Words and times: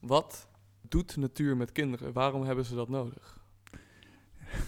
Wat 0.00 0.48
doet 0.88 1.16
natuur 1.16 1.56
met 1.56 1.72
kinderen? 1.72 2.12
Waarom 2.12 2.42
hebben 2.42 2.64
ze 2.64 2.74
dat 2.74 2.88
nodig? 2.88 3.38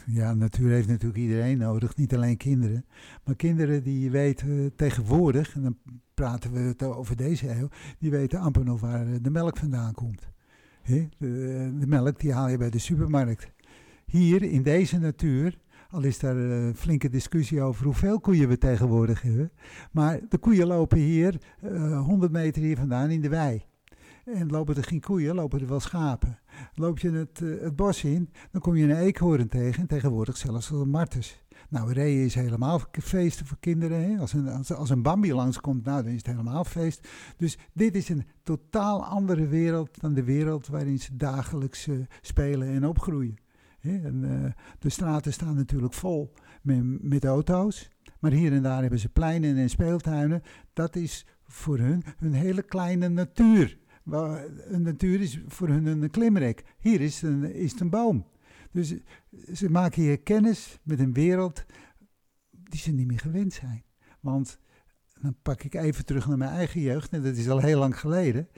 Ja, 0.07 0.35
natuur 0.35 0.71
heeft 0.71 0.89
natuurlijk 0.89 1.21
iedereen 1.21 1.59
nodig, 1.59 1.97
niet 1.97 2.15
alleen 2.15 2.37
kinderen. 2.37 2.85
Maar 3.25 3.37
kinderen 3.37 3.83
die 3.83 4.11
weten 4.11 4.75
tegenwoordig, 4.75 5.55
en 5.55 5.63
dan 5.63 5.79
praten 6.15 6.53
we 6.53 6.59
het 6.59 6.83
over 6.83 7.17
deze 7.17 7.51
eeuw, 7.51 7.69
die 7.99 8.11
weten 8.11 8.41
amper 8.41 8.65
nog 8.65 8.81
waar 8.81 9.23
de 9.23 9.31
melk 9.31 9.57
vandaan 9.57 9.95
komt. 9.95 10.29
De, 10.85 11.09
de 11.79 11.87
melk 11.87 12.21
die 12.21 12.33
haal 12.33 12.49
je 12.49 12.57
bij 12.57 12.71
de 12.71 12.79
supermarkt. 12.79 13.51
Hier 14.05 14.43
in 14.43 14.63
deze 14.63 14.99
natuur 14.99 15.59
al 15.91 16.03
is 16.03 16.19
daar 16.19 16.37
een 16.37 16.77
flinke 16.77 17.09
discussie 17.09 17.63
over 17.63 17.85
hoeveel 17.85 18.21
koeien 18.21 18.49
we 18.49 18.59
tegenwoordig 18.59 19.23
hebben. 19.23 19.53
Maar 19.91 20.21
de 20.29 20.39
koeien 20.39 20.67
lopen 20.67 20.99
hier 20.99 21.41
uh, 21.63 22.01
100 22.05 22.33
meter 22.33 22.63
hier 22.63 22.77
vandaan 22.77 23.11
in 23.11 23.21
de 23.21 23.29
wei. 23.29 23.65
En 24.25 24.51
lopen 24.51 24.77
er 24.77 24.85
geen 24.85 25.01
koeien, 25.01 25.35
lopen 25.35 25.61
er 25.61 25.69
wel 25.69 25.81
schapen. 25.81 26.39
Loop 26.75 26.99
je 26.99 27.11
het, 27.11 27.41
uh, 27.41 27.61
het 27.63 27.77
bos 27.77 28.05
in, 28.05 28.31
dan 28.51 28.61
kom 28.61 28.77
je 28.77 28.85
een 28.85 28.97
eekhoorn 28.97 29.49
tegen. 29.49 29.81
En 29.81 29.87
tegenwoordig 29.87 30.37
zelfs 30.37 30.71
een 30.71 30.91
martens. 30.91 31.45
Nou, 31.69 31.93
reeën 31.93 32.25
is 32.25 32.35
helemaal 32.35 32.81
feesten 32.91 33.47
voor 33.47 33.57
kinderen. 33.61 34.11
Hè? 34.11 34.19
Als, 34.19 34.33
een, 34.33 34.49
als, 34.49 34.73
als 34.73 34.91
een 34.91 35.03
Bambi 35.03 35.33
langskomt, 35.35 35.85
nou, 35.85 36.03
dan 36.03 36.13
is 36.13 36.17
het 36.17 36.27
helemaal 36.27 36.65
feest. 36.65 37.09
Dus 37.37 37.59
dit 37.73 37.95
is 37.95 38.09
een 38.09 38.27
totaal 38.43 39.05
andere 39.05 39.47
wereld 39.47 40.01
dan 40.01 40.15
de 40.15 40.25
wereld 40.25 40.67
waarin 40.67 40.99
ze 40.99 41.17
dagelijks 41.17 41.87
uh, 41.87 42.05
spelen 42.21 42.69
en 42.69 42.87
opgroeien. 42.87 43.37
En, 43.81 44.23
uh, 44.23 44.53
de 44.79 44.89
straten 44.89 45.33
staan 45.33 45.55
natuurlijk 45.55 45.93
vol 45.93 46.33
met, 46.63 47.03
met, 47.03 47.25
auto's. 47.25 47.91
Maar 48.21 48.31
hier 48.31 48.53
en 48.53 48.63
daar 48.63 48.81
hebben 48.81 48.99
ze 48.99 49.09
pleinen 49.09 49.57
en 49.57 49.71
speeltuinen. 49.71 50.43
Dat 50.73 50.97
is 50.97 51.27
voor 51.47 51.79
hun 51.79 52.03
hun 52.19 52.33
hele 52.33 52.63
kleine 52.63 53.09
natuur. 53.09 53.81
Een 54.05 54.83
natuur 54.83 55.21
is 55.21 55.41
voor 55.47 55.69
hun 55.69 55.87
een 55.87 56.11
klimrek. 56.11 56.65
Hier 56.79 57.01
is 57.01 57.23
een, 57.23 57.55
is 57.55 57.71
het 57.71 57.81
een 57.81 57.91
boom. 57.91 58.27
Dus 58.71 58.95
ze 59.53 59.71
maken 59.71 60.03
hier 60.03 60.21
kennis 60.21 60.79
met 60.83 61.01
een 61.01 61.13
wereld 61.13 61.65
die 62.51 62.81
ze 62.81 62.93
niet 62.93 63.07
meer 63.07 63.19
gewend 63.19 63.53
zijn. 63.53 63.85
Want 64.21 64.59
dan 65.21 65.37
pak 65.43 65.63
ik 65.63 65.75
even 65.75 66.05
terug 66.05 66.29
naar 66.29 66.39
mijn 66.39 66.51
eigen 66.51 66.81
jeugd. 66.81 67.13
En 67.13 67.23
dat 67.23 67.37
is 67.37 67.49
al 67.49 67.61
heel 67.61 67.79
lang 67.79 67.99
geleden. 67.99 68.49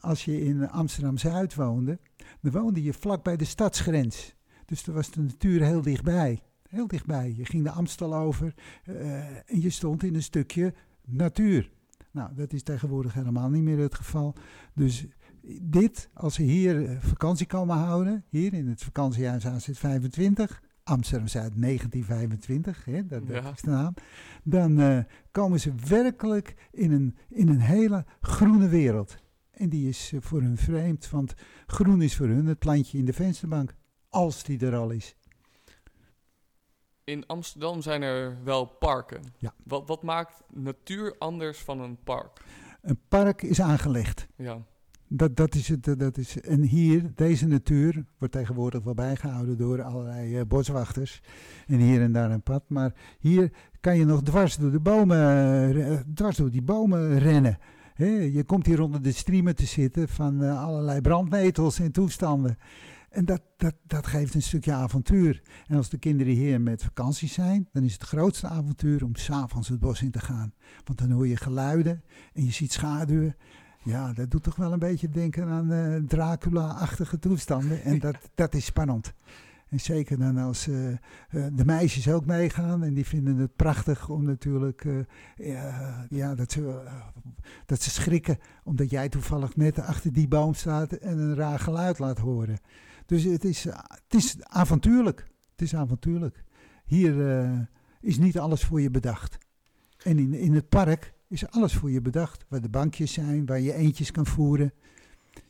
Als 0.00 0.24
je 0.24 0.40
in 0.40 0.70
Amsterdam-Zuid 0.70 1.54
woonde, 1.54 1.98
dan 2.40 2.52
woonde 2.52 2.82
je 2.82 2.92
vlak 2.92 3.22
bij 3.24 3.36
de 3.36 3.44
stadsgrens. 3.44 4.34
Dus 4.64 4.86
er 4.86 4.92
was 4.92 5.10
de 5.10 5.20
natuur 5.20 5.62
heel 5.62 5.82
dichtbij. 5.82 6.42
Heel 6.68 6.86
dichtbij. 6.86 7.34
Je 7.36 7.44
ging 7.44 7.64
de 7.64 7.70
Amstel 7.70 8.14
over 8.14 8.54
uh, 8.88 9.26
en 9.26 9.60
je 9.60 9.70
stond 9.70 10.02
in 10.02 10.14
een 10.14 10.22
stukje 10.22 10.74
natuur. 11.04 11.70
Nou, 12.10 12.34
dat 12.34 12.52
is 12.52 12.62
tegenwoordig 12.62 13.14
helemaal 13.14 13.50
niet 13.50 13.62
meer 13.62 13.78
het 13.78 13.94
geval. 13.94 14.34
Dus 14.74 15.06
dit, 15.62 16.10
als 16.14 16.34
ze 16.34 16.42
hier 16.42 16.98
vakantie 17.00 17.46
komen 17.46 17.76
houden, 17.76 18.24
hier 18.28 18.54
in 18.54 18.68
het 18.68 18.82
vakantiehuis 18.82 19.46
AZ 19.46 19.68
25, 19.72 20.62
Amsterdam-Zuid 20.82 21.52
1925, 21.56 22.84
hè, 22.84 23.06
dat, 23.06 23.26
dat 23.26 23.42
ja. 23.42 23.52
is 23.52 23.60
de 23.60 23.70
naam, 23.70 23.94
dan 24.44 24.80
uh, 24.80 24.98
komen 25.30 25.60
ze 25.60 25.72
werkelijk 25.88 26.68
in 26.70 26.92
een, 26.92 27.16
in 27.28 27.48
een 27.48 27.60
hele 27.60 28.04
groene 28.20 28.68
wereld. 28.68 29.16
En 29.50 29.68
die 29.68 29.88
is 29.88 30.12
voor 30.20 30.42
hun 30.42 30.56
vreemd, 30.56 31.10
want 31.10 31.34
groen 31.66 32.02
is 32.02 32.16
voor 32.16 32.26
hun 32.26 32.46
het 32.46 32.58
plantje 32.58 32.98
in 32.98 33.04
de 33.04 33.12
vensterbank 33.12 33.74
als 34.08 34.44
die 34.44 34.66
er 34.66 34.76
al 34.76 34.90
is. 34.90 35.16
In 37.08 37.26
Amsterdam 37.26 37.82
zijn 37.82 38.02
er 38.02 38.36
wel 38.44 38.64
parken. 38.64 39.20
Ja. 39.38 39.54
Wat, 39.62 39.82
wat 39.86 40.02
maakt 40.02 40.42
natuur 40.52 41.14
anders 41.18 41.58
van 41.58 41.80
een 41.80 41.98
park? 42.04 42.44
Een 42.82 42.98
park 43.08 43.42
is 43.42 43.60
aangelegd. 43.60 44.26
Ja. 44.36 44.58
Dat, 45.06 45.36
dat 45.36 45.54
is 45.54 45.68
het. 45.68 45.98
Dat 45.98 46.16
is, 46.16 46.40
en 46.40 46.62
hier, 46.62 47.12
deze 47.14 47.46
natuur, 47.46 48.04
wordt 48.18 48.34
tegenwoordig 48.34 48.82
wel 48.82 48.94
bijgehouden 48.94 49.56
door 49.56 49.82
allerlei 49.82 50.38
uh, 50.38 50.44
boswachters. 50.48 51.20
En 51.66 51.78
hier 51.78 52.00
en 52.00 52.12
daar 52.12 52.30
een 52.30 52.42
pad. 52.42 52.62
Maar 52.66 52.94
hier 53.18 53.52
kan 53.80 53.98
je 53.98 54.04
nog 54.04 54.22
dwars 54.22 54.56
door 54.56 54.70
de 54.70 54.80
bomen, 54.80 55.76
uh, 55.76 55.98
dwars 56.14 56.36
door 56.36 56.50
die 56.50 56.62
bomen 56.62 57.18
rennen. 57.18 57.58
He, 57.94 58.06
je 58.06 58.44
komt 58.44 58.66
hier 58.66 58.80
onder 58.80 59.02
de 59.02 59.12
streamen 59.12 59.56
te 59.56 59.66
zitten 59.66 60.08
van 60.08 60.42
uh, 60.42 60.62
allerlei 60.62 61.00
brandnetels 61.00 61.78
en 61.78 61.92
toestanden. 61.92 62.58
En 63.10 63.24
dat, 63.24 63.42
dat, 63.56 63.74
dat 63.86 64.06
geeft 64.06 64.34
een 64.34 64.42
stukje 64.42 64.72
avontuur. 64.72 65.42
En 65.66 65.76
als 65.76 65.88
de 65.88 65.98
kinderen 65.98 66.32
hier 66.32 66.60
met 66.60 66.82
vakantie 66.82 67.28
zijn, 67.28 67.68
dan 67.72 67.82
is 67.82 67.92
het 67.92 68.02
grootste 68.02 68.46
avontuur 68.46 69.04
om 69.04 69.16
s'avonds 69.16 69.68
het 69.68 69.80
bos 69.80 70.02
in 70.02 70.10
te 70.10 70.18
gaan. 70.18 70.52
Want 70.84 70.98
dan 70.98 71.10
hoor 71.10 71.26
je 71.26 71.36
geluiden 71.36 72.02
en 72.32 72.44
je 72.44 72.52
ziet 72.52 72.72
schaduwen. 72.72 73.36
Ja, 73.84 74.12
dat 74.12 74.30
doet 74.30 74.42
toch 74.42 74.56
wel 74.56 74.72
een 74.72 74.78
beetje 74.78 75.08
denken 75.08 75.46
aan 75.46 75.72
uh, 75.72 75.96
Dracula-achtige 75.96 77.18
toestanden. 77.18 77.82
En 77.82 77.98
dat, 77.98 78.16
dat 78.34 78.54
is 78.54 78.64
spannend. 78.64 79.14
En 79.68 79.80
zeker 79.80 80.18
dan 80.18 80.36
als 80.36 80.68
uh, 80.68 80.88
uh, 80.88 80.96
de 81.52 81.64
meisjes 81.64 82.08
ook 82.08 82.26
meegaan 82.26 82.84
en 82.84 82.94
die 82.94 83.06
vinden 83.06 83.36
het 83.36 83.56
prachtig 83.56 84.08
om 84.08 84.24
natuurlijk, 84.24 84.84
uh, 84.84 84.98
ja, 85.36 86.06
ja, 86.08 86.34
dat, 86.34 86.52
ze, 86.52 86.82
dat 87.66 87.82
ze 87.82 87.90
schrikken 87.90 88.38
omdat 88.64 88.90
jij 88.90 89.08
toevallig 89.08 89.56
net 89.56 89.78
achter 89.78 90.12
die 90.12 90.28
boom 90.28 90.54
staat 90.54 90.92
en 90.92 91.18
een 91.18 91.34
raar 91.34 91.58
geluid 91.58 91.98
laat 91.98 92.18
horen. 92.18 92.58
Dus 93.08 93.24
het 93.24 93.44
is, 93.44 93.64
het 93.64 94.14
is 94.14 94.42
avontuurlijk. 94.42 95.30
Het 95.50 95.62
is 95.62 95.74
avontuurlijk. 95.74 96.44
Hier 96.84 97.68
is 98.00 98.18
niet 98.18 98.38
alles 98.38 98.64
voor 98.64 98.80
je 98.80 98.90
bedacht. 98.90 99.38
En 99.98 100.18
in, 100.18 100.34
in 100.34 100.54
het 100.54 100.68
park 100.68 101.14
is 101.28 101.50
alles 101.50 101.74
voor 101.74 101.90
je 101.90 102.00
bedacht. 102.00 102.44
Waar 102.48 102.60
de 102.60 102.68
bankjes 102.68 103.12
zijn, 103.12 103.46
waar 103.46 103.60
je 103.60 103.74
eentjes 103.74 104.10
kan 104.10 104.26
voeren. 104.26 104.72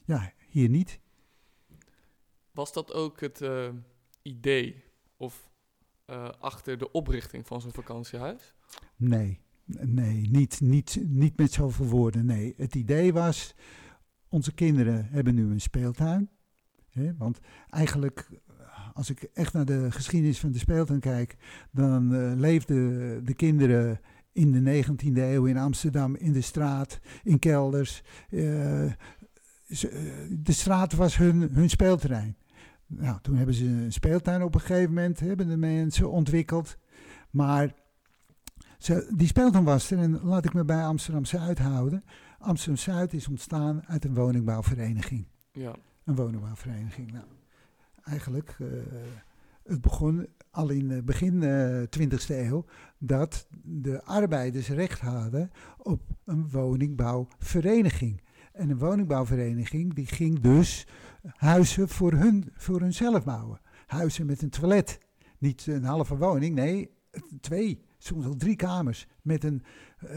Ja, 0.05 0.33
hier 0.49 0.69
niet. 0.69 1.01
Was 2.51 2.73
dat 2.73 2.93
ook 2.93 3.21
het 3.21 3.41
uh, 3.41 3.69
idee 4.23 4.85
of 5.17 5.51
uh, 6.07 6.29
achter 6.29 6.79
de 6.79 6.91
oprichting 6.91 7.47
van 7.47 7.61
zo'n 7.61 7.73
vakantiehuis? 7.73 8.55
Nee, 8.97 9.41
nee, 9.65 10.29
niet, 10.31 10.61
niet, 10.61 10.99
niet 11.03 11.37
met 11.37 11.53
zoveel 11.53 11.87
woorden. 11.87 12.27
Nee, 12.27 12.55
het 12.57 12.75
idee 12.75 13.13
was, 13.13 13.55
onze 14.29 14.55
kinderen 14.55 15.05
hebben 15.05 15.35
nu 15.35 15.51
een 15.51 15.61
speeltuin. 15.61 16.31
Want 17.19 17.39
eigenlijk, 17.71 18.29
als 18.93 19.11
ik 19.11 19.23
echt 19.23 19.53
naar 19.53 19.65
de 19.65 19.91
geschiedenis 19.91 20.41
van 20.41 20.53
de 20.53 20.59
speeltuin 20.59 21.01
kijk, 21.01 21.37
dan 21.71 22.15
uh, 22.15 22.33
leefden 22.35 23.25
de 23.25 23.35
kinderen 23.35 24.01
in 24.33 24.53
de 24.53 24.85
19e 24.85 25.17
eeuw 25.17 25.45
in 25.45 25.57
Amsterdam, 25.57 26.17
in 26.17 26.33
de 26.33 26.41
straat, 26.41 27.01
in 27.23 27.39
kelders. 27.39 28.03
Uh, 28.31 28.93
de 30.31 30.53
straat 30.53 30.93
was 30.93 31.17
hun, 31.17 31.41
hun 31.53 31.71
speelterrein. 31.71 32.37
Nou, 32.87 33.19
toen 33.23 33.37
hebben 33.37 33.55
ze 33.55 33.65
een 33.65 33.93
speeltuin 33.93 34.43
op 34.43 34.55
een 34.55 34.61
gegeven 34.61 34.95
moment, 34.95 35.21
hebben 35.21 35.49
de 35.49 35.57
mensen 35.57 36.11
ontwikkeld. 36.11 36.77
Maar 37.31 37.75
die 39.17 39.27
speeltuin 39.27 39.65
was 39.65 39.91
er, 39.91 39.99
en 39.99 40.21
laat 40.23 40.45
ik 40.45 40.55
me 40.55 40.65
bij 40.65 40.83
Amsterdam-Zuid 40.83 41.59
houden. 41.59 42.05
Amsterdam-Zuid 42.39 43.13
is 43.13 43.29
ontstaan 43.29 43.83
uit 43.87 44.05
een 44.05 44.15
woningbouwvereniging. 44.15 45.27
Ja. 45.53 45.75
Een 46.09 46.15
woningbouwvereniging. 46.15 47.13
Nou, 47.13 47.25
eigenlijk, 48.05 48.57
uh, 48.59 48.69
het 49.63 49.81
begon 49.81 50.27
al 50.51 50.71
in 50.71 51.05
begin 51.05 51.43
uh, 51.43 51.83
20e 51.83 52.29
eeuw 52.29 52.65
dat 52.99 53.47
de 53.63 54.05
arbeiders 54.05 54.69
recht 54.69 55.01
hadden 55.01 55.51
op 55.79 56.01
een 56.25 56.51
woningbouwvereniging. 56.51 58.23
En 58.53 58.71
een 58.71 58.79
woningbouwvereniging 58.79 59.95
die 59.95 60.07
ging 60.07 60.41
dus 60.41 60.87
huizen 61.37 61.89
voor, 61.89 62.13
hun, 62.13 62.53
voor 62.53 62.81
hunzelf 62.81 63.25
bouwen. 63.25 63.61
Huizen 63.87 64.27
met 64.27 64.43
een 64.43 64.51
toilet. 64.51 64.99
Niet 65.39 65.67
een 65.67 65.85
halve 65.85 66.17
woning, 66.17 66.55
nee, 66.55 66.91
twee, 67.41 67.83
soms 67.99 68.27
al 68.27 68.37
drie 68.37 68.57
kamers. 68.57 69.07
Met 69.23 69.45
een 69.45 69.63
uh, 70.05 70.11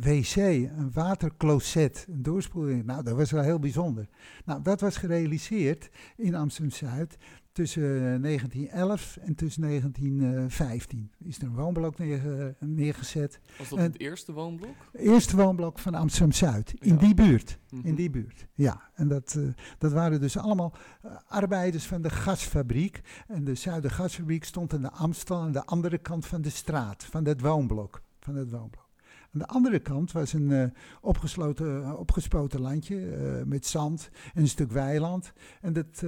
wc, 0.00 0.36
een 0.36 0.90
watercloset, 0.92 2.06
een 2.08 2.22
doorspoeling. 2.22 2.84
Nou, 2.84 3.02
dat 3.02 3.16
was 3.16 3.30
wel 3.30 3.42
heel 3.42 3.58
bijzonder. 3.58 4.08
Nou, 4.44 4.62
dat 4.62 4.80
was 4.80 4.96
gerealiseerd 4.96 5.90
in 6.16 6.34
Amsterdam-Zuid 6.34 7.16
tussen 7.56 8.22
1911 8.22 9.16
en 9.16 9.34
tussen 9.34 9.62
1915 9.62 11.10
is 11.24 11.38
er 11.38 11.44
een 11.44 11.54
woonblok 11.54 11.98
neerge, 11.98 12.54
neergezet. 12.60 13.40
Was 13.58 13.68
dat 13.68 13.78
het 13.78 14.00
eerste 14.00 14.32
woonblok? 14.32 14.74
Het 14.92 15.00
eerste 15.00 15.36
woonblok 15.36 15.78
van 15.78 15.94
Amsterdam-Zuid, 15.94 16.74
in 16.78 16.94
ja. 16.94 17.00
die 17.00 17.14
buurt. 17.14 17.58
Mm 17.70 17.78
-hmm. 17.78 17.88
In 17.88 17.94
die 17.94 18.10
buurt, 18.10 18.46
ja. 18.54 18.90
En 18.94 19.08
dat, 19.08 19.34
uh, 19.38 19.48
dat 19.78 19.92
waren 19.92 20.20
dus 20.20 20.36
allemaal 20.38 20.72
uh, 21.04 21.12
arbeiders 21.28 21.86
van 21.86 22.02
de 22.02 22.10
gasfabriek. 22.10 23.00
En 23.28 23.44
de 23.44 23.54
Zuidergasfabriek 23.54 24.44
stond 24.44 24.74
aan 24.74 24.82
de 24.82 24.90
Amstel 24.90 25.40
aan 25.40 25.52
de 25.52 25.64
andere 25.64 25.98
kant 25.98 26.26
van 26.26 26.42
de 26.42 26.50
straat, 26.50 27.04
van 27.04 27.24
het 27.24 27.40
woonblok. 27.40 28.02
Van 28.20 28.34
het 28.34 28.50
woonblok. 28.50 28.85
Aan 29.36 29.42
de 29.42 29.54
andere 29.54 29.78
kant 29.78 30.12
was 30.12 30.32
een 30.32 30.50
uh, 30.50 30.64
opgesloten, 31.00 31.80
uh, 31.80 31.98
opgespoten 31.98 32.60
landje 32.60 32.96
uh, 32.96 33.42
met 33.44 33.66
zand 33.66 34.10
en 34.34 34.42
een 34.42 34.48
stuk 34.48 34.72
weiland. 34.72 35.32
En 35.60 35.72
dat, 35.72 36.00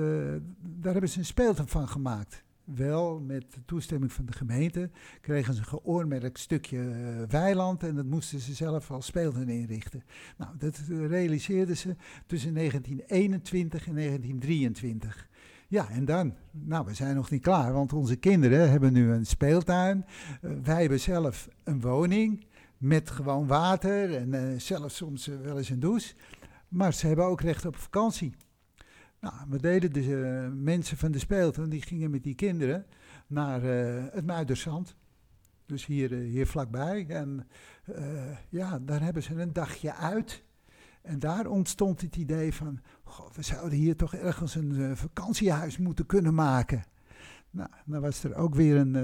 daar 0.61 0.93
hebben 0.93 1.09
ze 1.09 1.19
een 1.19 1.25
speeltuin 1.25 1.69
van 1.69 1.89
gemaakt. 1.89 2.45
wel 2.65 3.21
met 3.21 3.55
de 3.55 3.65
toestemming 3.65 4.13
van 4.13 4.27
de 4.27 4.33
gemeente, 4.33 4.91
kregen 5.21 5.55
ze 5.55 5.61
een 5.61 5.67
geoormerkt 5.67 6.39
stukje 6.39 6.79
eh, 6.79 7.23
weiland 7.29 7.83
en 7.83 7.95
dat 7.95 8.07
moesten 8.07 8.41
ze 8.41 8.55
zelf 8.55 8.91
als 8.91 9.07
speeltuin 9.07 9.49
inrichten. 9.49 10.03
Nou, 10.37 10.57
dat 10.59 10.81
realiseerden 10.89 11.77
ze 11.77 11.97
tussen 12.27 12.55
1921 12.55 13.87
en 13.87 13.95
1923. 13.95 15.29
Ja, 15.69 15.91
en 15.91 16.05
dan? 16.05 16.35
Nou, 16.51 16.87
we 16.87 16.95
zijn 16.95 17.15
nog 17.15 17.31
niet 17.31 17.43
klaar, 17.43 17.73
want 17.73 17.93
onze 17.93 18.17
kinderen 18.17 18.71
hebben 18.71 18.93
nu 18.93 19.11
een 19.11 19.27
speeltuin. 19.27 20.05
Wij 20.41 20.81
hebben 20.81 21.01
zelf 21.01 21.49
een 21.65 21.81
woning 21.81 22.47
met 22.79 23.11
gewoon 23.11 23.47
water 23.47 24.15
en 24.15 24.33
uh, 24.33 24.59
zelfs 24.59 24.97
soms 24.97 25.27
wel 25.27 25.59
eens 25.59 25.69
een 25.69 25.81
douche. 25.81 26.15
Maar 26.69 26.93
ze 26.93 27.07
hebben 27.07 27.25
ook 27.25 27.41
recht 27.41 27.67
op 27.67 27.77
vakantie. 27.77 28.35
Nou, 29.21 29.35
wat 29.49 29.63
deden 29.63 29.93
de 29.93 30.03
uh, 30.03 30.49
mensen 30.63 30.97
van 30.97 31.11
de 31.11 31.19
speeltuin? 31.19 31.69
Die 31.69 31.83
gingen 31.83 32.11
met 32.11 32.23
die 32.23 32.35
kinderen 32.35 32.87
naar 33.27 33.63
het 34.13 34.27
Muiderzand. 34.27 34.97
Dus 35.67 35.87
hier, 35.87 36.11
hier 36.11 36.47
vlakbij. 36.47 37.07
En 37.09 37.49
ja, 38.49 38.79
daar 38.79 39.03
hebben 39.03 39.23
ze 39.23 39.35
een 39.35 39.53
dagje 39.53 39.95
uit. 39.95 40.43
En 41.03 41.19
daar 41.19 41.47
ontstond 41.47 42.01
het 42.01 42.17
idee 42.17 42.55
van, 42.55 42.81
god, 43.05 43.37
we 43.37 43.43
zouden 43.43 43.79
hier 43.79 43.97
toch 43.97 44.15
ergens 44.15 44.55
een 44.55 44.97
vakantiehuis 44.97 45.79
moeten 45.79 46.07
kunnen 46.07 46.35
maken. 46.35 46.85
Nou, 47.51 47.69
dan 47.85 48.01
was 48.01 48.25
er 48.25 48.35
ook 48.35 48.55
weer 48.55 48.77
een, 48.77 48.95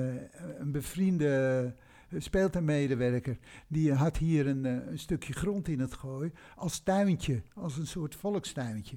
een 0.61 0.73
bevriende 0.73 1.75
speeltuinmedewerker. 2.19 3.39
Die 3.69 3.93
had 3.93 4.17
hier 4.17 4.47
een, 4.47 4.65
een 4.65 4.99
stukje 4.99 5.33
grond 5.33 5.69
in 5.69 5.81
het 5.81 5.95
gooi 5.95 6.33
als 6.57 6.79
tuintje, 6.79 7.43
als 7.55 7.77
een 7.77 7.87
soort 7.87 8.15
volkstuintje. 8.15 8.97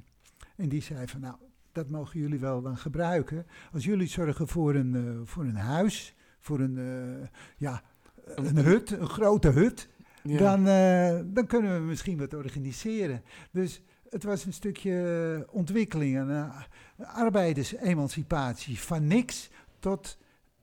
En 0.55 0.69
die 0.69 0.81
zei 0.81 1.07
van, 1.07 1.19
nou, 1.19 1.35
dat 1.71 1.89
mogen 1.89 2.19
jullie 2.19 2.39
wel 2.39 2.61
dan 2.61 2.77
gebruiken. 2.77 3.45
Als 3.73 3.85
jullie 3.85 4.07
zorgen 4.07 4.47
voor 4.47 4.75
een, 4.75 4.93
uh, 4.93 5.19
voor 5.23 5.43
een 5.43 5.55
huis, 5.55 6.15
voor 6.39 6.59
een, 6.59 6.77
uh, 6.77 7.27
ja, 7.57 7.83
een 8.25 8.57
hut, 8.57 8.91
een 8.91 9.07
grote 9.07 9.49
hut, 9.49 9.89
ja. 10.23 10.37
dan, 10.37 10.67
uh, 10.67 11.33
dan 11.33 11.45
kunnen 11.45 11.73
we 11.73 11.87
misschien 11.87 12.17
wat 12.17 12.33
organiseren. 12.33 13.21
Dus 13.51 13.81
het 14.09 14.23
was 14.23 14.45
een 14.45 14.53
stukje 14.53 15.47
ontwikkeling, 15.51 16.17
een 16.17 16.51
arbeidersemancipatie. 16.97 18.79
Van 18.79 19.07
niks 19.07 19.49
tot 19.79 20.17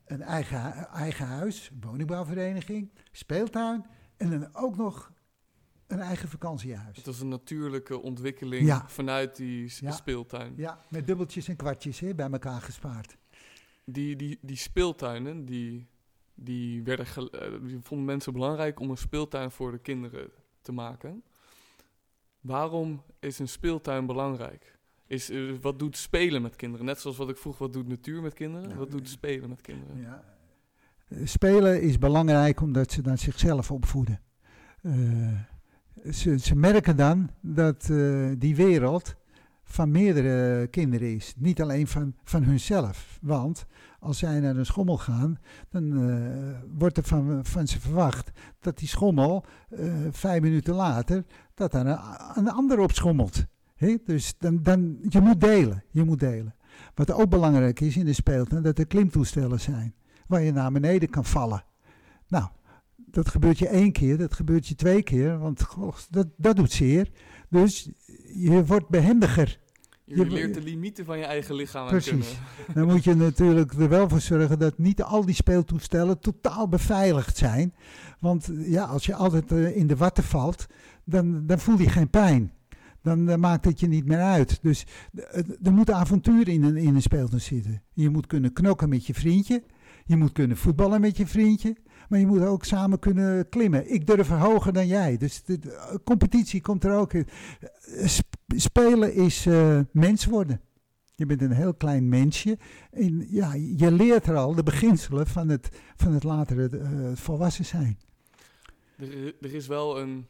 een 0.04 0.22
eigen, 0.22 0.88
eigen 0.88 1.26
huis, 1.26 1.70
woningbouwvereniging, 1.80 2.90
speeltuin 3.12 3.86
en 4.16 4.30
dan 4.30 4.54
ook 4.54 4.76
nog 4.76 5.12
een 5.86 6.00
eigen 6.00 6.28
vakantiehuis. 6.28 6.96
Het 6.96 7.06
was 7.06 7.20
een 7.20 7.28
natuurlijke 7.28 8.02
ontwikkeling 8.02 8.66
ja. 8.66 8.88
vanuit 8.88 9.36
die 9.36 9.72
ja. 9.80 9.90
speeltuin. 9.90 10.52
Ja, 10.56 10.80
met 10.88 11.06
dubbeltjes 11.06 11.48
en 11.48 11.56
kwartjes 11.56 12.00
hè, 12.00 12.14
bij 12.14 12.30
elkaar 12.30 12.60
gespaard. 12.60 13.16
Die, 13.84 14.16
die, 14.16 14.38
die 14.40 14.56
speeltuinen, 14.56 15.44
die, 15.44 15.88
die, 16.34 16.82
werden 16.82 17.06
uh, 17.16 17.68
die 17.68 17.78
vonden 17.80 18.06
mensen 18.06 18.32
belangrijk 18.32 18.80
om 18.80 18.90
een 18.90 18.96
speeltuin 18.96 19.50
voor 19.50 19.70
de 19.70 19.78
kinderen 19.78 20.30
te 20.60 20.72
maken. 20.72 21.24
Waarom 22.40 23.02
is 23.20 23.38
een 23.38 23.48
speeltuin 23.48 24.06
belangrijk? 24.06 24.73
Is, 25.06 25.30
uh, 25.30 25.54
wat 25.60 25.78
doet 25.78 25.96
spelen 25.96 26.42
met 26.42 26.56
kinderen? 26.56 26.86
Net 26.86 27.00
zoals 27.00 27.16
wat 27.16 27.28
ik 27.28 27.36
vroeg, 27.36 27.58
wat 27.58 27.72
doet 27.72 27.88
natuur 27.88 28.22
met 28.22 28.34
kinderen? 28.34 28.68
Ja, 28.68 28.74
wat 28.74 28.90
doet 28.90 29.08
spelen 29.08 29.48
met 29.48 29.60
kinderen? 29.60 30.00
Ja. 30.00 30.24
Spelen 31.24 31.82
is 31.82 31.98
belangrijk 31.98 32.60
omdat 32.60 32.92
ze 32.92 33.02
dan 33.02 33.18
zichzelf 33.18 33.70
opvoeden. 33.70 34.20
Uh, 34.82 35.40
ze, 36.10 36.38
ze, 36.38 36.56
merken 36.56 36.96
dan 36.96 37.30
dat 37.40 37.88
uh, 37.90 38.32
die 38.38 38.56
wereld 38.56 39.14
van 39.64 39.90
meerdere 39.90 40.66
kinderen 40.66 41.14
is. 41.14 41.34
Niet 41.36 41.62
alleen 41.62 41.86
van, 41.86 42.14
van 42.24 42.42
hunzelf. 42.42 43.18
Want 43.22 43.66
als 43.98 44.18
zij 44.18 44.40
naar 44.40 44.56
een 44.56 44.66
schommel 44.66 44.98
gaan, 44.98 45.38
dan 45.68 45.84
uh, 45.84 46.58
wordt 46.78 46.96
er 46.96 47.04
van, 47.04 47.44
van 47.44 47.66
ze 47.66 47.80
verwacht 47.80 48.30
dat 48.60 48.78
die 48.78 48.88
schommel 48.88 49.44
uh, 49.70 49.94
vijf 50.10 50.42
minuten 50.42 50.74
later, 50.74 51.24
dat 51.54 51.72
daar 51.72 51.86
een, 51.86 51.98
een 52.34 52.50
ander 52.50 52.78
op 52.78 52.92
schommelt. 52.92 53.44
He? 53.74 53.96
Dus 54.04 54.34
dan, 54.38 54.62
dan, 54.62 54.98
je 55.08 55.20
moet 55.20 55.40
delen. 55.40 55.84
Je 55.90 56.04
moet 56.04 56.20
delen. 56.20 56.54
Wat 56.94 57.12
ook 57.12 57.28
belangrijk 57.28 57.80
is 57.80 57.96
in 57.96 58.04
de 58.04 58.12
speeltuin, 58.12 58.62
dat 58.62 58.78
er 58.78 58.86
klimtoestellen 58.86 59.60
zijn. 59.60 59.94
Waar 60.26 60.42
je 60.42 60.52
naar 60.52 60.72
beneden 60.72 61.10
kan 61.10 61.24
vallen. 61.24 61.64
Nou, 62.28 62.48
dat 62.96 63.28
gebeurt 63.28 63.58
je 63.58 63.68
één 63.68 63.92
keer, 63.92 64.18
dat 64.18 64.34
gebeurt 64.34 64.66
je 64.66 64.74
twee 64.74 65.02
keer, 65.02 65.38
want 65.38 65.62
goh, 65.62 65.96
dat, 66.10 66.26
dat 66.36 66.56
doet 66.56 66.72
zeer. 66.72 67.10
Dus 67.48 67.90
je 68.34 68.64
wordt 68.64 68.88
behendiger. 68.88 69.58
Je, 70.04 70.16
je 70.16 70.26
leert 70.26 70.54
de 70.54 70.62
limieten 70.62 71.04
van 71.04 71.18
je 71.18 71.24
eigen 71.24 71.54
lichaam 71.54 71.88
Precies. 71.88 72.08
kennen. 72.08 72.26
Dan 72.74 72.86
moet 72.86 73.04
je 73.04 73.14
natuurlijk 73.14 73.72
er 73.72 73.88
wel 73.88 74.08
voor 74.08 74.20
zorgen 74.20 74.58
dat 74.58 74.78
niet 74.78 75.02
al 75.02 75.24
die 75.24 75.34
speeltoestellen 75.34 76.18
totaal 76.18 76.68
beveiligd 76.68 77.36
zijn. 77.36 77.74
Want 78.18 78.50
ja, 78.54 78.84
als 78.84 79.06
je 79.06 79.14
altijd 79.14 79.52
uh, 79.52 79.76
in 79.76 79.86
de 79.86 79.96
watten 79.96 80.24
valt, 80.24 80.66
dan, 81.04 81.46
dan 81.46 81.58
voel 81.58 81.78
je 81.78 81.88
geen 81.88 82.10
pijn. 82.10 82.52
Dan 83.04 83.28
uh, 83.28 83.36
maakt 83.36 83.64
het 83.64 83.80
je 83.80 83.86
niet 83.86 84.06
meer 84.06 84.20
uit. 84.20 84.58
Dus 84.62 84.86
er 85.62 85.72
moet 85.72 85.90
avontuur 85.90 86.48
in 86.48 86.62
een, 86.62 86.76
in 86.76 86.94
een 86.94 87.02
speeltuin 87.02 87.40
zitten. 87.40 87.82
Je 87.92 88.10
moet 88.10 88.26
kunnen 88.26 88.52
knokken 88.52 88.88
met 88.88 89.06
je 89.06 89.14
vriendje. 89.14 89.62
Je 90.04 90.16
moet 90.16 90.32
kunnen 90.32 90.56
voetballen 90.56 91.00
met 91.00 91.16
je 91.16 91.26
vriendje. 91.26 91.76
Maar 92.08 92.18
je 92.18 92.26
moet 92.26 92.42
ook 92.42 92.64
samen 92.64 92.98
kunnen 92.98 93.48
klimmen. 93.48 93.92
Ik 93.92 94.06
durf 94.06 94.28
hoger 94.28 94.72
dan 94.72 94.86
jij. 94.86 95.16
Dus 95.16 95.42
de, 95.44 95.58
de 95.58 96.00
competitie 96.04 96.60
komt 96.60 96.84
er 96.84 96.92
ook 96.92 97.12
in. 97.12 97.26
Spelen 98.46 99.14
is 99.14 99.46
mens 99.92 100.24
worden. 100.24 100.60
Je 101.14 101.26
bent 101.26 101.42
een 101.42 101.52
heel 101.52 101.74
klein 101.74 102.08
mensje. 102.08 102.58
En 102.90 103.26
ja, 103.30 103.54
je 103.54 103.92
leert 103.92 104.26
er 104.26 104.36
al 104.36 104.54
de 104.54 104.62
beginselen 104.62 105.26
van 105.26 105.48
het, 105.48 105.68
van 105.96 106.12
het 106.12 106.24
latere 106.24 106.70
volwassen 107.14 107.64
zijn. 107.64 107.98
Er, 108.96 109.34
er 109.40 109.54
is 109.54 109.66
wel 109.66 110.00
een, 110.00 110.26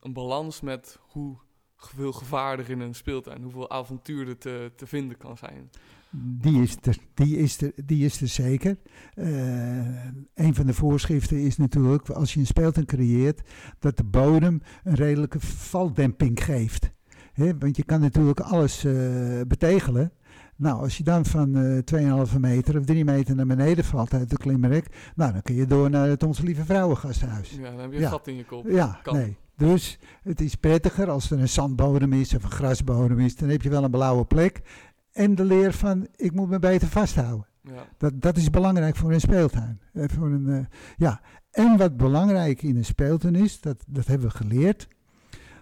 een 0.00 0.12
balans 0.12 0.60
met 0.60 0.98
hoe 1.00 1.44
veel 1.76 2.12
gevaar 2.12 2.58
er 2.58 2.70
in 2.70 2.80
een 2.80 2.94
speeltuin, 2.94 3.42
hoeveel 3.42 3.70
avontuur 3.70 4.28
er 4.28 4.38
te, 4.38 4.72
te 4.76 4.86
vinden 4.86 5.16
kan 5.16 5.36
zijn. 5.36 5.70
Die 6.18 6.62
is 6.62 6.76
er, 6.82 6.96
die 7.14 7.36
is 7.36 7.60
er, 7.60 7.72
die 7.84 8.04
is 8.04 8.20
er 8.20 8.28
zeker. 8.28 8.76
Uh, 9.14 10.04
een 10.34 10.54
van 10.54 10.66
de 10.66 10.74
voorschriften 10.74 11.38
is 11.38 11.56
natuurlijk, 11.56 12.08
als 12.08 12.34
je 12.34 12.40
een 12.40 12.46
speeltuin 12.46 12.86
creëert, 12.86 13.40
dat 13.78 13.96
de 13.96 14.04
bodem 14.04 14.62
een 14.84 14.94
redelijke 14.94 15.40
valdemping 15.40 16.44
geeft. 16.44 16.90
He, 17.32 17.58
want 17.58 17.76
je 17.76 17.84
kan 17.84 18.00
natuurlijk 18.00 18.40
alles 18.40 18.84
uh, 18.84 19.40
betegelen. 19.48 20.12
Nou, 20.56 20.80
als 20.82 20.96
je 20.96 21.04
dan 21.04 21.24
van 21.24 21.56
uh, 21.56 22.26
2,5 22.32 22.38
meter 22.40 22.78
of 22.78 22.84
3 22.84 23.04
meter 23.04 23.34
naar 23.34 23.46
beneden 23.46 23.84
valt 23.84 24.14
uit 24.14 24.30
de 24.30 24.36
klimmerek, 24.36 24.86
nou, 25.14 25.32
dan 25.32 25.42
kun 25.42 25.54
je 25.54 25.66
door 25.66 25.90
naar 25.90 26.08
het 26.08 26.22
Onze 26.22 26.42
Lieve 26.42 26.64
Vrouwengasthuis. 26.64 27.50
Ja, 27.50 27.70
dan 27.70 27.80
heb 27.80 27.90
je 27.90 27.96
een 27.96 28.02
ja. 28.02 28.08
gat 28.08 28.26
in 28.26 28.36
je 28.36 28.44
kop. 28.44 28.66
Ja, 28.68 29.00
kan. 29.02 29.16
nee. 29.16 29.36
Dus 29.56 29.98
het 30.22 30.40
is 30.40 30.54
prettiger 30.54 31.10
als 31.10 31.30
er 31.30 31.40
een 31.40 31.48
zandbodem 31.48 32.12
is 32.12 32.34
of 32.34 32.42
een 32.42 32.50
grasbodem 32.50 33.20
is. 33.20 33.36
Dan 33.36 33.48
heb 33.48 33.62
je 33.62 33.70
wel 33.70 33.84
een 33.84 33.90
blauwe 33.90 34.24
plek. 34.24 34.60
En 35.12 35.34
de 35.34 35.44
leer 35.44 35.72
van, 35.72 36.06
ik 36.16 36.32
moet 36.32 36.48
me 36.48 36.58
beter 36.58 36.88
vasthouden. 36.88 37.46
Ja. 37.62 37.86
Dat, 37.96 38.20
dat 38.20 38.36
is 38.36 38.50
belangrijk 38.50 38.96
voor 38.96 39.12
een 39.12 39.20
speeltuin. 39.20 39.80
Uh, 39.92 40.04
voor 40.08 40.30
een, 40.30 40.46
uh, 40.46 40.58
ja. 40.96 41.20
En 41.50 41.76
wat 41.76 41.96
belangrijk 41.96 42.62
in 42.62 42.76
een 42.76 42.84
speeltuin 42.84 43.34
is, 43.34 43.60
dat, 43.60 43.84
dat 43.86 44.06
hebben 44.06 44.28
we 44.28 44.36
geleerd, 44.36 44.88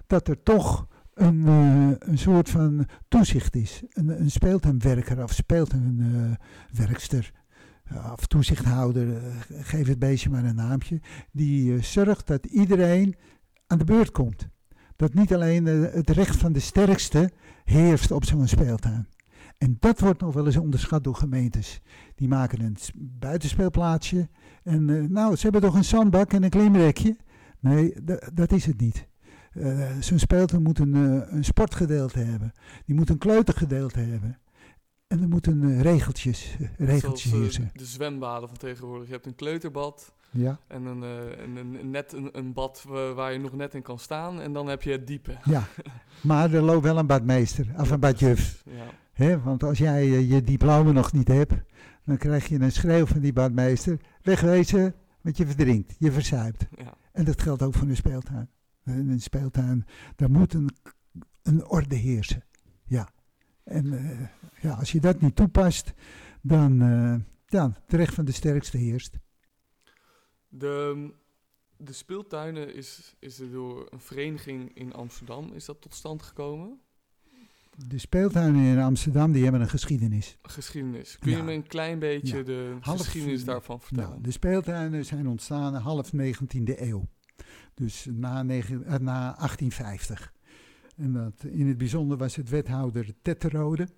dat 0.07 0.29
er 0.29 0.43
toch 0.43 0.87
een, 1.15 1.47
uh, 1.47 1.91
een 1.99 2.19
soort 2.19 2.51
van 2.51 2.87
toezicht 3.09 3.57
is. 3.57 3.83
Een, 3.89 4.21
een 4.21 4.31
speeltuinwerker 4.31 5.23
of 5.23 5.33
speeltuinwerkster 5.33 7.33
of 8.13 8.27
toezichthouder, 8.27 9.21
geef 9.49 9.87
het 9.87 9.99
beestje 9.99 10.31
maar 10.31 10.45
een 10.45 10.55
naampje, 10.55 11.01
die 11.33 11.83
zorgt 11.83 12.27
dat 12.27 12.47
iedereen 12.47 13.15
aan 13.66 13.78
de 13.78 13.85
beurt 13.85 14.11
komt. 14.11 14.49
Dat 14.97 15.14
niet 15.14 15.35
alleen 15.35 15.66
het 15.66 16.11
recht 16.11 16.37
van 16.37 16.52
de 16.52 16.61
sterkste 16.61 17.30
heerst 17.64 18.11
op 18.11 18.25
zo'n 18.25 18.49
speeltuin. 18.49 19.09
En 19.59 19.76
dat 19.80 20.00
wordt 20.00 20.21
nog 20.21 20.35
wel 20.35 20.47
eens 20.47 20.56
onderschat 20.56 21.04
door 21.04 21.14
gemeentes. 21.14 21.80
Die 22.14 22.28
maken 22.28 22.61
een 22.61 22.76
buitenspeelplaatsje. 22.94 24.28
En 24.62 24.88
uh, 24.88 25.09
nou, 25.09 25.37
ze 25.37 25.42
hebben 25.42 25.61
toch 25.61 25.75
een 25.75 25.85
zandbak 25.85 26.33
en 26.33 26.42
een 26.42 26.50
klimrekje. 26.50 27.16
Nee, 27.61 27.94
dat 28.35 28.52
is 28.52 28.66
het 28.66 28.80
niet. 28.80 29.09
Uh, 29.52 29.90
Zo'n 30.00 30.18
speeltuin 30.18 30.62
moet 30.62 30.78
een, 30.78 30.94
een, 31.35 31.44
sportgedeelte 31.44 32.18
hebben. 32.18 32.52
Die 32.87 32.94
moet 32.94 33.09
een 33.09 33.18
kleutergedeelte 33.18 33.99
hebben. 33.99 34.38
En 35.07 35.23
er 35.23 35.29
moeten 35.29 35.83
regeltjes, 35.83 36.57
regeltjes 36.77 37.31
Zoals, 37.31 37.45
heersen. 37.45 37.71
de 37.75 37.85
zwembaden 37.85 38.49
van 38.49 38.59
tegenwoordig. 38.59 39.07
Je 39.07 39.13
hebt 39.13 39.27
een 39.27 39.35
kleuterbad. 39.35 40.15
Ja. 40.31 40.59
En 40.67 40.85
een, 40.85 41.03
een, 41.03 41.57
een, 41.57 41.91
net 41.91 42.13
een, 42.13 42.29
een 42.33 42.53
bad 42.53 42.85
waar 43.15 43.33
je 43.33 43.39
nog 43.39 43.53
net 43.53 43.75
in 43.75 43.83
kan 43.83 43.99
staan. 43.99 44.41
En 44.41 44.53
dan 44.53 44.67
heb 44.67 44.83
je 44.83 44.91
het 44.91 45.07
diepe. 45.07 45.39
Ja, 45.45 45.69
maar 46.21 46.53
er 46.53 46.63
loopt 46.63 46.83
wel 46.83 46.99
een 46.99 47.07
badmeester. 47.07 47.67
Of 47.79 47.91
een 47.91 48.01
badjuf. 48.01 48.63
Ja. 48.65 48.87
He, 49.13 49.41
want 49.41 49.63
als 49.63 49.79
jij 49.79 50.07
je 50.07 50.43
diploma 50.43 50.93
nog 50.93 51.13
niet 51.13 51.29
hebt, 51.29 51.53
dan 52.05 52.17
krijg 52.17 52.49
je 52.49 52.61
een 52.61 52.73
schreeuw 52.73 53.07
van 53.07 53.21
die 53.21 53.33
badmeester. 53.33 54.01
Wegwezen, 54.23 54.95
want 55.21 55.37
je 55.37 55.47
verdrinkt, 55.47 55.95
je 55.99 56.13
verzuipt. 56.13 56.67
Ja. 56.77 56.95
En 57.13 57.25
dat 57.25 57.43
geldt 57.43 57.63
ook 57.63 57.75
voor 57.75 57.89
een 57.89 57.97
speeltuin. 57.97 58.49
In 58.85 59.11
een 59.11 59.21
speeltuin, 59.21 59.87
daar 60.17 60.31
moet 60.31 60.55
een, 60.55 60.71
een 61.43 61.67
orde 61.67 61.95
heersen. 61.95 62.45
Ja, 62.85 63.09
En 63.64 63.92
eh, 63.92 64.28
ja, 64.62 64.75
als 64.75 64.92
je 64.92 65.00
dat 65.00 65.21
niet 65.21 65.37
toepast, 65.37 65.92
dan 66.42 66.83
uh, 66.83 67.14
ja, 67.47 67.73
terecht 67.87 68.14
van 68.14 68.25
de 68.25 68.33
sterkste 68.33 68.76
heerst. 68.76 69.18
De, 70.49 71.11
de 71.76 71.92
speeltuinen 71.92 72.75
is, 72.75 73.14
is 73.18 73.40
er 73.40 73.50
door 73.50 73.87
een 73.90 74.00
vereniging 74.00 74.75
in 74.75 74.92
Amsterdam 74.92 75.52
is 75.52 75.64
dat 75.64 75.80
tot 75.80 75.94
stand 75.94 76.23
gekomen? 76.23 76.80
De 77.88 77.99
speeltuinen 77.99 78.64
in 78.64 78.78
Amsterdam 78.78 79.33
die 79.33 79.42
hebben 79.42 79.61
een 79.61 79.68
geschiedenis. 79.68 80.38
Geschiedenis. 80.42 81.18
Kun 81.18 81.30
je 81.30 81.42
me 81.42 81.52
een 81.52 81.66
klein 81.66 81.99
beetje 81.99 82.42
de 82.42 82.76
geschiedenis 82.80 83.44
daarvan 83.44 83.80
vertellen? 83.80 84.11
Nou, 84.11 84.23
de 84.23 84.30
speeltuinen 84.30 85.04
zijn 85.04 85.28
ontstaan 85.28 85.75
half 85.75 86.11
19e 86.12 86.80
eeuw. 86.80 87.09
Dus 87.75 88.06
na, 88.11 88.42
negen, 88.42 88.85
eh, 88.85 88.99
na 88.99 89.35
1850. 89.37 90.34
En 90.97 91.13
dat, 91.13 91.45
in 91.45 91.67
het 91.67 91.79
bijzonder 91.79 92.17
was 92.17 92.37
het 92.37 92.49
wethouder 92.49 93.15
Tetterode 93.23 93.89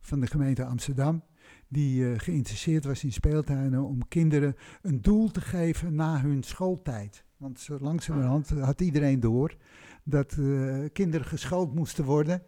van 0.00 0.20
de 0.20 0.26
gemeente 0.26 0.64
Amsterdam. 0.64 1.22
Die 1.68 2.00
uh, 2.00 2.18
geïnteresseerd 2.18 2.84
was 2.84 3.04
in 3.04 3.12
speeltuinen 3.12 3.84
om 3.84 4.08
kinderen 4.08 4.56
een 4.82 5.02
doel 5.02 5.30
te 5.30 5.40
geven 5.40 5.94
na 5.94 6.20
hun 6.20 6.42
schooltijd. 6.42 7.24
Want 7.36 7.60
zo 7.60 7.78
langzamerhand 7.80 8.48
had 8.48 8.80
iedereen 8.80 9.20
door 9.20 9.56
dat 10.04 10.36
uh, 10.38 10.84
kinderen 10.92 11.26
geschoold 11.26 11.74
moesten 11.74 12.04
worden. 12.04 12.42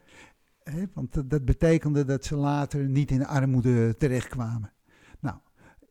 Hè, 0.62 0.84
want 0.94 1.30
dat 1.30 1.44
betekende 1.44 2.04
dat 2.04 2.24
ze 2.24 2.36
later 2.36 2.88
niet 2.88 3.10
in 3.10 3.26
armoede 3.26 3.96
terechtkwamen. 3.96 4.72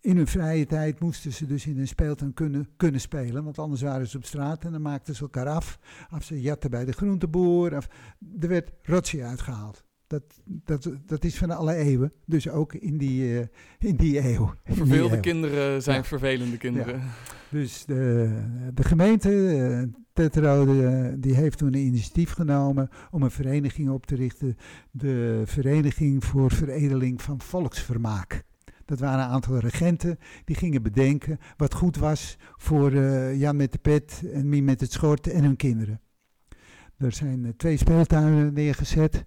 In 0.02 0.18
hun 0.18 0.28
vrije 0.28 0.66
tijd 0.66 1.00
moesten 1.00 1.34
ze 1.34 1.46
dus 1.46 1.66
in 1.66 1.80
een 1.80 1.88
speeltuin 1.88 2.34
kunnen, 2.34 2.68
kunnen 2.78 3.02
spelen, 3.02 3.44
want 3.44 3.60
anders 3.60 3.82
waren 3.82 4.08
ze 4.08 4.18
op 4.18 4.26
straat 4.26 4.64
en 4.64 4.72
dan 4.72 4.82
maakten 4.82 5.16
ze 5.16 5.22
elkaar 5.22 5.48
af. 5.48 5.80
Of 6.14 6.24
ze 6.24 6.42
jatten 6.42 6.70
bij 6.70 6.86
de 6.86 6.92
groenteboer, 6.92 7.78
of, 7.78 7.88
er 8.40 8.48
werd 8.48 8.72
rotsie 8.84 9.24
uitgehaald. 9.24 9.86
Dat, 10.08 10.24
dat, 10.44 10.92
dat 11.06 11.24
is 11.24 11.38
van 11.38 11.52
alle 11.52 11.76
eeuwen, 11.76 12.14
dus 12.26 12.50
ook 12.50 12.74
in 12.74 12.98
die, 12.98 13.34
uh, 13.34 13.46
in 13.80 13.96
die 13.96 14.20
eeuw. 14.20 14.54
Verveelde 14.66 15.20
kinderen 15.20 15.84
zijn 15.84 16.04
vervelende 16.04 16.58
kinderen. 16.58 17.02
Dus 17.50 17.86
de, 17.86 18.30
de 18.74 18.84
gemeente, 18.84 19.30
uh, 19.30 19.84
Tetrode, 20.14 21.16
die 21.20 21.36
heeft 21.36 21.58
toen 21.58 21.74
een 21.74 21.86
initiatief 21.86 22.32
genomen 22.32 22.90
om 23.12 23.24
een 23.24 23.32
vereniging 23.32 23.90
op 23.90 24.06
te 24.06 24.16
richten. 24.16 24.58
De 24.92 25.42
Vereniging 25.46 26.24
voor 26.24 26.52
Veredeling 26.52 27.22
van 27.22 27.42
Volksvermaak. 27.42 28.44
Dat 28.88 29.00
waren 29.00 29.26
een 29.26 29.32
aantal 29.32 29.58
regenten 29.58 30.20
die 30.46 30.56
gingen 30.56 30.82
bedenken 30.82 31.40
wat 31.58 31.74
goed 31.74 31.98
was 31.98 32.38
voor 32.56 32.92
uh, 32.92 33.40
Jan 33.40 33.56
met 33.56 33.72
de 33.72 33.78
pet 33.78 34.24
en 34.34 34.50
Mien 34.50 34.64
met 34.64 34.80
het 34.80 34.92
schort 34.92 35.28
en 35.28 35.44
hun 35.44 35.56
kinderen. 35.56 36.02
Er 36.98 37.12
zijn 37.12 37.44
uh, 37.44 37.50
twee 37.58 37.78
speeltuinen 37.78 38.54
neergezet. 38.54 39.26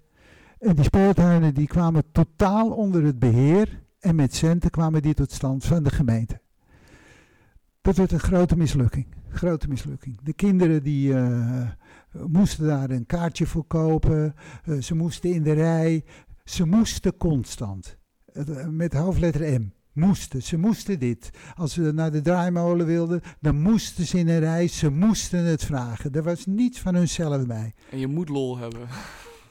En 0.58 0.74
die 0.74 0.84
speeltuinen 0.84 1.54
die 1.54 1.66
kwamen 1.66 2.04
totaal 2.12 2.70
onder 2.70 3.04
het 3.04 3.18
beheer 3.18 3.82
en 3.98 4.14
met 4.14 4.34
centen 4.34 4.70
kwamen 4.70 5.02
die 5.02 5.14
tot 5.14 5.32
stand 5.32 5.64
van 5.64 5.82
de 5.82 5.90
gemeente. 5.90 6.40
Dat 7.80 7.96
werd 7.96 8.12
een 8.12 8.20
grote 8.20 8.56
mislukking. 8.56 9.06
Grote 9.28 9.68
mislukking. 9.68 10.20
De 10.22 10.32
kinderen 10.32 10.82
die 10.82 11.12
uh, 11.12 11.70
moesten 12.26 12.66
daar 12.66 12.90
een 12.90 13.06
kaartje 13.06 13.46
voor 13.46 13.64
kopen. 13.64 14.34
Ze 14.80 14.94
moesten 14.94 15.32
in 15.32 15.42
de 15.42 15.52
rij. 15.52 16.04
Ze 16.44 16.66
moesten 16.66 17.16
constant. 17.16 17.99
Uh, 18.34 18.66
met 18.66 18.92
hoofdletter 18.92 19.60
M. 19.60 19.68
Moesten. 19.92 20.42
Ze 20.42 20.56
moesten 20.56 20.98
dit. 20.98 21.30
Als 21.54 21.72
ze 21.72 21.80
naar 21.80 22.10
de 22.10 22.20
draaimolen 22.20 22.86
wilden, 22.86 23.20
dan 23.40 23.56
moesten 23.56 24.06
ze 24.06 24.18
in 24.18 24.28
een 24.28 24.38
rij. 24.38 24.68
Ze 24.68 24.90
moesten 24.90 25.44
het 25.44 25.64
vragen. 25.64 26.12
Er 26.12 26.22
was 26.22 26.46
niets 26.46 26.80
van 26.80 26.94
hunzelf 26.94 27.46
bij. 27.46 27.72
En 27.90 27.98
je 27.98 28.06
moet 28.06 28.28
lol 28.28 28.58
hebben. 28.58 28.80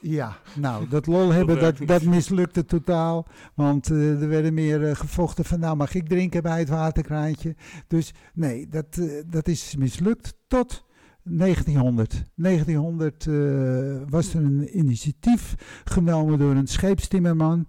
Ja, 0.00 0.36
nou, 0.54 0.88
dat 0.88 1.06
lol 1.06 1.30
hebben, 1.32 1.60
dat, 1.60 1.76
dat 1.86 2.02
mislukte 2.02 2.64
totaal. 2.64 3.26
Want 3.54 3.90
uh, 3.90 4.22
er 4.22 4.28
werden 4.28 4.54
meer 4.54 4.80
uh, 4.80 4.94
gevochten 4.94 5.44
van, 5.44 5.60
nou 5.60 5.76
mag 5.76 5.94
ik 5.94 6.08
drinken 6.08 6.42
bij 6.42 6.58
het 6.58 6.68
waterkraantje. 6.68 7.54
Dus 7.86 8.14
nee, 8.34 8.68
dat, 8.68 8.96
uh, 8.98 9.22
dat 9.26 9.48
is 9.48 9.76
mislukt 9.76 10.34
tot 10.46 10.84
1900. 11.22 12.22
1900 12.34 13.24
was 14.10 14.34
er 14.34 14.44
een 14.44 14.78
initiatief 14.78 15.54
genomen 15.84 16.38
door 16.38 16.54
een 16.54 16.66
scheepstimmerman. 16.66 17.66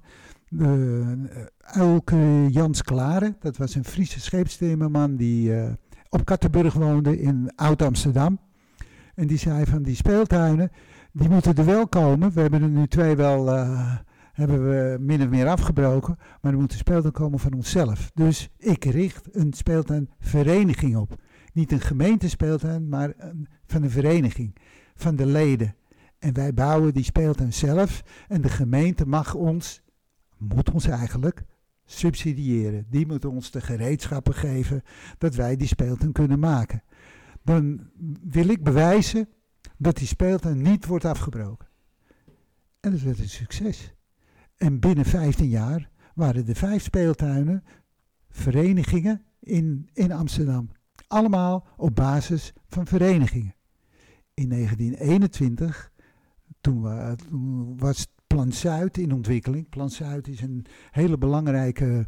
Elke 1.60 2.48
Jans 2.50 2.82
Klare, 2.82 3.36
dat 3.40 3.58
was 3.58 3.76
een 3.76 3.86
Friese 3.86 4.20
scheepstimmerman 4.20 5.16
die 5.16 5.54
op 6.10 6.26
Kattenburg 6.26 6.74
woonde 6.74 7.22
in 7.22 7.52
Oud-Amsterdam. 7.56 8.40
En 9.16 9.28
die 9.28 9.38
zei 9.38 9.66
van 9.66 9.84
die 9.84 9.96
speeltuinen, 9.96 10.72
die 11.12 11.30
moeten 11.30 11.56
er 11.56 11.66
wel 11.66 11.88
komen. 11.88 12.32
We 12.32 12.42
hebben 12.42 12.62
er 12.62 12.70
nu 12.70 12.88
twee 12.88 13.16
wel, 13.16 13.48
hebben 14.34 14.70
we 14.70 14.98
min 15.00 15.22
of 15.22 15.30
meer 15.30 15.48
afgebroken. 15.48 16.18
Maar 16.42 16.52
er 16.52 16.60
moet 16.60 16.72
een 16.72 16.78
speeltuin 16.78 17.14
komen 17.14 17.40
van 17.40 17.54
onszelf. 17.54 18.12
Dus 18.14 18.50
ik 18.58 18.86
richt 18.86 19.36
een 19.36 19.54
speeltuinvereniging 19.54 20.96
op. 20.96 21.16
Niet 21.54 21.72
een 21.72 21.82
gemeentespeeltuin, 21.82 22.90
maar 22.90 23.14
een, 23.18 23.48
van 23.66 23.84
een 23.84 23.90
vereniging. 23.90 24.56
Van 24.96 25.16
de 25.16 25.26
leden. 25.26 25.76
En 26.20 26.34
wij 26.34 26.54
bouwen 26.54 26.94
die 26.94 27.04
speeltuin 27.04 27.54
zelf. 27.54 28.04
En 28.28 28.42
de 28.42 28.50
gemeente 28.50 29.06
mag 29.08 29.34
ons, 29.34 29.82
moet 30.42 30.72
ons 30.72 30.88
eigenlijk, 30.88 31.44
subsidiëren. 31.86 32.86
Die 32.90 33.08
moet 33.08 33.26
ons 33.26 33.52
de 33.52 33.62
gereedschappen 33.62 34.34
geven 34.34 34.82
dat 35.18 35.36
wij 35.36 35.56
die 35.56 35.68
speeltuin 35.68 36.12
kunnen 36.12 36.40
maken. 36.40 36.84
Dan 37.44 37.90
wil 38.22 38.50
ik 38.50 38.64
bewijzen 38.64 39.30
dat 39.78 39.98
die 39.98 40.08
speeltuin 40.08 40.62
niet 40.62 40.86
wordt 40.86 41.06
afgebroken. 41.06 41.68
En 42.80 42.92
dat 42.92 43.02
werd 43.02 43.20
een 43.20 43.30
succes. 43.30 43.94
En 44.58 44.80
binnen 44.80 45.06
15 45.06 45.48
jaar 45.48 45.90
waren 46.14 46.48
er 46.48 46.56
vijf 46.56 46.84
speeltuinen, 46.84 47.64
verenigingen 48.30 49.22
in, 49.40 49.90
in 49.94 50.12
Amsterdam. 50.12 50.70
Allemaal 51.08 51.68
op 51.78 51.96
basis 51.96 52.54
van 52.68 52.88
verenigingen. 52.88 53.56
In 54.34 54.50
1921, 54.50 55.92
toen, 56.62 56.82
we, 56.82 57.16
toen 57.30 57.78
was 57.78 58.08
Plan 58.32 58.52
Zuid 58.52 58.98
in 58.98 59.14
ontwikkeling. 59.14 59.70
Plan 59.70 59.90
Zuid 59.90 60.28
is 60.28 60.42
een 60.42 60.66
hele 60.92 61.18
belangrijke 61.18 62.08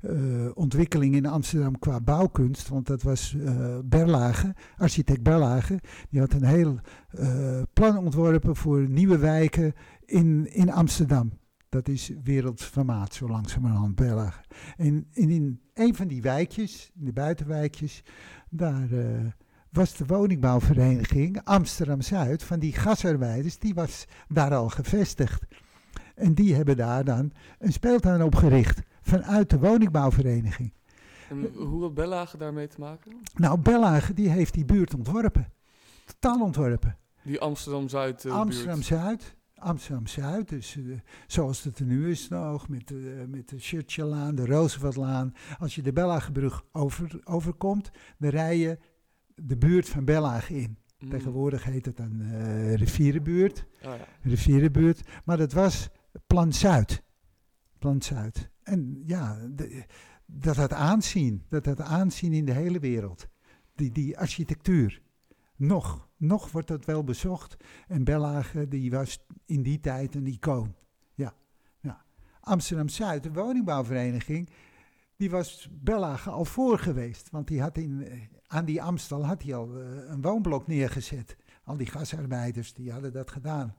uh, 0.00 0.50
ontwikkeling 0.54 1.14
in 1.14 1.26
Amsterdam 1.26 1.78
qua 1.78 2.00
bouwkunst. 2.00 2.68
Want 2.68 2.86
dat 2.86 3.02
was 3.02 3.34
uh, 3.36 3.78
Berlage, 3.84 4.54
architect 4.76 5.22
Berlage. 5.22 5.80
Die 6.10 6.20
had 6.20 6.32
een 6.32 6.44
heel 6.44 6.78
uh, 7.18 7.62
plan 7.72 7.98
ontworpen 7.98 8.56
voor 8.56 8.88
nieuwe 8.88 9.18
wijken 9.18 9.72
in, 10.04 10.52
in 10.52 10.72
Amsterdam. 10.72 11.32
Dat 11.68 11.88
is 11.88 12.12
wereldformaat, 12.24 13.14
zo 13.14 13.28
langzamerhand 13.28 13.94
Berlage. 13.94 14.40
En, 14.76 15.06
en 15.12 15.30
in 15.30 15.60
een 15.74 15.94
van 15.94 16.06
die 16.06 16.22
wijkjes, 16.22 16.90
in 16.98 17.04
de 17.04 17.12
buitenwijkjes, 17.12 18.02
daar 18.50 18.88
was 19.70 19.96
de 19.96 20.06
woningbouwvereniging 20.06 21.40
Amsterdam-Zuid 21.44 22.42
van 22.42 22.58
die 22.58 22.72
gasarbeiders, 22.72 23.58
die 23.58 23.74
was 23.74 24.06
daar 24.28 24.54
al 24.54 24.68
gevestigd. 24.68 25.44
En 26.14 26.34
die 26.34 26.54
hebben 26.54 26.76
daar 26.76 27.04
dan 27.04 27.32
een 27.58 27.72
speeltuin 27.72 28.22
opgericht 28.22 28.80
vanuit 29.02 29.50
de 29.50 29.58
woningbouwvereniging. 29.58 30.72
En 31.28 31.52
hoe 31.54 31.82
had 31.82 31.94
Bellage 31.94 32.36
daarmee 32.36 32.66
te 32.68 32.80
maken? 32.80 33.12
Nou, 33.34 33.58
Bellage 33.58 34.14
die 34.14 34.28
heeft 34.28 34.54
die 34.54 34.64
buurt 34.64 34.94
ontworpen. 34.94 35.52
Totaal 36.04 36.40
ontworpen. 36.40 36.98
Die 37.22 37.40
Amsterdam-Zuid 37.40 38.24
uh, 38.24 38.32
Amsterdam-Zuid. 38.32 39.36
Amsterdam-Zuid, 39.54 40.48
dus 40.48 40.76
uh, 40.76 40.98
zoals 41.26 41.64
het 41.64 41.78
er 41.78 41.84
nu 41.84 42.10
is 42.10 42.28
nog, 42.28 42.68
met, 42.68 42.90
uh, 42.90 43.24
met 43.28 43.48
de 43.48 43.58
Churchilllaan, 43.58 44.34
de 44.34 44.46
Rooseveltlaan. 44.46 45.34
Als 45.58 45.74
je 45.74 45.82
de 45.82 45.92
Bellagebrug 45.92 46.64
over, 46.72 47.20
overkomt, 47.24 47.90
dan 48.18 48.30
rij 48.30 48.58
je 48.58 48.78
de 49.34 49.56
buurt 49.56 49.88
van 49.88 50.04
Bellage 50.04 50.56
in. 50.56 50.78
Mm. 50.98 51.10
Tegenwoordig 51.10 51.64
heet 51.64 51.86
het 51.86 51.98
een 51.98 52.76
rivierenbuurt. 52.76 53.66
Oh, 53.82 53.82
ja. 53.82 54.06
Rivierenbuurt. 54.22 55.00
Maar 55.24 55.36
dat 55.36 55.52
was 55.52 55.90
Plan 56.26 56.52
Zuid. 56.52 57.02
Plan 57.78 58.02
Zuid. 58.02 58.50
En 58.62 59.02
ja, 59.06 59.48
de, 59.50 59.84
dat 60.26 60.56
had 60.56 60.72
aanzien. 60.72 61.42
Dat 61.48 61.66
had 61.66 61.80
aanzien 61.80 62.32
in 62.32 62.44
de 62.44 62.52
hele 62.52 62.78
wereld. 62.78 63.28
Die, 63.74 63.92
die 63.92 64.18
architectuur. 64.18 65.02
Nog, 65.56 66.08
nog 66.16 66.50
wordt 66.50 66.68
dat 66.68 66.84
wel 66.84 67.04
bezocht. 67.04 67.56
En 67.88 68.04
Bellage, 68.04 68.68
die 68.68 68.90
was 68.90 69.26
in 69.44 69.62
die 69.62 69.80
tijd 69.80 70.14
een 70.14 70.26
icoon. 70.26 70.74
Ja, 71.14 71.34
ja. 71.80 72.04
Amsterdam-Zuid, 72.40 73.22
de 73.22 73.32
woningbouwvereniging, 73.32 74.50
die 75.16 75.30
was 75.30 75.68
Bellage 75.72 76.30
al 76.30 76.44
voor 76.44 76.78
geweest. 76.78 77.30
Want 77.30 77.48
die 77.48 77.60
had 77.60 77.78
in, 77.78 78.08
aan 78.46 78.64
die 78.64 78.82
Amstel 78.82 79.26
had 79.26 79.42
hij 79.42 79.54
al 79.54 79.80
uh, 79.80 80.10
een 80.10 80.22
woonblok 80.22 80.66
neergezet. 80.66 81.36
Al 81.64 81.76
die 81.76 81.86
gasarbeiders, 81.86 82.74
die 82.74 82.92
hadden 82.92 83.12
dat 83.12 83.30
gedaan. 83.30 83.74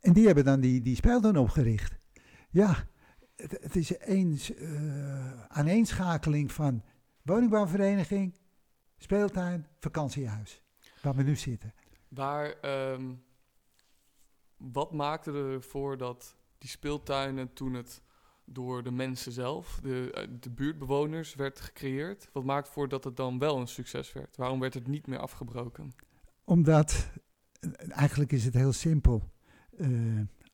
En 0.00 0.12
die 0.12 0.26
hebben 0.26 0.44
dan 0.44 0.60
die, 0.60 0.82
die 0.82 0.96
speeltuin 0.96 1.36
opgericht. 1.36 1.98
Ja, 2.50 2.86
het, 3.36 3.50
het 3.60 3.76
is 3.76 3.92
een 3.98 4.40
uh, 4.58 5.42
aaneenschakeling 5.48 6.52
van 6.52 6.82
woningbouwvereniging, 7.22 8.34
speeltuin, 8.98 9.66
vakantiehuis. 9.78 10.62
Waar 11.02 11.14
we 11.14 11.22
nu 11.22 11.36
zitten. 11.36 11.74
Waar, 12.08 12.54
um, 12.92 13.22
wat 14.56 14.92
maakte 14.92 15.32
ervoor 15.32 15.96
dat 15.96 16.36
die 16.58 16.70
speeltuinen 16.70 17.52
toen 17.52 17.74
het 17.74 18.02
door 18.44 18.82
de 18.82 18.90
mensen 18.90 19.32
zelf, 19.32 19.78
de, 19.82 20.10
eh, 20.12 20.28
de 20.40 20.50
buurtbewoners, 20.50 21.34
werd 21.34 21.60
gecreëerd? 21.60 22.28
Wat 22.32 22.44
maakt 22.44 22.68
voor 22.68 22.88
dat 22.88 23.04
het 23.04 23.16
dan 23.16 23.38
wel 23.38 23.60
een 23.60 23.68
succes 23.68 24.12
werd? 24.12 24.36
Waarom 24.36 24.60
werd 24.60 24.74
het 24.74 24.86
niet 24.86 25.06
meer 25.06 25.18
afgebroken? 25.18 25.92
Omdat, 26.44 27.10
eh, 27.60 27.70
eigenlijk 27.90 28.32
is 28.32 28.44
het 28.44 28.54
heel 28.54 28.72
simpel. 28.72 29.30
Eh, 29.80 29.88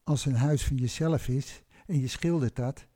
als 0.04 0.26
een 0.26 0.34
huis 0.34 0.64
van 0.64 0.76
jezelf 0.76 1.28
is 1.28 1.62
en 1.86 2.00
je 2.00 2.06
schildert 2.08 2.56
dat... 2.56 2.86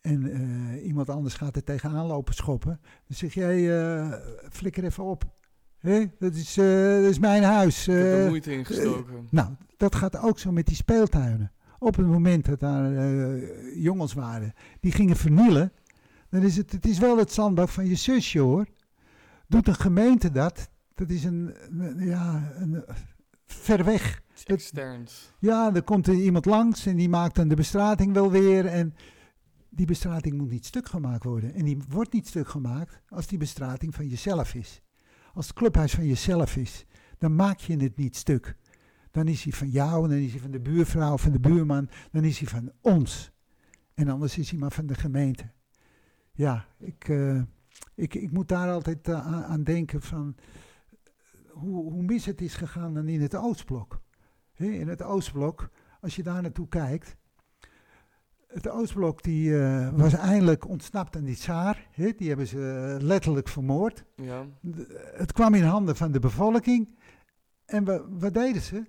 en 0.00 0.30
eh, 0.32 0.86
iemand 0.86 1.10
anders 1.10 1.34
gaat 1.34 1.56
er 1.56 1.64
tegenaan 1.64 2.06
lopen 2.06 2.34
schoppen... 2.34 2.80
dan 3.06 3.16
zeg 3.16 3.34
jij, 3.34 3.80
eh, 3.80 4.12
flikker 4.50 4.84
even 4.84 5.04
op. 5.04 5.24
Hé, 5.78 6.04
dat, 6.18 6.34
is, 6.34 6.54
dat 6.54 7.10
is 7.10 7.18
mijn 7.18 7.42
huis. 7.42 7.88
Ik 7.88 7.94
heb 7.94 8.04
er 8.04 8.28
moeite 8.28 8.52
in 8.52 8.64
gestoken. 8.64 9.26
Nou, 9.30 9.50
dat 9.76 9.94
gaat 9.94 10.18
ook 10.18 10.38
zo 10.38 10.52
met 10.52 10.66
die 10.66 10.76
speeltuinen. 10.76 11.52
Op 11.78 11.96
het 11.96 12.06
moment 12.06 12.44
dat 12.44 12.60
daar 12.60 12.92
jongens 13.78 14.12
waren 14.12 14.52
die 14.80 14.92
gingen 14.92 15.16
vernielen, 15.16 15.72
dan 16.30 16.42
is 16.42 16.56
het, 16.56 16.72
het 16.72 16.86
is 16.86 16.98
wel 16.98 17.18
het 17.18 17.32
zandbak 17.32 17.68
van 17.68 17.86
je 17.86 17.94
zusje 17.94 18.38
hoor. 18.38 18.66
Doet 19.48 19.68
een 19.68 19.74
gemeente 19.74 20.30
dat, 20.30 20.70
dat 20.94 21.10
is 21.10 21.24
een, 21.24 21.54
een- 21.78 22.06
ja, 22.06 22.52
een, 22.56 22.84
ver 23.46 23.84
weg. 23.84 24.22
Externs. 24.44 25.32
Ja, 25.38 25.74
er 25.74 25.82
komt 25.82 26.06
er 26.06 26.14
iemand 26.14 26.44
langs 26.44 26.86
en 26.86 26.96
die 26.96 27.08
maakt 27.08 27.34
dan 27.34 27.48
de 27.48 27.54
bestrating 27.54 28.12
wel 28.12 28.30
weer. 28.30 28.66
En 28.66 28.94
die 29.70 29.86
bestrating 29.86 30.36
moet 30.36 30.50
niet 30.50 30.66
stuk 30.66 30.88
gemaakt 30.88 31.24
worden. 31.24 31.54
En 31.54 31.64
die 31.64 31.78
wordt 31.88 32.12
niet 32.12 32.26
stuk 32.26 32.48
gemaakt 32.48 33.00
als 33.08 33.26
die 33.26 33.38
bestrating 33.38 33.94
van 33.94 34.06
jezelf 34.06 34.54
is. 34.54 34.82
Als 35.32 35.46
het 35.46 35.56
clubhuis 35.56 35.92
van 35.92 36.06
jezelf 36.06 36.56
is, 36.56 36.86
dan 37.18 37.34
maak 37.34 37.58
je 37.58 37.76
het 37.76 37.96
niet 37.96 38.16
stuk. 38.16 38.56
Dan 39.10 39.28
is 39.28 39.42
hij 39.42 39.52
van 39.52 39.68
jou, 39.68 40.08
dan 40.08 40.16
is 40.16 40.30
hij 40.30 40.40
van 40.40 40.50
de 40.50 40.60
buurvrouw, 40.60 41.18
van 41.18 41.32
de 41.32 41.40
buurman, 41.40 41.88
dan 42.10 42.24
is 42.24 42.38
hij 42.38 42.48
van 42.48 42.72
ons. 42.80 43.30
En 43.94 44.08
anders 44.08 44.38
is 44.38 44.50
hij 44.50 44.58
maar 44.58 44.72
van 44.72 44.86
de 44.86 44.94
gemeente. 44.94 45.50
Ja, 46.32 46.66
ik, 46.78 47.08
eh, 47.08 47.42
ik, 47.94 48.14
ik 48.14 48.30
moet 48.30 48.48
daar 48.48 48.70
altijd 48.70 49.08
eh, 49.08 49.26
aan, 49.26 49.44
aan 49.44 49.62
denken 49.62 50.02
van 50.02 50.34
hoe, 51.58 51.92
hoe 51.92 52.02
mis 52.02 52.24
het 52.26 52.40
is 52.40 52.54
gegaan 52.54 52.94
dan 52.94 53.08
in 53.08 53.20
het 53.20 53.34
Oostblok. 53.34 54.00
In 54.56 54.88
het 54.88 55.02
Oostblok, 55.02 55.68
als 56.00 56.16
je 56.16 56.22
daar 56.22 56.42
naartoe 56.42 56.68
kijkt. 56.68 57.16
Het 58.46 58.68
Oostblok 58.68 59.22
die, 59.22 59.58
eh, 59.62 59.92
was 59.92 60.12
eindelijk 60.14 60.68
ontsnapt 60.68 61.16
aan 61.16 61.24
die 61.24 61.34
tsaar. 61.36 61.86
hè, 61.90 62.12
Die 62.16 62.28
hebben 62.28 62.46
ze 62.46 62.94
eh, 62.98 63.02
letterlijk 63.06 63.48
vermoord. 63.48 64.04
Ja. 64.16 64.44
De- 64.60 65.12
het 65.16 65.32
kwam 65.32 65.54
in 65.54 65.62
handen 65.62 65.96
van 65.96 66.12
de 66.12 66.18
bevolking. 66.18 66.98
En 67.66 67.84
wa- 67.84 68.08
wat 68.08 68.34
deden 68.34 68.62
ze? 68.62 68.84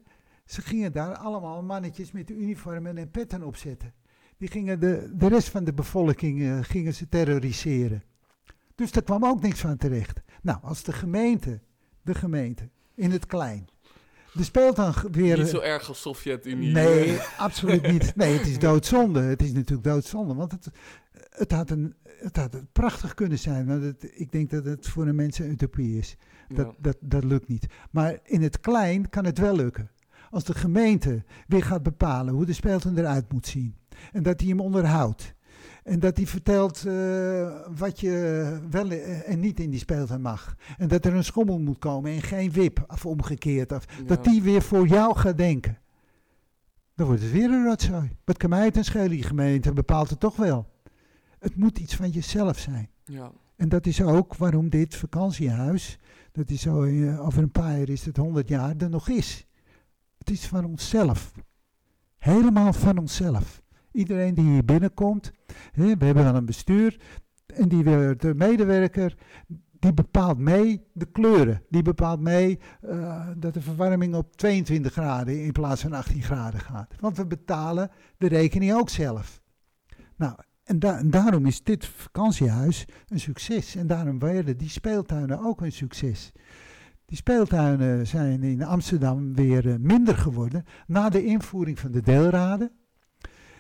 Ze 0.46 0.62
gingen 0.62 0.92
daar 0.92 1.16
allemaal 1.16 1.64
mannetjes 1.64 2.12
met 2.12 2.30
uniformen 2.30 2.98
en 2.98 3.12
petten 3.12 3.44
opzetten. 3.44 3.94
Die 4.38 4.50
gingen 4.50 4.80
de, 4.80 5.12
de 5.16 5.28
rest 5.28 5.50
van 5.50 5.64
de 5.64 5.74
bevolking 5.74 6.42
eh, 6.42 6.58
gingen 6.62 6.94
ze 6.94 7.08
terroriseren. 7.10 8.04
Dus 8.76 8.92
daar 8.92 9.04
kwam 9.04 9.26
ook 9.26 9.42
niks 9.42 9.60
van 9.60 9.78
terecht. 9.78 10.22
Nou, 10.42 10.60
als 10.62 10.84
de 10.84 10.94
gemeente, 10.94 11.62
de 12.08 12.16
gemeente, 12.16 12.70
in 12.96 13.12
het 13.12 13.26
klein, 13.26 13.68
de 14.34 14.44
speeltuin 14.44 14.94
g- 14.94 15.06
weer... 15.12 15.38
Niet 15.38 15.48
zo 15.48 15.60
erg 15.60 15.88
als 15.88 16.02
Sovjet-Unie. 16.02 16.72
Nee, 16.72 17.20
absoluut 17.38 17.92
niet. 17.92 18.16
Nee, 18.16 18.38
het 18.38 18.48
is 18.48 18.60
doodzonde. 18.60 19.20
Het 19.22 19.42
is 19.42 19.52
natuurlijk 19.52 19.88
doodzonde. 19.88 20.34
Want 20.34 20.52
het, 20.52 20.68
het, 21.30 21.52
had, 21.52 21.70
een, 21.70 21.94
het 22.04 22.36
had 22.36 22.58
prachtig 22.72 23.14
kunnen 23.14 23.40
zijn. 23.40 23.66
Want 23.68 23.84
het, 23.84 24.08
ik 24.20 24.32
denk 24.32 24.50
dat 24.50 24.66
het 24.66 24.88
voor 24.88 25.08
een 25.08 25.16
mens 25.16 25.40
een 25.40 25.50
utopie 25.52 25.98
is. 25.98 26.16
Dat, 26.48 26.66
Ja. 26.66 26.74
dat, 26.80 26.98
dat 27.02 27.24
lukt 27.24 27.48
niet. 27.48 27.68
Maar 27.92 28.20
in 28.24 28.42
het 28.42 28.60
klein 28.60 29.10
kan 29.10 29.26
het 29.26 29.38
wel 29.38 29.56
lukken. 29.56 29.92
Als 30.30 30.44
de 30.44 30.54
gemeente 30.54 31.24
weer 31.48 31.64
gaat 31.64 31.84
bepalen 31.84 32.34
hoe 32.34 32.46
de 32.46 32.54
speeltuin 32.54 32.98
eruit 32.98 33.32
moet 33.34 33.48
zien. 33.48 33.76
En 34.12 34.24
dat 34.24 34.40
hij 34.40 34.50
hem 34.50 34.60
onderhoudt. 34.60 35.34
En 35.88 36.00
dat 36.00 36.18
hij 36.18 36.26
vertelt 36.26 36.86
eh, 36.86 37.50
wat 37.78 38.00
je 38.00 38.60
wel 38.70 38.92
eh, 38.92 39.30
en 39.30 39.40
niet 39.40 39.60
in 39.60 39.70
die 39.70 39.80
speeltuin 39.80 40.22
mag. 40.22 40.56
En 40.78 40.88
dat 40.88 41.06
er 41.06 41.14
een 41.14 41.24
schommel 41.24 41.60
moet 41.60 41.80
komen 41.80 42.12
en 42.12 42.22
geen 42.22 42.52
wip, 42.52 42.84
of 42.88 43.06
omgekeerd. 43.06 43.72
Of, 43.72 43.86
Ja. 43.98 44.04
Dat 44.06 44.24
die 44.24 44.42
weer 44.42 44.62
voor 44.62 44.88
jou 44.88 45.16
gaat 45.16 45.38
denken. 45.38 45.78
Dan 46.96 47.08
wordt 47.08 47.22
het 47.22 47.32
weer 47.32 47.50
een 47.50 47.66
rotzooi. 47.66 48.18
Wat 48.24 48.38
kan 48.38 48.50
mij 48.50 48.66
het 48.66 48.78
een 48.78 48.84
schelen? 48.84 49.10
Die 49.10 49.24
gemeente 49.24 49.74
bepaalt 49.74 50.10
het 50.10 50.20
toch 50.20 50.36
wel. 50.36 50.68
Het 51.40 51.56
moet 51.56 51.80
iets 51.80 51.96
van 51.96 52.10
jezelf 52.10 52.58
zijn. 52.58 52.90
Ja. 53.04 53.32
En 53.56 53.70
dat 53.70 53.86
is 53.86 54.02
ook 54.02 54.36
waarom 54.36 54.70
dit 54.70 54.96
vakantiehuis, 54.96 56.00
dat 56.32 56.50
is 56.50 56.62
zo, 56.62 56.84
eh, 56.84 57.26
over 57.26 57.44
een 57.44 57.52
paar 57.52 57.78
jaar 57.78 57.90
is 57.90 58.06
het 58.06 58.18
100 58.18 58.50
jaar, 58.50 58.76
er 58.78 58.90
nog 58.90 59.10
is. 59.10 59.48
Het 60.18 60.30
is 60.30 60.46
van 60.46 60.66
onszelf. 60.66 61.32
Helemaal 62.18 62.74
van 62.74 62.98
onszelf. 62.98 63.62
Iedereen 63.98 64.34
die 64.34 64.50
hier 64.50 64.66
binnenkomt, 64.66 65.32
hè, 65.72 65.98
we 65.98 66.06
hebben 66.06 66.24
dan 66.24 66.36
een 66.36 66.46
bestuur, 66.46 67.00
en 67.46 67.70
die 67.70 67.84
de 67.84 68.34
medewerker, 68.36 69.16
die 69.80 69.94
bepaalt 69.94 70.38
mee 70.38 70.84
de 70.94 71.06
kleuren. 71.06 71.62
Die 71.70 71.82
bepaalt 71.82 72.20
mee 72.20 72.60
eh, 72.82 73.28
dat 73.38 73.54
de 73.54 73.62
verwarming 73.62 74.16
op 74.16 74.36
22 74.36 74.92
graden 74.92 75.44
in 75.44 75.52
plaats 75.52 75.82
van 75.82 75.94
18 75.94 76.22
graden 76.22 76.60
gaat. 76.60 76.94
Want 77.00 77.18
we 77.18 77.26
betalen 77.26 77.92
de 78.18 78.28
rekening 78.28 78.74
ook 78.74 78.90
zelf. 78.90 79.42
Nou, 80.16 80.36
en, 80.64 80.80
en 80.80 81.10
daarom 81.10 81.46
is 81.46 81.64
dit 81.64 81.86
vakantiehuis 81.86 82.86
een 83.08 83.20
succes. 83.20 83.76
En 83.76 83.88
daarom 83.88 84.20
werden 84.20 84.58
die 84.58 84.70
speeltuinen 84.70 85.40
ook 85.40 85.62
een 85.62 85.72
succes. 85.72 86.32
Die 87.06 87.18
speeltuinen 87.18 88.08
zijn 88.08 88.44
in 88.44 88.64
Amsterdam 88.64 89.36
weer 89.36 89.70
eh, 89.70 89.76
minder 89.80 90.18
geworden 90.18 90.64
na 90.88 91.10
de 91.10 91.26
invoering 91.26 91.80
van 91.80 91.92
de 91.92 92.02
deelraden. 92.02 92.72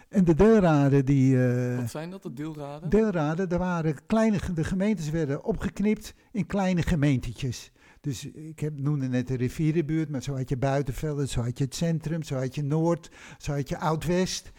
En 0.09 0.23
de 0.23 0.33
deelraden 0.35 1.05
die... 1.05 1.47
eh, 1.47 1.77
Wat 1.77 1.89
zijn 1.89 2.09
dat, 2.09 2.23
de 2.23 2.33
deelraden? 2.33 2.89
Deelraden, 2.89 3.49
er 3.49 3.57
waren 3.57 3.95
kleine, 4.05 4.37
de 4.53 4.63
gemeentes 4.63 5.09
werden 5.09 5.43
opgeknipt 5.43 6.13
in 6.31 6.45
kleine 6.45 6.81
gemeentetjes. 6.81 7.71
Dus 8.01 8.25
ik 8.31 8.59
heb, 8.59 8.79
noemde 8.79 9.07
net 9.07 9.27
de 9.27 9.35
rivierenbuurt, 9.35 10.09
maar 10.09 10.23
zo 10.23 10.35
had 10.35 10.49
je 10.49 10.57
Buitenvelden, 10.57 11.27
zo 11.29 11.41
had 11.41 11.57
je 11.57 11.63
het 11.63 11.75
centrum, 11.75 12.23
zo 12.23 12.35
had 12.35 12.55
je 12.55 12.63
Noord, 12.63 13.11
zo 13.37 13.53
had 13.53 13.69
je 13.69 13.77
Oud-West. 13.77 14.51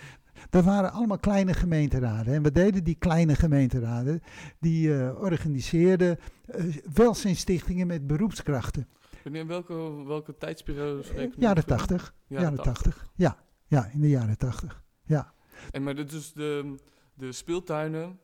Dat 0.50 0.64
waren 0.64 0.92
allemaal 0.92 1.18
kleine 1.18 1.54
gemeenteraden. 1.54 2.34
En 2.34 2.42
wat 2.42 2.54
deden 2.54 2.84
die 2.84 2.94
kleine 2.94 3.34
gemeenteraden? 3.34 4.20
Die 4.60 4.94
eh, 4.98 5.20
organiseerden 5.20 6.18
eh, 6.46 6.64
welzijnsstichtingen 6.94 7.86
met 7.86 8.06
beroepskrachten. 8.06 8.88
Wanneer, 9.22 9.46
welke, 9.46 10.04
welke 10.06 10.36
tijdsperiode 10.36 11.02
spreken 11.02 11.34
we 11.34 11.40
Jaren? 11.40 11.64
80. 11.66 12.14
Jaren 12.26 12.56
80. 12.62 13.08
Ja, 13.14 13.36
ja, 13.66 13.90
in 13.92 14.00
de 14.00 14.08
jaren 14.08 14.36
80. 14.36 14.82
Ja. 15.04 15.32
En 15.70 15.82
maar 15.82 15.94
dit 15.94 16.10
dus 16.10 16.32
de, 16.32 16.74
de 17.14 17.32
speeltuinen, 17.32 18.18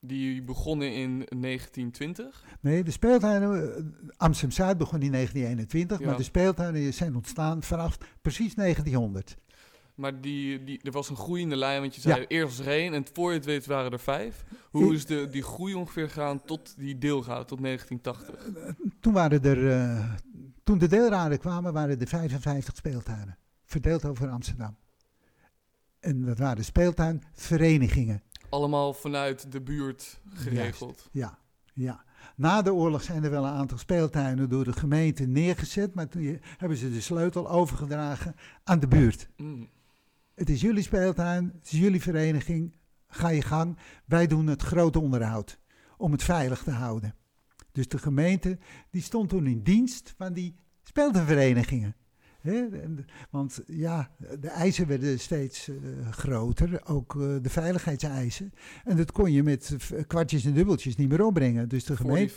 die 0.00 0.42
begonnen 0.42 0.92
in 0.92 1.26
1920. 1.40 2.44
Nee, 2.60 2.84
de 2.84 2.90
speeltuinen, 2.90 3.76
eh, 3.76 3.82
Amsterdam-Zuid 4.16 4.78
begon 4.78 5.02
in 5.02 5.10
1921, 5.12 5.98
Ja. 5.98 6.06
maar 6.06 6.16
de 6.16 6.22
speeltuinen 6.22 6.94
zijn 6.94 7.14
ontstaan 7.14 7.62
vanaf 7.62 7.98
precies 8.22 8.54
1900. 8.54 9.36
Maar 9.94 10.20
die, 10.20 10.64
die, 10.64 10.80
er 10.82 10.90
was 10.92 11.10
een 11.10 11.16
groeiende 11.16 11.56
lijn, 11.56 11.80
want 11.80 11.94
je 11.94 12.00
zei 12.00 12.20
Ja. 12.20 12.26
eerst 12.26 12.56
was 12.56 12.66
er 12.66 12.72
één 12.72 12.94
en 12.94 13.04
voor 13.12 13.30
je 13.30 13.36
het 13.36 13.44
weet 13.46 13.66
waren 13.66 13.90
er 13.92 14.00
vijf. 14.00 14.44
Hoe 14.70 14.94
is 14.94 15.06
de, 15.06 15.28
die 15.28 15.42
groei 15.42 15.74
ongeveer 15.74 16.08
gegaan 16.08 16.42
tot 16.44 16.74
die 16.78 16.98
deelraad, 16.98 17.48
tot 17.48 17.62
1980? 17.62 18.52
Toen, 19.00 19.12
waren 19.12 19.42
er, 19.42 19.70
eh, 19.70 20.12
toen 20.64 20.78
de 20.78 20.88
deelraden 20.88 21.38
kwamen, 21.38 21.72
waren 21.72 22.00
er 22.00 22.06
55 22.06 22.76
speeltuinen, 22.76 23.38
verdeeld 23.64 24.04
over 24.04 24.28
Amsterdam. 24.28 24.76
En 26.02 26.24
dat 26.24 26.38
waren 26.38 26.64
speeltuinverenigingen. 26.64 28.22
Allemaal 28.48 28.92
vanuit 28.92 29.52
de 29.52 29.60
buurt 29.60 30.20
geregeld. 30.34 31.08
Ja, 31.12 31.38
ja. 31.74 32.04
Na 32.36 32.62
de 32.62 32.72
oorlog 32.72 33.02
zijn 33.02 33.24
er 33.24 33.30
wel 33.30 33.44
een 33.44 33.52
aantal 33.52 33.78
speeltuinen 33.78 34.48
door 34.48 34.64
de 34.64 34.72
gemeente 34.72 35.26
neergezet, 35.26 35.94
maar 35.94 36.08
toen 36.08 36.40
hebben 36.56 36.78
ze 36.78 36.90
de 36.90 37.00
sleutel 37.00 37.50
overgedragen 37.50 38.34
aan 38.64 38.80
de 38.80 38.88
buurt. 38.88 39.28
Mm. 39.36 39.68
Het 40.34 40.50
is 40.50 40.60
jullie 40.60 40.82
speeltuin, 40.82 41.52
het 41.58 41.72
is 41.72 41.78
jullie 41.78 42.02
vereniging, 42.02 42.72
ga 43.08 43.28
je 43.28 43.42
gang. 43.42 43.78
Wij 44.04 44.26
doen 44.26 44.46
het 44.46 44.62
grote 44.62 45.00
onderhoud 45.00 45.58
om 45.96 46.12
het 46.12 46.22
veilig 46.22 46.62
te 46.62 46.70
houden. 46.70 47.14
Dus 47.72 47.88
de 47.88 47.98
gemeente 47.98 48.58
die 48.90 49.02
stond 49.02 49.28
toen 49.28 49.46
in 49.46 49.62
dienst 49.62 50.14
van 50.16 50.32
die 50.32 50.54
speeltuinverenigingen. 50.82 51.96
Want 53.30 53.60
ja, 53.66 54.10
de 54.40 54.48
eisen 54.48 54.86
werden 54.86 55.20
steeds 55.20 55.68
eh, 55.68 55.76
groter, 56.10 56.80
ook 56.86 57.14
eh, 57.14 57.36
de 57.42 57.50
veiligheidseisen. 57.50 58.52
En 58.84 58.96
dat 58.96 59.12
kon 59.12 59.32
je 59.32 59.42
met 59.42 59.76
kwartjes 60.06 60.44
en 60.44 60.52
dubbeltjes 60.52 60.96
niet 60.96 61.08
meer 61.08 61.24
opbrengen. 61.24 61.68
Dus 61.68 61.84
de 61.84 61.96
gemeente, 61.96 62.34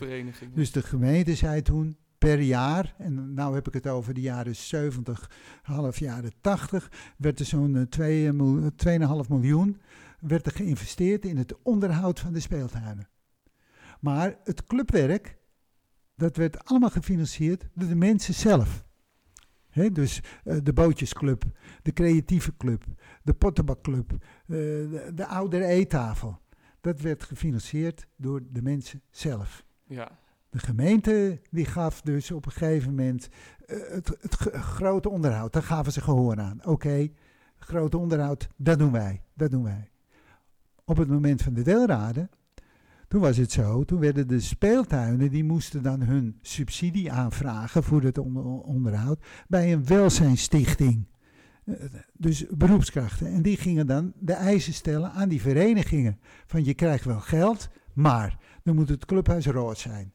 dus 0.53 0.71
de 0.71 0.81
gemeente 0.81 1.35
zei 1.35 1.61
toen 1.61 1.97
per 2.17 2.39
jaar, 2.39 2.95
en 2.97 3.33
nou 3.33 3.55
heb 3.55 3.67
ik 3.67 3.73
het 3.73 3.87
over 3.87 4.13
de 4.13 4.21
jaren 4.21 4.55
70, 4.55 5.31
half 5.61 5.99
jaren 5.99 6.31
80, 6.41 6.91
werd 7.17 7.39
er 7.39 7.45
zo'n 7.45 7.75
eh, 7.75 7.81
twee, 7.81 8.27
eh, 8.27 8.33
mil- 8.33 8.71
2,5 8.75 9.29
miljoen 9.29 9.81
werd 10.19 10.45
er 10.45 10.51
geïnvesteerd 10.51 11.25
in 11.25 11.37
het 11.37 11.55
onderhoud 11.63 12.19
van 12.19 12.33
de 12.33 12.39
speeltuinen. 12.39 13.07
Maar 13.99 14.37
het 14.43 14.63
clubwerk, 14.63 15.37
dat 16.15 16.37
werd 16.37 16.65
allemaal 16.65 16.89
gefinancierd 16.89 17.67
door 17.73 17.87
de 17.89 17.95
mensen 17.95 18.33
zelf. 18.33 18.85
Dus 19.75 20.21
eh, 20.43 20.57
de 20.63 20.73
bootjesclub, 20.73 21.43
de 21.81 21.93
creatieve 21.93 22.57
club, 22.57 22.83
de 23.23 23.33
pottenbakclub, 23.33 24.11
eh, 24.11 24.17
de, 24.47 25.11
de 25.15 25.25
oudere 25.25 25.65
eettafel. 25.65 26.39
Dat 26.81 27.01
werd 27.01 27.23
gefinancierd 27.23 28.07
door 28.15 28.41
de 28.49 28.61
mensen 28.61 29.01
zelf. 29.09 29.65
Ja. 29.83 30.19
De 30.49 30.59
gemeente 30.59 31.41
die 31.51 31.65
gaf 31.65 32.01
dus 32.01 32.31
op 32.31 32.45
een 32.45 32.51
gegeven 32.51 32.89
moment 32.89 33.29
eh, 33.65 33.77
het, 33.91 34.35
grote 34.51 35.09
onderhoud. 35.09 35.53
Daar 35.53 35.63
gaven 35.63 35.91
ze 35.91 36.01
gehoor 36.01 36.39
aan. 36.39 36.65
Oké, 36.65 37.07
grote 37.57 37.97
onderhoud, 37.97 38.47
dat 38.55 38.79
doen 38.79 38.91
wij. 38.91 39.21
Dat 39.33 39.51
doen 39.51 39.63
wij. 39.63 39.89
Op 40.85 40.97
het 40.97 41.07
moment 41.07 41.41
van 41.41 41.53
de 41.53 41.61
deelraden, 41.61 42.29
toen 43.15 43.23
was 43.23 43.37
het 43.37 43.51
zo, 43.51 43.83
toen 43.83 43.99
werden 43.99 44.27
de 44.27 44.39
speeltuinen, 44.39 45.29
die 45.29 45.43
moesten 45.43 45.83
dan 45.83 46.01
hun 46.01 46.37
subsidie 46.41 47.11
aanvragen 47.11 47.83
voor 47.83 48.01
het 48.01 48.17
onder- 48.17 48.45
onderhoud 48.45 49.25
bij 49.47 49.73
een 49.73 49.85
welzijnsstichting. 49.85 51.07
Eh, 51.65 51.73
Dus 52.13 52.45
beroepskrachten. 52.49 53.27
En 53.27 53.41
die 53.41 53.57
gingen 53.57 53.87
dan 53.87 54.13
de 54.19 54.33
eisen 54.33 54.73
stellen 54.73 55.11
aan 55.11 55.29
die 55.29 55.41
verenigingen. 55.41 56.19
Van 56.45 56.63
je 56.63 56.73
krijgt 56.73 57.05
wel 57.05 57.19
geld, 57.19 57.69
maar 57.93 58.37
dan 58.63 58.75
moet 58.75 58.89
het 58.89 59.05
clubhuis 59.05 59.45
rood 59.47 59.77
zijn. 59.77 60.13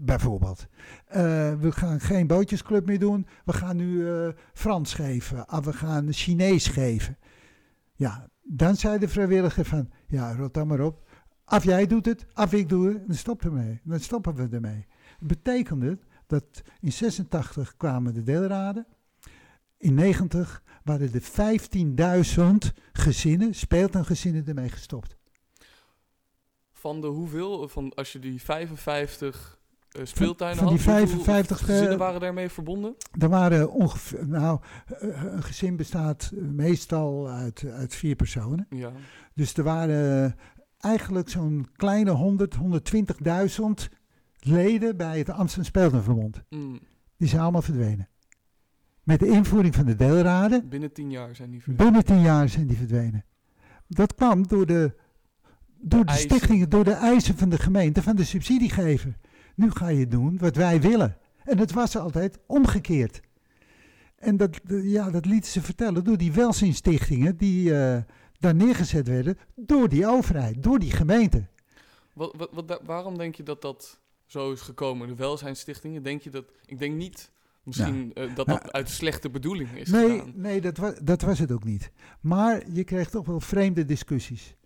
Bijvoorbeeld. 0.00 0.66
Eh, 1.06 1.20
we 1.54 1.72
gaan 1.72 2.00
geen 2.00 2.26
bootjesclub 2.26 2.86
meer 2.86 2.98
doen. 2.98 3.26
We 3.44 3.52
gaan 3.52 3.76
nu 3.76 4.08
eh, 4.08 4.28
Frans 4.52 4.94
geven. 4.94 5.52
Of 5.52 5.64
we 5.64 5.72
gaan 5.72 6.12
Chinees 6.12 6.68
geven. 6.68 7.18
Ja, 7.94 8.28
dan 8.42 8.76
zei 8.76 8.98
de 8.98 9.08
vrijwilliger 9.08 9.64
van... 9.64 9.90
Ja, 10.06 10.34
rot 10.34 10.54
dan 10.54 10.66
maar 10.66 10.80
op. 10.80 11.05
Af 11.48 11.64
jij 11.64 11.86
doet 11.86 12.06
het, 12.06 12.26
af 12.32 12.52
ik 12.52 12.68
doe 12.68 12.88
het. 12.88 13.06
Dan 13.06 13.16
stoppen 13.16 13.52
we 13.52 13.58
ermee. 13.58 13.80
Dan 13.84 14.00
stoppen 14.00 14.34
we 14.34 14.48
ermee. 14.56 14.86
Dat 15.18 15.28
betekende 15.28 15.98
dat 16.26 16.62
in 16.80 16.92
86 16.92 17.76
kwamen 17.76 18.14
de 18.14 18.22
deelraden. 18.22 18.86
In 19.78 19.94
90 19.94 20.62
waren 20.84 21.10
er 21.12 21.22
15.000 22.68 22.74
gezinnen, 22.92 23.54
speeltuingezinnen, 23.54 24.46
ermee 24.46 24.68
gestopt. 24.68 25.16
Van 26.72 27.00
de 27.00 27.06
hoeveel, 27.06 27.68
van 27.68 27.94
als 27.94 28.12
je 28.12 28.18
die 28.18 28.42
55 28.42 29.60
eh, 29.90 30.04
speeltuinen 30.04 30.58
van 30.58 30.74
die 30.74 30.76
had, 30.76 30.86
hoeveel 30.86 31.24
55, 31.24 31.60
eh, 31.60 31.74
gezinnen 31.74 31.98
waren 31.98 32.20
daarmee 32.20 32.48
verbonden? 32.48 32.96
Er 33.18 33.28
waren 33.28 33.70
ongeveer, 33.70 34.28
nou, 34.28 34.60
eh, 34.86 35.22
een 35.24 35.42
gezin 35.42 35.76
bestaat 35.76 36.30
meestal 36.34 37.28
uit, 37.28 37.64
uit 37.70 37.94
vier 37.94 38.16
personen. 38.16 38.66
Ja. 38.70 38.92
Dus 39.34 39.54
er 39.54 39.64
waren 39.64 40.36
eigenlijk 40.80 41.28
zo'n 41.28 41.66
kleine 41.76 42.10
100, 42.10 42.56
120.000 42.56 43.94
leden 44.38 44.96
bij 44.96 45.18
het 45.18 45.30
Amsterdam 45.30 45.64
Speeltuinverbond. 45.64 46.42
Mm, 46.50 46.78
Die 47.16 47.28
zijn 47.28 47.42
allemaal 47.42 47.62
verdwenen. 47.62 48.08
Met 49.02 49.20
de 49.20 49.26
invoering 49.28 49.74
van 49.74 49.84
de 49.84 49.94
deelraden, 49.96 50.68
binnen 50.68 50.92
10 50.92 51.10
jaar 51.10 51.34
zijn 51.34 51.50
die 51.50 51.62
verdwenen. 51.62 51.92
binnen 51.92 52.04
tien 52.16 52.24
jaar 52.24 52.48
zijn 52.48 52.66
die 52.66 52.76
verdwenen. 52.76 53.24
Dat 53.88 54.14
kwam 54.14 54.46
door 54.46 54.66
de, 54.66 54.94
door 55.80 56.04
de 56.04 56.12
stichtingen, 56.12 56.68
door 56.68 56.84
de 56.84 56.92
eisen 56.92 57.36
van 57.36 57.48
de 57.48 57.58
gemeente, 57.58 58.02
van 58.02 58.16
de 58.16 58.24
subsidiegever. 58.24 59.16
Nu 59.54 59.70
ga 59.70 59.88
je 59.88 60.06
doen 60.06 60.38
wat 60.38 60.56
wij 60.56 60.80
willen. 60.80 61.16
En 61.44 61.58
het 61.58 61.72
was 61.72 61.96
altijd 61.96 62.38
omgekeerd. 62.46 63.20
En 64.16 64.36
dat, 64.36 64.60
ja, 64.68 65.10
dat 65.10 65.26
lieten 65.26 65.50
ze 65.50 65.62
vertellen 65.62 66.04
door 66.04 66.16
die 66.16 66.32
welzijnsstichtingen 66.32 67.36
die 67.36 67.74
eh, 67.74 68.02
daar 68.38 68.54
neergezet 68.54 69.08
werden 69.08 69.38
door 69.54 69.88
die 69.88 70.06
overheid, 70.06 70.62
door 70.62 70.78
die 70.78 70.90
gemeente. 70.90 71.46
Wat, 72.12 72.48
wat, 72.52 72.80
waarom 72.84 73.18
denk 73.18 73.34
je 73.34 73.42
dat 73.42 73.62
dat 73.62 74.00
zo 74.26 74.52
is 74.52 74.60
gekomen? 74.60 75.08
De 75.08 75.14
welzijnsstichtingen, 75.14 76.02
denk 76.02 76.22
je 76.22 76.30
dat... 76.30 76.44
Ik 76.66 76.78
denk 76.78 76.96
niet 76.96 77.30
misschien 77.62 78.14
eh, 78.14 78.26
dat 78.26 78.36
dat 78.36 78.46
Nou, 78.46 78.60
uit 78.70 78.88
slechte 78.88 79.30
bedoeling 79.30 79.70
is 79.72 79.90
Nee, 79.90 80.10
gedaan. 80.18 80.32
nee 80.34 80.60
dat, 80.60 80.76
wa 80.76 80.94
dat 81.02 81.22
was 81.22 81.38
het 81.38 81.52
ook 81.52 81.64
niet. 81.64 81.90
Maar 82.20 82.62
je 82.72 82.84
kreeg 82.84 83.10
toch 83.10 83.26
wel 83.26 83.40
vreemde 83.40 83.84
discussies. 83.84 84.56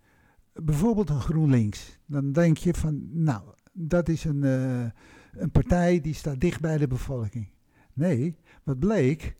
Bijvoorbeeld 0.53 1.09
een 1.09 1.21
GroenLinks. 1.21 1.97
Dan 2.05 2.31
denk 2.31 2.57
je 2.57 2.73
van, 2.73 3.23
nou, 3.23 3.41
dat 3.71 4.09
is 4.09 4.23
een, 4.23 4.43
eh, 4.43 5.41
een 5.41 5.51
partij 5.51 6.01
die 6.01 6.13
staat 6.13 6.39
dicht 6.39 6.61
bij 6.61 6.77
de 6.77 6.87
bevolking. 6.87 7.47
Nee, 7.93 8.35
wat 8.63 8.79
bleek, 8.79 9.35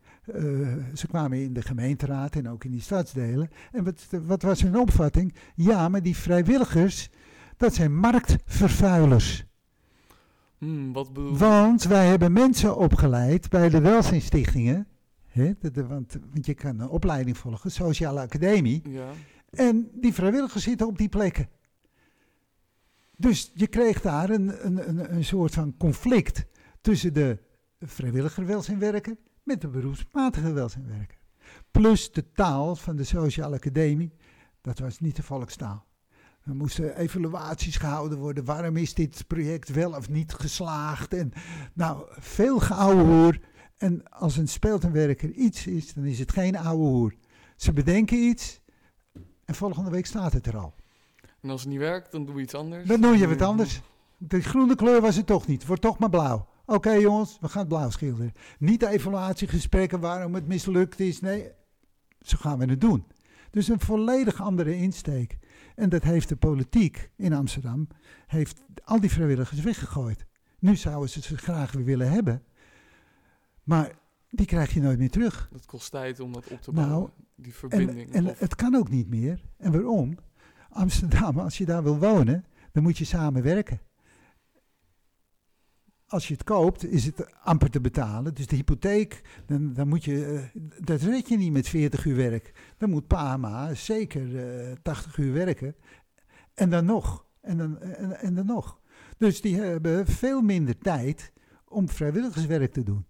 ze 0.94 1.08
kwamen 1.08 1.38
in 1.38 1.54
de 1.54 1.62
gemeenteraad 1.62 2.36
en 2.36 2.50
ook 2.50 2.64
in 2.64 2.72
die 2.72 2.82
stadsdelen. 2.82 3.50
En 3.72 3.84
wat, 3.84 4.08
wat 4.24 4.42
was 4.42 4.62
hun 4.62 4.78
opvatting? 4.80 5.36
Ja, 5.56 5.90
maar 5.90 6.02
die 6.04 6.16
vrijwilligers, 6.16 7.10
dat 7.58 7.74
zijn 7.74 7.96
marktvervuilers. 7.98 9.46
Hmm, 10.58 10.94
wat 10.94 11.14
bedoel 11.14 11.38
Want 11.38 11.84
wij 11.84 12.08
hebben 12.08 12.32
mensen 12.34 12.78
opgeleid 12.78 13.50
bij 13.50 13.70
de 13.70 13.82
welzijnsstichtingen. 13.82 14.88
Hè, 15.28 15.52
de- 15.60 15.72
de- 15.72 15.88
want, 15.88 16.18
want 16.34 16.46
je 16.46 16.54
kan 16.54 16.80
een 16.80 16.90
opleiding 16.90 17.38
volgen, 17.38 17.72
sociale 17.72 18.20
academie. 18.20 18.82
Ja. 18.90 19.10
En 19.50 19.90
die 19.94 20.14
vrijwilligers 20.14 20.64
zitten 20.64 20.88
op 20.88 20.98
die 20.98 21.10
plekken. 21.10 21.50
Dus 23.18 23.52
je 23.54 23.68
kreeg 23.68 24.02
daar 24.02 24.30
een, 24.30 24.66
een, 24.66 24.90
een, 24.90 25.14
een 25.16 25.24
soort 25.26 25.54
van 25.54 25.78
conflict 25.78 26.46
tussen 26.82 27.14
de 27.14 27.38
vrijwilliger 27.80 28.46
welzijnwerker 28.46 29.16
met 29.44 29.62
de 29.62 29.68
beroepsmatige 29.68 30.54
welzijnwerker. 30.54 31.18
Plus 31.72 32.12
de 32.12 32.32
taal 32.32 32.76
van 32.76 32.96
de 32.96 33.04
sociale 33.04 33.56
academie, 33.56 34.14
dat 34.62 34.80
was 34.80 35.00
niet 35.00 35.16
de 35.16 35.24
volkstaal. 35.24 35.86
Er 36.44 36.56
moesten 36.56 36.98
evaluaties 36.98 37.78
gehouden 37.78 38.18
worden. 38.18 38.46
Waarom 38.46 38.78
is 38.78 38.94
dit 38.94 39.28
project 39.28 39.70
wel 39.70 39.94
of 39.94 40.10
niet 40.10 40.34
geslaagd? 40.34 41.14
En 41.14 41.32
nou, 41.74 42.06
veel 42.10 42.60
geouwe 42.60 43.04
hoer. 43.04 43.40
En 43.78 44.10
als 44.10 44.38
een 44.38 44.48
speeltuinwerker 44.48 45.32
iets 45.32 45.68
is, 45.68 45.94
dan 45.94 46.06
is 46.06 46.20
het 46.20 46.32
geen 46.32 46.58
ouwe 46.58 46.84
hoer. 46.84 47.16
Ze 47.56 47.74
bedenken 47.74 48.18
iets 48.18 48.62
en 49.46 49.56
volgende 49.56 49.90
week 49.90 50.06
staat 50.06 50.34
het 50.34 50.48
er 50.48 50.58
al. 50.58 50.74
En 51.42 51.50
als 51.50 51.62
het 51.62 51.70
niet 51.70 51.80
werkt, 51.80 52.12
dan 52.12 52.26
doe 52.26 52.36
je 52.36 52.42
iets 52.42 52.56
anders. 52.56 52.88
Dan 52.88 53.02
doe 53.02 53.18
je 53.18 53.28
wat 53.28 53.42
anders. 53.42 53.82
De 54.18 54.42
groene 54.42 54.76
kleur 54.76 55.02
was 55.02 55.16
het 55.16 55.26
toch 55.26 55.48
niet. 55.48 55.66
Wordt 55.66 55.82
toch 55.82 56.00
maar 56.00 56.10
blauw. 56.10 56.48
Oké 56.72 56.92
jongens, 56.92 57.38
we 57.42 57.48
gaan 57.48 57.60
het 57.60 57.70
blauw 57.70 57.90
schilderen. 57.90 58.34
Niet 58.60 58.80
de 58.80 58.88
evaluatiegesprekken 58.88 60.00
waarom 60.00 60.34
het 60.36 60.48
mislukt 60.48 61.00
is. 61.00 61.20
Nee, 61.20 61.52
zo 62.22 62.38
gaan 62.40 62.60
we 62.60 62.66
het 62.66 62.82
doen. 62.82 63.06
Dus 63.50 63.68
een 63.68 63.80
volledig 63.80 64.42
andere 64.42 64.76
insteek. 64.76 65.38
En 65.76 65.90
dat 65.90 66.04
heeft 66.04 66.30
de 66.30 66.36
politiek 66.36 67.10
in 67.16 67.34
Amsterdam, 67.34 67.88
heeft 68.28 68.62
al 68.84 69.00
die 69.00 69.10
vrijwilligers 69.12 69.62
weggegooid. 69.62 70.26
Nu 70.60 70.76
zouden 70.76 71.10
ze 71.10 71.22
ze 71.22 71.38
graag 71.38 71.72
weer 71.72 71.86
willen 71.86 72.12
hebben. 72.12 72.44
Maar 73.64 73.92
die 74.30 74.46
krijg 74.46 74.74
je 74.74 74.82
nooit 74.82 75.00
meer 75.00 75.10
terug. 75.10 75.50
Dat 75.52 75.66
kost 75.66 75.92
tijd 75.92 76.20
om 76.20 76.34
dat 76.34 76.48
op 76.48 76.62
te 76.62 76.72
Nou, 76.72 76.88
bouwen. 76.88 77.12
die 77.36 77.54
verbinding. 77.54 78.12
en 78.14 78.26
het 78.38 78.56
kan 78.56 78.76
ook 78.76 78.90
niet 78.90 79.10
meer. 79.10 79.42
En 79.58 79.72
waarom? 79.72 80.18
Amsterdam, 80.70 81.40
als 81.40 81.58
je 81.58 81.66
daar 81.66 81.84
wil 81.84 81.98
wonen, 82.00 82.46
dan 82.72 82.84
moet 82.84 82.98
je 82.98 83.06
samenwerken. 83.06 83.80
Als 86.12 86.28
je 86.28 86.34
het 86.34 86.44
koopt, 86.44 86.86
is 86.86 87.06
het 87.06 87.34
amper 87.44 87.70
te 87.70 87.82
betalen. 87.82 88.34
Dus 88.34 88.48
de 88.48 88.56
hypotheek, 88.56 89.22
dan, 89.46 89.74
dan 89.74 89.88
moet 89.88 90.04
je, 90.04 90.26
eh, 90.26 90.62
dat 90.86 91.02
red 91.02 91.30
je 91.30 91.38
niet 91.38 91.52
met 91.52 91.68
40 91.68 92.06
uur 92.06 92.16
werk. 92.16 92.74
Dan 92.78 92.90
moet 92.90 93.08
pa 93.08 93.38
ma 93.38 93.74
zeker 93.74 94.38
eh 94.38 94.76
80 94.82 95.18
uur 95.18 95.34
werken. 95.34 95.76
En 96.54 96.70
dan 96.70 96.86
nog. 96.86 97.26
En 97.42 97.58
dan, 97.58 97.80
en, 97.80 98.36
dan 98.36 98.46
nog. 98.46 98.82
Dus 99.18 99.42
die 99.42 99.56
hebben 99.60 100.08
veel 100.08 100.42
minder 100.42 100.78
tijd 100.78 101.32
om 101.68 101.90
vrijwilligerswerk 101.90 102.72
te 102.72 102.84
doen. 102.84 103.06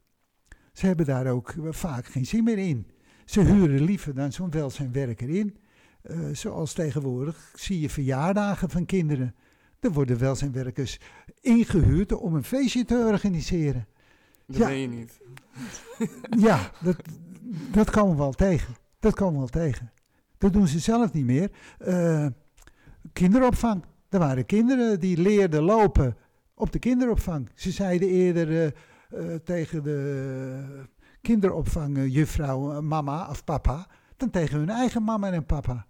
Ze 0.74 0.86
hebben 0.86 1.06
daar 1.06 1.28
ook 1.28 1.50
eh, 1.50 1.68
vaak 1.70 2.06
geen 2.06 2.26
zin 2.26 2.44
meer 2.44 2.58
in. 2.58 2.88
Ze 3.26 3.42
huren 3.42 3.82
liever 3.84 4.14
dan 4.14 4.32
zo'n 4.32 4.52
welzijnwerker 4.52 5.30
in. 5.30 5.58
Eh, 6.02 6.20
zoals 6.32 6.74
tegenwoordig 6.74 7.52
zie 7.56 7.80
je 7.80 7.90
verjaardagen 7.90 8.70
van 8.70 8.86
kinderen. 8.86 9.36
Er 9.82 9.92
worden 9.92 10.20
welzijnwerkers 10.20 11.00
ingehuurd 11.40 12.14
om 12.14 12.36
een 12.36 12.44
feestje 12.44 12.86
te 12.86 12.96
organiseren. 12.96 13.88
dat 14.46 14.58
ja. 14.58 14.68
ben 14.68 14.78
je 14.78 14.88
niet. 14.88 15.20
Ja, 16.48 16.72
dat, 16.82 16.96
dat 17.72 17.90
komen 17.90 18.16
we 18.16 18.24
al 18.24 18.34
tegen. 18.34 18.76
Dat 19.00 19.14
komen 19.14 19.36
we 19.36 19.42
al 19.42 19.48
tegen. 19.48 19.92
Dat 20.38 20.54
doen 20.54 20.68
ze 20.68 20.80
zelf 20.80 21.14
niet 21.14 21.26
meer. 21.26 21.52
Eh, 21.78 22.26
kinderopvang. 23.14 23.84
Er 24.10 24.20
waren 24.20 24.46
kinderen 24.46 25.00
die 25.00 25.18
leerden 25.18 25.64
lopen 25.64 26.18
op 26.54 26.72
de 26.72 26.80
kinderopvang. 26.80 27.50
Ze 27.56 27.72
zeiden 27.72 28.08
eerder 28.08 28.50
eh, 28.50 28.66
eh, 29.10 29.40
tegen 29.44 29.84
de 29.84 30.86
kinderopvangjuffrouw, 31.22 32.82
mama 32.82 33.30
of 33.30 33.44
papa, 33.44 33.88
dan 34.18 34.30
tegen 34.30 34.58
hun 34.58 34.70
eigen 34.70 35.04
mama 35.04 35.32
en 35.32 35.46
papa. 35.46 35.86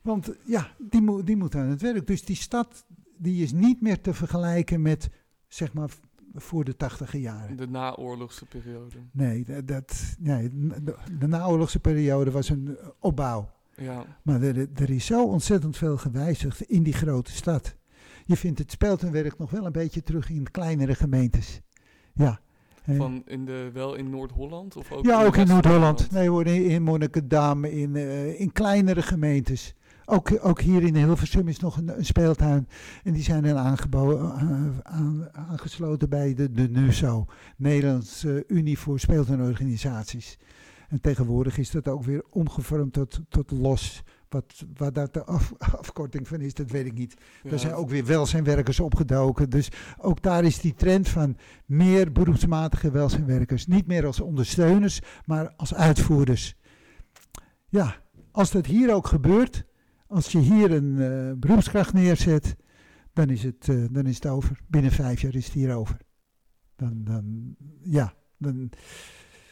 Want 0.00 0.34
ja, 0.46 0.74
die, 0.78 1.02
moet 1.02 1.26
die 1.26 1.36
moeten 1.36 1.60
aan 1.60 1.68
het 1.68 1.82
werk. 1.82 2.06
Dus 2.06 2.24
die 2.24 2.36
stad 2.36 2.84
die 3.16 3.42
is 3.42 3.52
niet 3.52 3.80
meer 3.80 4.00
te 4.00 4.14
vergelijken 4.14 4.82
met, 4.82 5.10
zeg 5.48 5.72
maar, 5.72 5.90
voor 6.34 6.64
de 6.64 6.76
tachtiger 6.76 7.20
jaren. 7.20 7.56
De 7.56 7.68
naoorlogse 7.68 8.44
periode. 8.44 8.96
Nee, 9.12 9.44
dat, 9.44 9.66
dat, 9.66 10.16
nee 10.18 10.48
de, 10.82 10.96
de 11.18 11.26
naoorlogse 11.26 11.80
periode 11.80 12.30
was 12.30 12.48
een 12.48 12.76
eh, 12.78 12.88
opbouw. 12.98 13.50
Ja. 13.76 14.04
Maar 14.22 14.42
er, 14.42 14.68
er 14.74 14.90
is 14.90 15.06
zo 15.06 15.26
ontzettend 15.26 15.76
veel 15.76 15.96
gewijzigd 15.96 16.62
in 16.62 16.82
die 16.82 16.92
grote 16.92 17.32
stad. 17.32 17.76
Je 18.24 18.36
vindt 18.36 18.58
het 18.58 18.70
speeltuinwerk 18.70 19.38
nog 19.38 19.50
wel 19.50 19.66
een 19.66 19.72
beetje 19.72 20.02
terug 20.02 20.30
in 20.30 20.50
kleinere 20.50 20.94
gemeentes. 20.94 21.60
Ja? 22.14 22.40
Van 22.96 23.22
in 23.26 23.44
de, 23.44 23.70
wel 23.72 23.94
in 23.94 24.10
Noord-Holland? 24.10 24.76
Of 24.76 24.92
ook 24.92 25.04
ja, 25.04 25.20
in 25.20 25.26
ook 25.26 25.36
in 25.36 25.46
Noord-Holland. 25.46 26.10
Nee 26.10 26.28
hoor, 26.28 26.46
in, 26.46 26.64
in 26.64 26.82
Monnikendam, 26.82 27.64
in, 27.64 27.96
eh, 27.96 28.40
in 28.40 28.52
kleinere 28.52 29.02
gemeentes. 29.02 29.74
Ook, 30.06 30.30
ook 30.40 30.60
hier 30.60 30.82
in 30.82 30.96
Hilversum 30.96 31.48
is 31.48 31.58
nog 31.58 31.76
een, 31.76 31.98
een 31.98 32.04
speeltuin. 32.04 32.68
En 33.04 33.12
die 33.12 33.22
zijn 33.22 33.42
dan 33.42 33.56
eh, 33.56 34.68
aan- 34.82 35.28
aangesloten 35.32 36.08
bij 36.08 36.34
de, 36.34 36.50
de 36.50 36.68
NUSO, 36.68 37.26
Nederlandse 37.56 38.44
Unie 38.46 38.78
voor 38.78 39.00
Speeltuinorganisaties. 39.00 40.38
En 40.88 41.00
tegenwoordig 41.00 41.58
is 41.58 41.70
dat 41.70 41.88
ook 41.88 42.04
weer 42.04 42.24
omgevormd 42.30 42.92
tot, 42.92 43.20
tot 43.28 43.50
los. 43.50 44.02
Wat, 44.28 44.64
wat 44.76 44.94
dat 44.94 45.14
de 45.14 45.24
af- 45.24 45.52
afkorting 45.58 46.28
van 46.28 46.40
is, 46.40 46.54
dat 46.54 46.70
weet 46.70 46.86
ik 46.86 46.94
niet. 46.94 47.14
Ja, 47.42 47.50
Er 47.50 47.58
zijn 47.58 47.72
ook 47.74 47.88
weer 47.88 48.04
welzijnwerkers 48.04 48.80
opgedoken. 48.80 49.50
Dus 49.50 49.68
ook 49.98 50.22
daar 50.22 50.44
is 50.44 50.60
die 50.60 50.74
trend 50.74 51.08
van 51.08 51.36
meer 51.66 52.12
beroepsmatige 52.12 52.90
welzijnwerkers. 52.90 53.66
Niet 53.66 53.86
meer 53.86 54.06
als 54.06 54.20
ondersteuners, 54.20 55.00
maar 55.24 55.52
als 55.56 55.74
uitvoerders. 55.74 56.54
Ja, 57.68 57.96
als 58.30 58.50
dat 58.50 58.66
hier 58.66 58.94
ook 58.94 59.06
gebeurt, 59.06 59.64
als 60.14 60.32
je 60.32 60.38
hier 60.38 60.72
een 60.72 61.00
eh, 61.00 61.32
beroepskracht 61.36 61.92
neerzet, 61.92 62.56
dan 63.12 63.30
is, 63.30 63.42
het, 63.42 63.68
eh, 63.68 63.84
dan 63.90 64.06
is 64.06 64.14
het 64.14 64.26
over. 64.26 64.60
Binnen 64.66 64.90
vijf 64.90 65.20
jaar 65.20 65.34
is 65.34 65.44
het 65.44 65.54
hier 65.54 65.74
over. 65.74 65.96
Dan, 66.76 67.04
dan, 67.04 67.56
ja, 67.82 68.14
dan, 68.38 68.70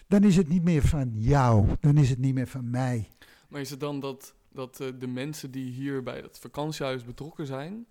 dan 0.07 0.25
is 0.25 0.37
het 0.37 0.49
niet 0.49 0.63
meer 0.63 0.83
van 0.83 1.13
jou, 1.15 1.67
dan 1.81 1.97
is 1.97 2.11
het 2.11 2.19
niet 2.19 2.35
meer 2.35 2.47
van 2.47 2.71
mij. 2.71 3.09
Maar 3.49 3.61
is 3.61 3.71
het 3.71 3.81
dan 3.81 4.01
dat, 4.01 4.35
dat 4.53 4.81
eh, 4.81 4.89
de 4.99 5.07
mensen 5.07 5.51
die 5.51 5.73
hier 5.73 6.03
bij 6.03 6.21
het 6.21 6.39
vakantiehuis 6.39 7.05
betrokken 7.05 7.47
zijn... 7.47 7.87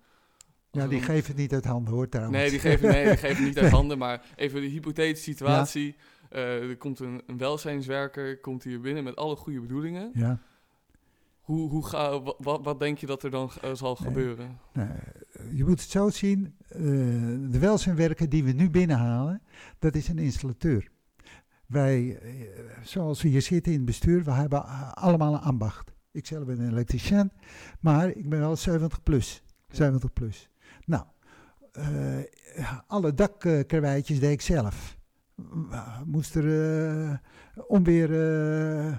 Ja, 0.70 0.86
die 0.86 1.02
geven 1.02 1.26
het 1.26 1.36
niet 1.36 1.52
uit 1.52 1.64
handen 1.64 1.94
hoor 1.94 2.08
trouwens. 2.08 2.38
Nee, 2.38 2.50
die 2.50 2.58
geven, 2.58 2.90
nee, 2.90 3.08
die 3.08 3.16
geven 3.16 3.44
niet 3.44 3.58
uit 3.58 3.72
handen, 3.80 3.98
maar 3.98 4.24
even 4.36 4.60
de 4.60 4.66
hypothetische 4.66 5.30
situatie. 5.30 5.96
Er 6.28 6.76
komt 6.76 6.98
een, 6.98 7.22
een 7.26 7.38
welzijnswerker, 7.38 8.40
komt 8.40 8.62
hier 8.62 8.80
binnen 8.80 9.04
met 9.04 9.16
alle 9.16 9.36
goede 9.36 9.60
bedoelingen. 9.60 10.10
Ja. 10.14 10.40
Hoe, 11.42 11.70
hoe 11.70 11.86
ga, 11.86 12.22
wa- 12.22 12.34
wat, 12.38 12.64
wat 12.64 12.78
denk 12.80 12.98
je 12.98 13.06
dat 13.06 13.22
er 13.22 13.30
dan 13.30 13.50
eh, 13.62 13.74
zal 13.74 13.96
Nee. 14.00 14.08
gebeuren? 14.08 14.58
Nou, 14.72 14.88
je 15.52 15.64
moet 15.64 15.80
het 15.80 15.90
zo 15.90 16.10
zien, 16.10 16.54
eh, 16.68 16.78
de 17.50 17.58
welzijnwerker 17.60 18.28
die 18.28 18.44
we 18.44 18.52
nu 18.52 18.70
binnenhalen, 18.70 19.42
dat 19.78 19.94
is 19.94 20.08
een 20.08 20.18
installateur. 20.18 20.88
Wij, 21.66 22.18
eh, 22.18 22.30
zoals 22.82 23.22
we 23.22 23.28
hier 23.28 23.42
zitten 23.42 23.72
in 23.72 23.78
het 23.78 23.86
bestuur, 23.86 24.24
we 24.24 24.30
hebben 24.32 24.64
allemaal 24.94 25.34
een 25.34 25.40
ambacht. 25.40 25.92
Ik 26.10 26.26
zelf 26.26 26.44
ben 26.44 26.60
een 26.60 26.70
elektricien, 26.70 27.32
maar 27.80 28.08
ik 28.08 28.28
ben 28.28 28.38
wel 28.38 28.56
70 28.56 29.02
plus. 29.02 29.42
70 29.68 30.12
plus. 30.12 30.48
Nou, 30.84 31.04
eh, 31.72 32.18
alle 32.86 33.14
dakkrewijtjes 33.14 34.20
deed 34.20 34.32
ik 34.32 34.40
zelf. 34.40 34.96
Moest 36.06 36.34
er 36.34 36.44
uh, 36.44 37.14
onweer 37.66 38.10
uh, 38.10 38.96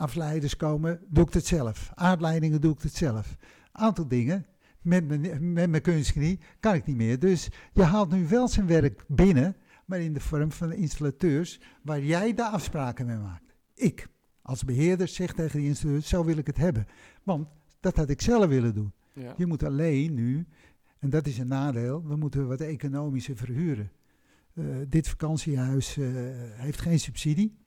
afleiders 0.00 0.56
komen, 0.56 1.00
doe 1.08 1.26
ik 1.26 1.32
het 1.32 1.46
zelf. 1.46 1.90
Aardleidingen 1.94 2.60
doe 2.60 2.72
ik 2.72 2.82
het 2.82 2.94
zelf. 2.94 3.36
Aantal 3.72 4.08
dingen, 4.08 4.46
met 4.80 5.08
mijn, 5.08 5.52
met 5.52 5.70
mijn 5.70 5.82
kunstknie, 5.82 6.40
kan 6.60 6.74
ik 6.74 6.86
niet 6.86 6.96
meer. 6.96 7.18
Dus 7.18 7.48
je 7.72 7.82
haalt 7.82 8.10
nu 8.10 8.28
wel 8.28 8.48
zijn 8.48 8.66
werk 8.66 9.04
binnen, 9.08 9.56
maar 9.84 10.00
in 10.00 10.12
de 10.12 10.20
vorm 10.20 10.52
van 10.52 10.72
installateurs, 10.72 11.60
waar 11.82 12.02
jij 12.02 12.34
de 12.34 12.44
afspraken 12.44 13.06
mee 13.06 13.16
maakt. 13.16 13.54
Ik, 13.74 14.08
als 14.42 14.64
beheerder, 14.64 15.08
zeg 15.08 15.32
tegen 15.32 15.58
die 15.58 15.68
installateur, 15.68 16.02
zo 16.02 16.24
wil 16.24 16.36
ik 16.36 16.46
het 16.46 16.56
hebben. 16.56 16.86
Want 17.22 17.48
dat 17.80 17.96
had 17.96 18.10
ik 18.10 18.20
zelf 18.20 18.46
willen 18.46 18.74
doen. 18.74 18.92
Ja. 19.12 19.34
Je 19.36 19.46
moet 19.46 19.62
alleen 19.62 20.14
nu, 20.14 20.46
en 20.98 21.10
dat 21.10 21.26
is 21.26 21.38
een 21.38 21.48
nadeel, 21.48 22.06
we 22.06 22.16
moeten 22.16 22.48
wat 22.48 22.60
economische 22.60 23.36
verhuren. 23.36 23.90
Uh, 24.54 24.76
dit 24.88 25.08
vakantiehuis 25.08 25.96
uh, 25.96 26.08
heeft 26.54 26.80
geen 26.80 27.00
subsidie. 27.00 27.58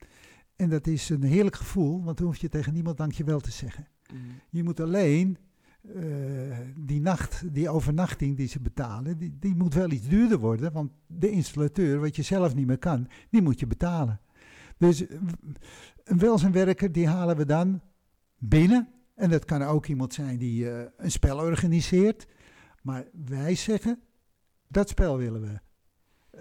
En 0.56 0.70
dat 0.70 0.88
is 0.88 1.10
een 1.10 1.24
heerlijk 1.24 1.56
gevoel, 1.56 2.04
want 2.04 2.18
dan 2.18 2.28
hoef 2.28 2.38
je 2.38 2.50
tegen 2.50 2.74
niemand 2.74 2.98
dankjewel 2.98 3.40
te 3.40 3.52
zeggen. 3.52 3.88
Mm. 4.14 4.20
Je 4.50 4.64
moet 4.64 4.80
alleen 4.80 5.38
uh, 5.96 6.58
die 6.76 7.02
nacht, 7.02 7.54
die 7.54 7.70
overnachting 7.70 8.38
die 8.38 8.48
ze 8.48 8.60
betalen, 8.60 9.18
die, 9.18 9.38
die 9.40 9.56
moet 9.56 9.74
wel 9.74 9.92
iets 9.92 10.08
duurder 10.08 10.40
worden. 10.40 10.72
Want 10.72 10.92
de 11.08 11.30
installateur, 11.30 12.00
wat 12.00 12.16
je 12.16 12.22
zelf 12.22 12.56
niet 12.56 12.68
meer 12.68 12.78
kan, 12.78 13.08
die 13.30 13.42
moet 13.42 13.60
je 13.60 13.68
betalen. 13.68 14.20
Dus 14.78 15.06
een 16.04 16.20
welzijnwerker, 16.20 16.92
die 16.92 17.08
halen 17.08 17.38
we 17.38 17.46
dan 17.46 17.82
binnen. 18.38 18.88
En 19.16 19.30
dat 19.30 19.46
kan 19.46 19.62
ook 19.62 19.86
iemand 19.86 20.14
zijn 20.14 20.38
die 20.38 20.64
uh, 20.64 20.82
een 20.98 21.12
spel 21.12 21.38
organiseert. 21.38 22.28
Maar 22.82 23.08
wij 23.26 23.56
zeggen, 23.56 24.00
dat 24.68 24.90
spel 24.90 25.18
willen 25.18 25.42
we. 25.42 25.60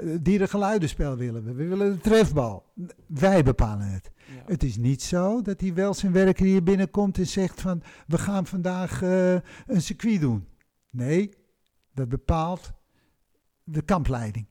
Uh, 0.00 0.16
dierengeluidenspel 0.20 1.16
willen 1.16 1.44
we. 1.44 1.52
We 1.52 1.66
willen 1.66 1.92
de 1.92 2.00
trefbal. 2.00 2.72
Wij 3.07 3.42
bepalen 3.42 3.87
het. 3.87 4.11
Ja. 4.26 4.42
Het 4.46 4.62
is 4.62 4.76
niet 4.76 5.02
zo 5.02 5.42
dat 5.42 5.59
die 5.59 5.72
welzijnwerker 5.72 6.46
hier 6.46 6.62
binnenkomt 6.62 7.18
en 7.18 7.26
zegt 7.26 7.61
van... 7.61 7.83
we 8.07 8.18
gaan 8.18 8.46
vandaag 8.46 9.02
uh, 9.02 9.33
een 9.66 9.83
circuit 9.83 10.20
doen. 10.20 10.48
Nee, 10.90 11.31
dat 11.94 12.09
bepaalt 12.09 12.72
de 13.64 13.83
kampleiding. 13.83 14.46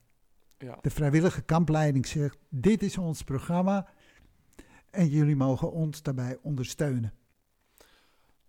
Ja. 0.57 0.77
De 0.81 0.89
vrijwillige 0.89 1.41
kampleiding 1.41 2.07
zegt, 2.07 2.37
dit 2.49 2.83
is 2.83 2.97
ons 2.97 3.23
programma... 3.23 3.87
en 4.89 5.07
jullie 5.07 5.35
mogen 5.35 5.71
ons 5.71 6.01
daarbij 6.01 6.37
ondersteunen. 6.41 7.13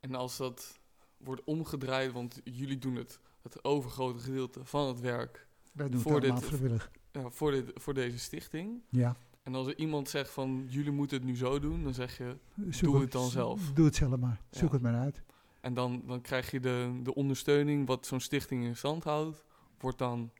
En 0.00 0.14
als 0.14 0.37
dat 0.37 0.81
wordt 1.16 1.44
omgedraaid, 1.44 2.12
want 2.12 2.40
jullie 2.44 2.78
doen 2.78 2.94
het, 2.94 3.20
het 3.42 3.64
overgrote 3.64 4.22
gedeelte 4.22 4.64
van 4.64 4.88
het 4.88 5.00
werk 5.00 5.50
Wij 5.72 5.88
doen 5.88 6.00
voor, 6.00 6.12
het 6.14 6.22
allemaal 6.22 6.40
dit, 6.40 6.48
vrijwillig. 6.48 6.90
ja, 7.12 7.30
voor, 7.30 7.50
dit, 7.50 7.70
voor 7.74 7.94
deze 7.94 8.18
stichting. 8.18 8.80
Ja. 8.88 9.16
En 9.42 9.54
als 9.54 9.66
er 9.66 9.78
iemand 9.78 10.08
zegt 10.08 10.30
van 10.30 10.66
jullie 10.68 10.90
moeten 10.90 11.16
het 11.16 11.26
nu 11.26 11.37
zo 11.37 11.58
doen, 11.58 11.82
dan 11.82 11.94
zeg 11.94 12.18
je 12.18 12.37
Zoek 12.68 12.92
doe 12.92 13.00
het 13.00 13.12
dan 13.12 13.28
zelf. 13.30 13.72
Doe 13.72 13.85
het 13.85 13.94
zelf 13.94 14.16
maar. 14.18 14.40
Zoek 14.50 14.68
Ja. 14.68 14.72
het 14.74 14.82
maar 14.82 14.94
uit. 15.00 15.22
En 15.61 15.74
dan, 15.74 16.02
dan 16.06 16.20
krijg 16.20 16.50
je 16.50 16.61
de, 16.61 17.00
de 17.02 17.14
ondersteuning 17.14 17.87
wat 17.87 18.06
zo'n 18.06 18.20
stichting 18.20 18.64
in 18.64 18.76
stand 18.76 19.04
houdt, 19.04 19.44
wordt 19.78 19.98
dan 19.98 20.30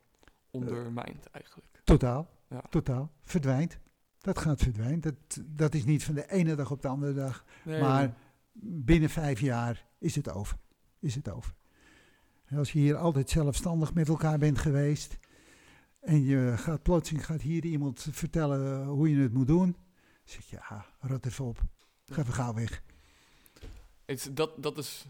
ondermijnd 0.51 1.25
eigenlijk. 1.31 1.67
Totaal. 1.83 2.29
Ja. 2.49 2.61
Totaal. 2.69 3.11
Verdwijnt. 3.23 3.79
Dat 4.19 4.37
gaat 4.37 4.61
verdwijnen. 4.61 5.01
Dat, 5.01 5.13
dat 5.45 5.73
is 5.73 5.85
niet 5.85 6.03
van 6.03 6.13
de 6.15 6.31
ene 6.31 6.55
dag 6.55 6.71
op 6.71 6.81
de 6.81 6.87
andere 6.87 7.13
dag. 7.13 7.45
Nee, 7.63 7.81
Maar 7.81 8.13
binnen 8.61 9.09
vijf 9.09 9.39
jaar 9.39 9.85
is 9.97 10.15
het 10.15 10.31
over. 10.31 10.57
Is 10.99 11.15
het 11.15 11.29
over. 11.29 11.53
En 12.45 12.57
als 12.57 12.71
je 12.71 12.79
hier 12.79 12.95
altijd 12.95 13.29
zelfstandig 13.29 13.93
met 13.93 14.07
elkaar 14.07 14.37
bent 14.37 14.57
geweest. 14.57 15.17
En 16.03 16.23
je 16.23 16.53
gaat 16.57 16.83
plotseling 16.83 17.25
gaat 17.25 17.41
hier 17.41 17.65
iemand 17.65 18.07
vertellen 18.11 18.85
hoe 18.85 19.09
je 19.09 19.21
het 19.21 19.33
moet 19.33 19.47
doen. 19.47 19.71
Dan 19.71 19.75
zeg 20.23 20.45
je, 20.49 20.55
ja, 20.69 20.85
rot 20.99 21.25
even 21.25 21.45
op. 21.45 21.61
Ga 22.05 22.21
even 22.21 22.33
gauw 22.33 22.53
weg. 22.53 22.83
is, 24.05 24.27
dat, 24.31 24.63
dat 24.63 24.77
is, 24.77 25.05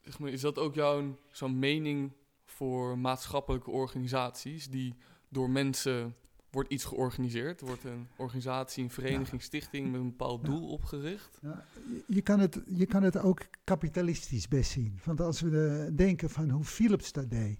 zeg 0.00 0.18
maar, 0.18 0.30
is 0.30 0.40
dat 0.40 0.58
ook 0.58 0.74
jouw 0.74 1.18
zo'n 1.30 1.58
mening 1.58 2.12
voor 2.44 2.98
maatschappelijke 2.98 3.70
organisaties 3.70 4.70
die 4.70 4.94
door 5.28 5.50
mensen 5.50 6.14
wordt 6.50 6.70
iets 6.72 6.84
georganiseerd, 6.84 7.60
wordt 7.60 7.84
een 7.84 8.08
organisatie, 8.16 8.84
een 8.84 8.90
vereniging, 8.90 9.42
stichting 9.42 9.90
met 9.90 10.00
een 10.00 10.08
bepaald 10.10 10.40
Ja. 10.42 10.48
doel 10.48 10.68
opgericht. 10.68 11.38
Ja, 11.42 11.64
je, 12.06 12.22
kan 12.22 12.40
het, 12.40 12.60
je 12.66 12.86
kan 12.86 13.02
het 13.02 13.18
ook 13.18 13.40
kapitalistisch 13.64 14.48
best 14.48 14.70
zien. 14.70 15.00
Want 15.04 15.20
als 15.20 15.40
we 15.40 15.92
denken 15.94 16.30
van 16.30 16.50
hoe 16.50 16.64
Philips 16.64 17.12
dat 17.12 17.30
deed. 17.30 17.58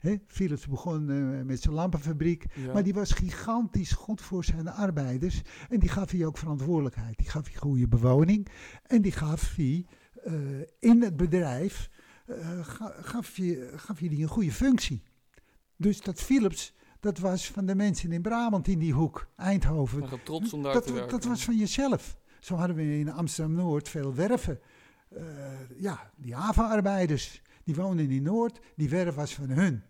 Hè? 0.00 0.16
Philips 0.26 0.66
begon 0.66 1.10
eh, 1.10 1.42
met 1.46 1.62
zijn 1.62 1.74
lampenfabriek. 1.74 2.44
Ja. 2.54 2.72
Maar 2.72 2.82
die 2.82 2.94
was 2.94 3.12
gigantisch 3.12 3.92
goed 3.92 4.20
voor 4.20 4.44
zijn 4.44 4.68
arbeiders. 4.68 5.42
En 5.68 5.78
die 5.78 5.88
gaf 5.88 6.10
hij 6.10 6.26
ook 6.26 6.38
verantwoordelijkheid. 6.38 7.16
Die 7.18 7.28
gaf 7.28 7.46
hij 7.46 7.54
goede 7.56 7.88
bewoning. 7.88 8.48
En 8.86 9.02
die 9.02 9.12
gaf 9.12 9.54
hij 9.56 9.86
eh, 10.24 10.34
in 10.78 11.02
het 11.02 11.16
bedrijf. 11.16 11.90
eh, 12.26 12.64
ga- 12.64 12.94
gaf, 13.00 13.36
je, 13.36 13.72
gaf 13.76 14.00
je 14.00 14.08
die 14.08 14.22
een 14.22 14.28
goede 14.28 14.52
functie. 14.52 15.02
Dus 15.76 16.00
dat 16.00 16.20
Philips. 16.20 16.74
Dat 17.00 17.18
was 17.18 17.50
van 17.50 17.66
de 17.66 17.74
mensen 17.74 18.12
in 18.12 18.22
Brabant 18.22 18.68
in 18.68 18.78
die 18.78 18.92
hoek, 18.92 19.26
Eindhoven. 19.36 20.00
We 20.00 20.06
gaan 20.06 20.22
trots 20.22 20.52
om 20.52 20.62
daar 20.62 20.72
dat, 20.72 20.86
te 20.86 20.92
werken. 20.92 21.10
dat 21.10 21.24
was 21.24 21.44
van 21.44 21.56
jezelf. 21.56 22.18
Zo 22.40 22.54
hadden 22.54 22.76
we 22.76 22.98
in 22.98 23.10
Amsterdam-Noord 23.12 23.88
veel 23.88 24.14
werven. 24.14 24.60
Ja, 25.76 26.10
die 26.16 26.34
havenarbeiders, 26.34 27.42
die 27.64 27.74
woonden 27.74 28.10
in 28.10 28.22
Noord, 28.22 28.60
die 28.76 28.88
werf 28.88 29.14
was 29.14 29.34
van 29.34 29.48
hun. 29.50 29.82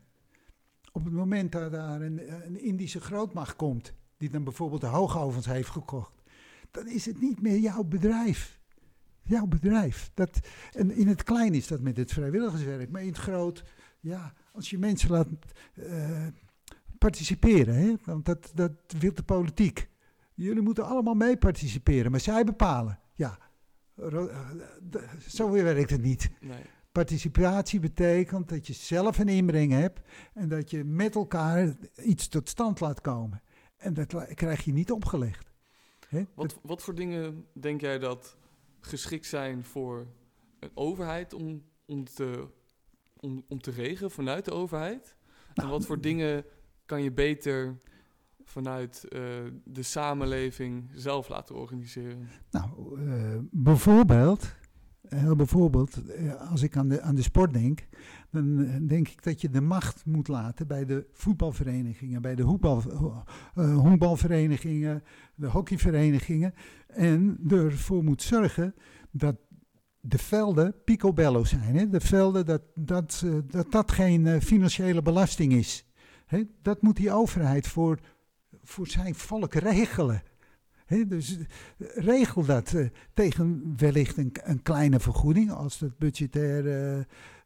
Op 0.92 1.04
het 1.04 1.12
moment 1.12 1.52
dat 1.52 1.72
daar 1.72 2.00
een, 2.00 2.60
Indische 2.60 3.00
grootmacht 3.00 3.56
komt, 3.56 3.92
die 4.16 4.30
dan 4.30 4.44
bijvoorbeeld 4.44 4.80
de 4.80 4.86
hoogovens 4.86 5.46
heeft 5.46 5.68
gekocht, 5.68 6.22
dan 6.70 6.86
is 6.86 7.06
het 7.06 7.20
niet 7.20 7.42
meer 7.42 7.58
jouw 7.58 7.84
bedrijf. 7.84 8.60
Jouw 9.22 9.46
bedrijf. 9.46 10.10
Dat, 10.14 10.40
en 10.72 10.90
in 10.90 11.08
het 11.08 11.22
klein 11.22 11.54
is 11.54 11.66
dat 11.66 11.80
met 11.80 11.96
het 11.96 12.12
vrijwilligerswerk, 12.12 12.90
maar 12.90 13.02
in 13.02 13.08
het 13.08 13.18
groot, 13.18 13.64
ja, 14.00 14.32
als 14.52 14.70
je 14.70 14.78
mensen 14.78 15.10
laat 15.10 15.28
eh, 15.74 16.26
participeren, 16.98 17.74
hè, 17.74 17.94
want 18.04 18.24
dat, 18.24 18.50
dat 18.54 18.72
wil 18.98 19.14
de 19.14 19.22
politiek. 19.22 19.88
Jullie 20.34 20.62
moeten 20.62 20.86
allemaal 20.86 21.14
mee 21.14 21.36
participeren, 21.36 22.10
maar 22.10 22.20
zij 22.20 22.44
bepalen. 22.44 22.98
Ja, 23.14 23.38
eh, 23.94 24.24
zo 25.28 25.50
werkt 25.50 25.90
het 25.90 26.02
niet. 26.02 26.30
Nee. 26.40 26.62
Participatie 26.92 27.80
betekent 27.80 28.48
dat 28.48 28.66
je 28.66 28.72
zelf 28.72 29.18
een 29.18 29.28
inbreng 29.28 29.72
hebt 29.72 30.00
en 30.34 30.48
dat 30.48 30.70
je 30.70 30.84
met 30.84 31.14
elkaar 31.14 31.76
iets 32.04 32.28
tot 32.28 32.48
stand 32.48 32.80
laat 32.80 33.00
komen. 33.00 33.42
En 33.76 33.94
dat 33.94 34.34
krijg 34.34 34.64
je 34.64 34.72
niet 34.72 34.90
opgelegd. 34.90 35.50
Hè? 36.08 36.24
Wat, 36.34 36.58
wat 36.62 36.82
voor 36.82 36.94
dingen 36.94 37.46
denk 37.52 37.80
jij 37.80 37.98
dat 37.98 38.36
geschikt 38.80 39.26
zijn 39.26 39.64
voor 39.64 40.06
een 40.58 40.70
overheid 40.74 41.32
om, 41.32 41.62
om, 41.86 42.04
te, 42.04 42.48
om, 43.16 43.44
om 43.48 43.60
te 43.60 43.70
regelen 43.70 44.10
vanuit 44.10 44.44
de 44.44 44.52
overheid? 44.52 45.16
en 45.46 45.52
Nou, 45.54 45.68
wat 45.68 45.86
voor 45.86 46.00
dingen 46.00 46.44
kan 46.86 47.02
je 47.02 47.12
beter 47.12 47.76
vanuit 48.44 49.04
eh, 49.08 49.20
de 49.64 49.82
samenleving 49.82 50.90
zelf 50.94 51.28
laten 51.28 51.54
organiseren? 51.54 52.28
Nou, 52.50 53.00
eh, 53.08 53.38
bijvoorbeeld, 53.50 54.54
heel 55.14 55.36
bijvoorbeeld, 55.36 56.04
eh, 56.08 56.50
als 56.50 56.62
ik 56.62 56.76
aan 56.76 56.88
de, 56.88 57.00
aan 57.00 57.14
de 57.14 57.22
sport 57.22 57.52
denk, 57.52 57.86
dan 58.30 58.64
eh, 58.64 58.76
denk 58.80 59.08
ik 59.08 59.22
dat 59.22 59.40
je 59.40 59.50
de 59.50 59.60
macht 59.60 60.04
moet 60.06 60.28
laten 60.28 60.66
bij 60.66 60.84
de 60.84 61.06
voetbalverenigingen, 61.12 62.22
bij 62.22 62.34
de 62.34 62.42
hoekbal, 62.42 62.82
eh, 63.54 63.76
honkbalverenigingen, 63.76 65.02
de 65.34 65.46
hockeyverenigingen. 65.46 66.54
En 66.86 67.38
ervoor 67.48 68.04
moet 68.04 68.22
zorgen 68.22 68.74
dat 69.10 69.36
de 70.00 70.18
velden 70.18 70.74
picobello 70.84 71.44
zijn. 71.44 71.76
Hè? 71.76 71.88
De 71.88 72.00
velden, 72.00 72.46
dat 72.46 72.62
dat, 72.74 73.24
dat, 73.46 73.72
dat 73.72 73.92
geen 73.92 74.42
financiële 74.42 75.02
belasting 75.02 75.52
is. 75.52 75.84
Hè? 76.26 76.42
Dat 76.62 76.82
moet 76.82 76.96
die 76.96 77.12
overheid 77.12 77.68
voor, 77.68 77.98
voor 78.62 78.86
zijn 78.86 79.14
volk 79.14 79.54
regelen. 79.54 80.22
Dus 80.90 81.38
eh, 81.38 81.86
regel 81.94 82.44
dat 82.44 82.72
eh, 82.72 82.86
tegen 83.14 83.74
wellicht 83.76 84.16
een, 84.16 84.32
een 84.42 84.62
kleine 84.62 85.00
vergoeding 85.00 85.50
als 85.50 85.80
het 85.80 85.98
budgetair. 85.98 86.66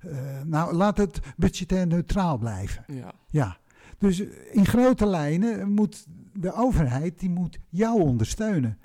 eh, 0.00 0.42
nou, 0.44 0.74
laat 0.74 0.96
het 0.96 1.20
budgetair 1.36 1.86
neutraal 1.86 2.38
blijven. 2.38 2.84
Ja, 2.86 3.12
Ja. 3.26 3.58
Dus 3.98 4.20
in 4.52 4.66
grote 4.66 5.06
lijnen 5.06 5.72
moet 5.72 6.06
de 6.32 6.52
overheid 6.52 7.18
die 7.18 7.30
moet 7.30 7.58
jou 7.68 8.00
ondersteunen. 8.00 8.78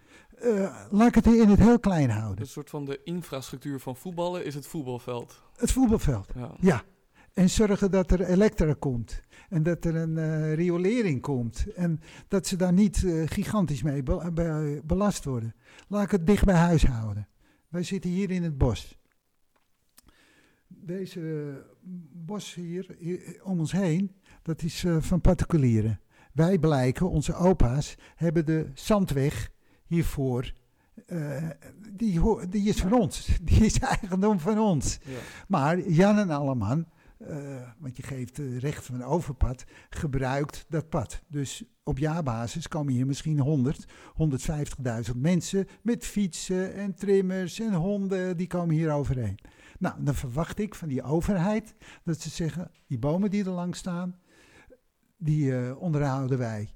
Laat 0.90 1.08
ik 1.08 1.16
het 1.16 1.26
in 1.26 1.50
het 1.50 1.60
heel 1.60 1.80
klein 1.80 2.10
houden. 2.10 2.42
een 2.42 2.48
soort 2.48 2.70
van 2.70 2.86
de 2.86 3.00
infrastructuur 3.04 3.80
van 3.80 3.96
voetballen 3.96 4.46
is 4.46 4.56
het 4.56 4.68
voetbalveld. 4.68 5.42
Het 5.58 5.72
voetbalveld. 5.72 6.28
Ja. 6.36 6.52
Ja. 6.60 6.84
En 7.34 7.50
zorgen 7.50 7.92
dat 7.92 8.12
er 8.12 8.22
elektra 8.22 8.74
komt. 8.80 9.22
En 9.50 9.64
dat 9.64 9.86
er 9.86 9.96
een 9.96 10.18
eh, 10.18 10.54
riolering 10.54 11.22
komt. 11.22 11.74
En 11.76 12.00
dat 12.28 12.48
ze 12.48 12.56
daar 12.56 12.74
niet 12.74 13.04
eh, 13.04 13.22
gigantisch 13.26 13.84
mee 13.84 14.04
be- 14.04 14.32
be- 14.34 14.82
belast 14.86 15.26
worden. 15.26 15.56
Laat 15.88 16.04
ik 16.04 16.12
het 16.12 16.28
dicht 16.28 16.46
bij 16.46 16.56
huis 16.56 16.86
houden. 16.86 17.28
Wij 17.68 17.84
zitten 17.84 18.10
hier 18.10 18.32
in 18.32 18.44
het 18.44 18.58
bos. 18.58 18.98
Deze 20.68 21.20
eh, 21.20 21.90
bos 22.12 22.54
hier, 22.54 22.96
hier 23.00 23.40
om 23.44 23.60
ons 23.60 23.72
heen, 23.72 24.16
dat 24.42 24.62
is 24.62 24.86
van 25.00 25.22
particulieren. 25.22 26.00
Wij 26.34 26.60
blijken, 26.60 27.10
onze 27.10 27.36
opa's, 27.36 27.96
hebben 28.16 28.46
de 28.46 28.70
zandweg 28.74 29.52
hiervoor. 29.86 30.54
die, 31.90 32.48
die 32.50 32.70
is 32.70 32.80
van 32.82 32.94
ons. 32.94 33.30
Die 33.42 33.66
is 33.66 33.80
eigendom 33.80 34.40
van 34.40 34.60
ons. 34.60 35.00
Ja. 35.04 35.18
Maar 35.48 35.90
Jan 35.90 36.18
en 36.18 36.30
Alleman, 36.30 36.86
eh, 37.20 37.70
want 37.78 37.98
je 37.98 38.04
geeft 38.04 38.38
recht 38.38 38.86
van 38.86 39.04
overpad, 39.04 39.66
gebruikt 39.90 40.66
dat 40.70 40.90
pad. 40.90 41.22
Dus 41.28 41.64
op 41.84 41.98
jaarbasis 41.98 42.68
komen 42.68 42.94
hier 42.94 43.06
misschien 43.06 43.40
100, 43.40 43.86
150.000 45.12 45.16
mensen 45.16 45.68
met 45.82 46.06
fietsen 46.06 46.74
en 46.74 46.96
trimmers 46.96 47.60
en 47.60 47.74
honden, 47.74 48.38
die 48.38 48.48
komen 48.48 48.76
hier 48.76 48.92
overheen. 48.92 49.40
Nou, 49.80 50.04
dan 50.04 50.16
verwacht 50.16 50.60
ik 50.60 50.76
van 50.76 50.88
die 50.88 51.04
overheid 51.04 51.76
dat 52.04 52.20
ze 52.22 52.30
zeggen, 52.30 52.72
die 52.88 53.00
bomen 53.00 53.30
die 53.30 53.44
er 53.44 53.50
langs 53.50 53.80
staan, 53.80 54.20
die 55.18 55.58
eh, 55.58 55.82
onderhouden 55.82 56.38
wij. 56.38 56.74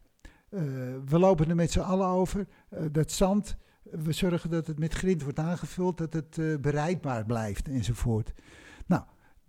Eh, 0.50 0.62
we 1.06 1.20
lopen 1.20 1.50
er 1.50 1.56
met 1.56 1.72
z'n 1.72 1.80
allen 1.80 2.08
over. 2.08 2.48
Dat 2.92 3.12
zand, 3.12 3.58
we 3.84 4.12
zorgen 4.12 4.50
dat 4.50 4.68
het 4.68 4.80
met 4.80 4.94
grind 4.94 5.24
wordt 5.24 5.40
aangevuld, 5.40 5.98
dat 5.98 6.14
het 6.14 6.62
bereikbaar 6.62 7.26
blijft 7.26 7.68
enzovoort. 7.68 8.34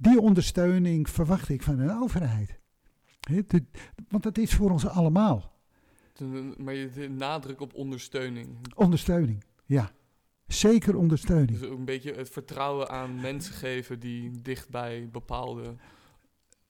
Die 0.05 0.21
ondersteuning 0.21 1.09
verwacht 1.11 1.49
ik 1.49 1.63
van 1.63 1.79
een 1.79 2.03
overheid. 2.03 2.59
De- 3.47 3.65
want 4.09 4.23
dat 4.23 4.39
is 4.39 4.55
voor 4.55 4.71
ons 4.71 4.87
allemaal. 4.87 5.53
De- 6.13 6.55
Maar 6.59 6.75
je 6.75 6.91
de 6.95 7.09
nadruk 7.09 7.61
op 7.61 7.75
ondersteuning. 7.75 8.49
Ondersteuning, 8.75 9.45
ja. 9.65 9.91
Zeker 10.47 10.97
ondersteuning. 10.97 11.59
Dus 11.59 11.69
ook 11.69 11.79
een 11.79 11.85
beetje 11.85 12.13
het 12.15 12.29
vertrouwen 12.29 12.89
aan 12.89 13.21
mensen 13.21 13.55
geven 13.55 14.01
die 14.01 14.31
dicht 14.43 14.69
bij 14.69 15.09
bepaalde 15.13 15.75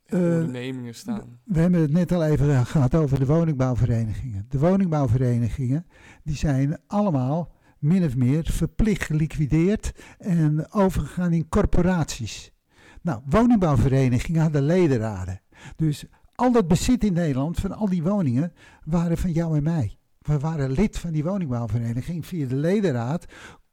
Eh, 0.04 0.18
ondernemingen 0.20 0.94
staan. 0.94 1.40
We 1.44 1.60
hebben 1.60 1.80
het 1.80 1.90
net 1.90 2.12
al 2.12 2.24
even 2.24 2.66
gehad 2.66 2.94
over 2.94 3.18
de 3.18 3.26
woningbouwverenigingen. 3.26 4.46
De 4.48 4.58
woningbouwverenigingen 4.58 5.86
die 6.24 6.36
zijn 6.36 6.78
allemaal 6.86 7.52
min 7.78 8.04
of 8.04 8.16
meer 8.16 8.44
verplicht 8.44 9.02
geliquideerd 9.02 9.92
en 10.18 10.72
overgegaan 10.72 11.32
in 11.32 11.48
corporaties. 11.48 12.52
Nou, 13.04 13.20
woningbouwverenigingen 13.24 14.42
hadden 14.42 14.62
ledenraden. 14.62 15.40
Dus 15.76 16.04
al 16.34 16.52
dat 16.52 16.68
bezit 16.68 17.04
in 17.04 17.12
Nederland 17.12 17.60
van 17.60 17.72
al 17.72 17.88
die 17.88 18.02
woningen 18.02 18.52
waren 18.84 19.16
van 19.16 19.32
jou 19.32 19.56
en 19.56 19.62
mij. 19.62 19.98
We 20.18 20.38
waren 20.38 20.70
lid 20.70 20.98
van 20.98 21.12
die 21.12 21.24
woningbouwvereniging. 21.24 22.26
Via 22.26 22.46
de 22.46 22.56
ledenraad 22.56 23.26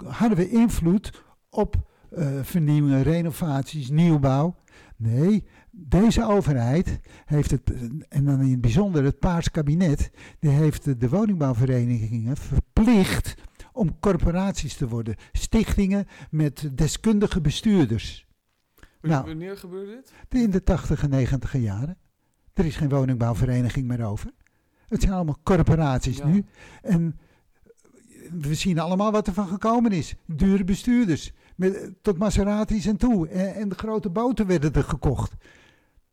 hadden 0.06 0.38
we 0.38 0.50
invloed 0.50 1.24
op 1.50 1.76
eh, 2.10 2.28
vernieuwingen, 2.41 3.04
renovaties, 3.04 3.89
nieuwbouw. 3.89 4.56
Nee, 4.98 5.44
deze 5.72 6.26
overheid 6.26 7.00
heeft 7.26 7.52
het, 7.52 7.74
en 8.10 8.26
dan 8.26 8.41
in 8.41 8.52
het 8.52 8.62
bijzonder 8.62 9.04
het 9.04 9.20
Paars 9.20 9.52
kabinet, 9.52 10.12
die 10.39 10.52
heeft 10.52 11.00
de 11.00 11.10
woningbouwverenigingen 11.10 12.38
verplicht 12.38 13.36
om 13.74 14.00
corporaties 14.00 14.76
te 14.76 14.88
worden. 14.88 15.15
Stichtingen 15.32 16.08
met 16.30 16.70
deskundige 16.74 17.41
bestuurders. 17.41 18.30
Nou. 19.02 19.26
Wanneer 19.26 19.58
gebeurde 19.58 20.02
dit? 20.30 20.42
In 20.42 20.52
de 20.52 20.64
80 20.64 21.04
en 21.04 21.10
90 21.10 21.58
jaren. 21.58 21.98
Er 22.54 22.66
is 22.66 22.76
geen 22.76 22.90
woningbouwvereniging 22.90 23.88
meer 23.88 24.06
over. 24.06 24.32
Het 24.88 25.02
zijn 25.02 25.14
allemaal 25.14 25.40
corporaties 25.44 26.18
Ja. 26.18 26.28
nu. 26.28 26.46
En 26.82 27.20
we 28.32 28.56
zien 28.56 28.80
allemaal 28.80 29.12
wat 29.12 29.28
er 29.28 29.34
van 29.34 29.48
gekomen 29.48 29.92
is. 29.92 30.16
Dure 30.26 30.64
bestuurders. 30.64 31.34
Met, 31.56 31.92
tot 32.02 32.18
Maseratis 32.18 32.86
en 32.86 32.98
toe. 32.98 33.28
En, 33.28 33.54
en 33.56 33.70
de 33.70 33.76
grote 33.76 34.10
boten 34.10 34.48
werden 34.48 34.74
er 34.74 34.84
gekocht. 34.84 35.34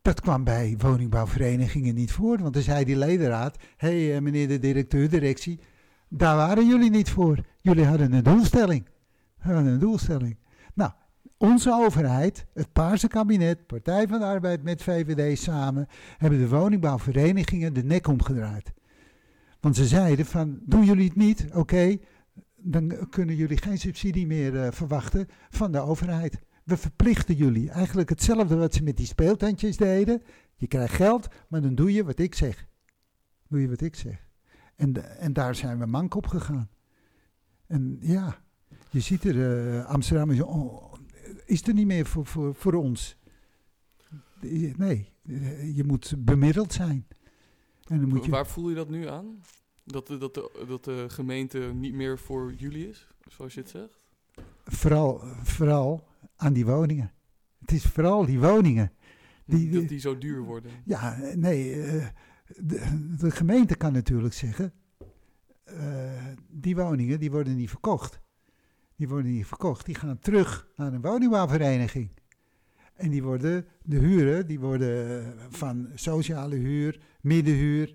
Dat 0.02 0.20
kwam 0.20 0.44
bij 0.44 0.74
woningbouwverenigingen 0.78 1.94
niet 1.94 2.12
voor. 2.12 2.38
Want 2.38 2.54
dan 2.54 2.62
zei 2.62 2.84
die 2.84 2.96
ledenraad: 2.96 3.56
hé 3.76 3.88
hey, 3.88 4.16
eh, 4.16 4.22
meneer 4.22 4.48
de 4.48 4.58
directeur, 4.58 5.08
directie. 5.08 5.60
Daar 6.08 6.36
waren 6.36 6.66
jullie 6.66 6.90
niet 6.90 7.10
voor. 7.10 7.38
Jullie 7.60 7.84
hadden 7.84 8.12
een 8.12 8.22
doelstelling. 8.22 8.86
Hadden 9.38 9.66
een 9.66 9.78
doelstelling. 9.78 10.36
Onze 11.38 11.72
overheid, 11.72 12.46
het 12.52 12.72
Paarse 12.72 13.08
kabinet, 13.08 13.66
Partij 13.66 14.08
van 14.08 14.18
de 14.18 14.24
Arbeid 14.24 14.62
met 14.62 14.82
VVD 14.82 15.38
samen, 15.38 15.86
hebben 16.16 16.38
de 16.38 16.48
woningbouwverenigingen 16.48 17.74
de 17.74 17.84
nek 17.84 18.06
omgedraaid. 18.06 18.72
Want 19.60 19.76
ze 19.76 19.86
zeiden 19.86 20.26
van, 20.26 20.58
doen 20.62 20.84
jullie 20.84 21.08
het 21.08 21.16
niet, 21.16 21.46
oké, 21.52 21.98
dan 22.56 23.08
kunnen 23.10 23.34
jullie 23.36 23.62
geen 23.62 23.78
subsidie 23.78 24.26
meer 24.26 24.62
eh, 24.62 24.72
verwachten 24.72 25.28
van 25.50 25.72
de 25.72 25.80
overheid. 25.80 26.38
We 26.64 26.76
verplichten 26.76 27.34
jullie. 27.34 27.70
Eigenlijk 27.70 28.08
hetzelfde 28.08 28.56
wat 28.56 28.74
ze 28.74 28.82
met 28.82 28.96
die 28.96 29.06
speeltentjes 29.06 29.76
deden. 29.76 30.22
Je 30.56 30.66
krijgt 30.66 30.94
geld, 30.94 31.28
maar 31.48 31.60
dan 31.60 31.74
doe 31.74 31.92
je 31.92 32.04
wat 32.04 32.18
ik 32.18 32.34
zeg. 32.34 32.66
Doe 33.48 33.60
je 33.60 33.68
wat 33.68 33.80
ik 33.80 33.94
zeg. 33.94 34.28
En, 34.76 35.18
en 35.18 35.32
daar 35.32 35.54
zijn 35.54 35.78
we 35.78 35.86
mank 35.86 36.14
op 36.14 36.26
gegaan. 36.26 36.68
En 37.66 37.98
ja, 38.00 38.38
je 38.90 39.00
ziet 39.00 39.24
er, 39.24 39.76
eh, 39.76 39.86
Amsterdam 39.86 40.30
is, 40.30 40.42
is 41.48 41.66
er 41.66 41.74
niet 41.74 41.86
meer 41.86 42.06
voor, 42.06 42.26
voor, 42.26 42.54
voor 42.54 42.74
ons. 42.74 43.16
Nee, 44.76 45.12
je 45.74 45.82
moet 45.86 46.14
bemiddeld 46.18 46.72
zijn. 46.72 47.06
En 47.86 48.00
dan 48.00 48.08
moet 48.08 48.24
je, 48.24 48.30
Waar 48.30 48.46
voel 48.46 48.68
je 48.68 48.74
dat 48.74 48.88
nu 48.90 49.08
aan? 49.08 49.40
Dat 49.84 50.06
de, 50.06 50.18
dat, 50.18 50.34
de, 50.34 50.64
dat 50.68 50.84
de 50.84 51.04
gemeente 51.08 51.58
niet 51.58 51.94
meer 51.94 52.18
voor 52.18 52.54
jullie 52.54 52.88
is, 52.88 53.08
zoals 53.28 53.54
je 53.54 53.60
het 53.60 53.70
zegt? 53.70 54.00
vooral, 54.64 55.20
vooral 55.42 56.06
aan 56.36 56.52
die 56.52 56.66
woningen. 56.66 57.12
Het 57.60 57.72
is 57.72 57.84
vooral 57.84 58.26
die 58.26 58.38
woningen. 58.40 58.92
Die- 59.44 59.70
dat 59.70 59.88
die 59.88 59.98
zo 59.98 60.18
duur 60.18 60.42
worden. 60.42 60.70
Ja, 60.84 61.18
nee, 61.34 61.82
eh, 61.82 62.06
de, 62.56 63.14
de 63.18 63.30
gemeente 63.30 63.76
kan 63.76 63.92
natuurlijk 63.92 64.34
zeggen, 64.34 64.72
eh, 65.64 66.26
die 66.48 66.76
woningen 66.76 67.20
die 67.20 67.30
worden 67.30 67.56
niet 67.56 67.68
verkocht. 67.70 68.20
Die 68.98 69.08
worden 69.08 69.32
niet 69.32 69.46
verkocht, 69.46 69.86
die 69.86 69.94
gaan 69.94 70.18
terug 70.18 70.68
naar 70.76 70.92
een 70.92 71.00
woningbouwvereniging. 71.00 72.10
En 72.94 73.10
die 73.10 73.22
worden, 73.22 73.66
de 73.82 73.98
huren, 73.98 74.46
die 74.46 74.60
worden 74.60 75.22
eh, 75.22 75.44
van 75.50 75.88
sociale 75.94 76.56
huur, 76.56 77.00
middenhuur 77.20 77.94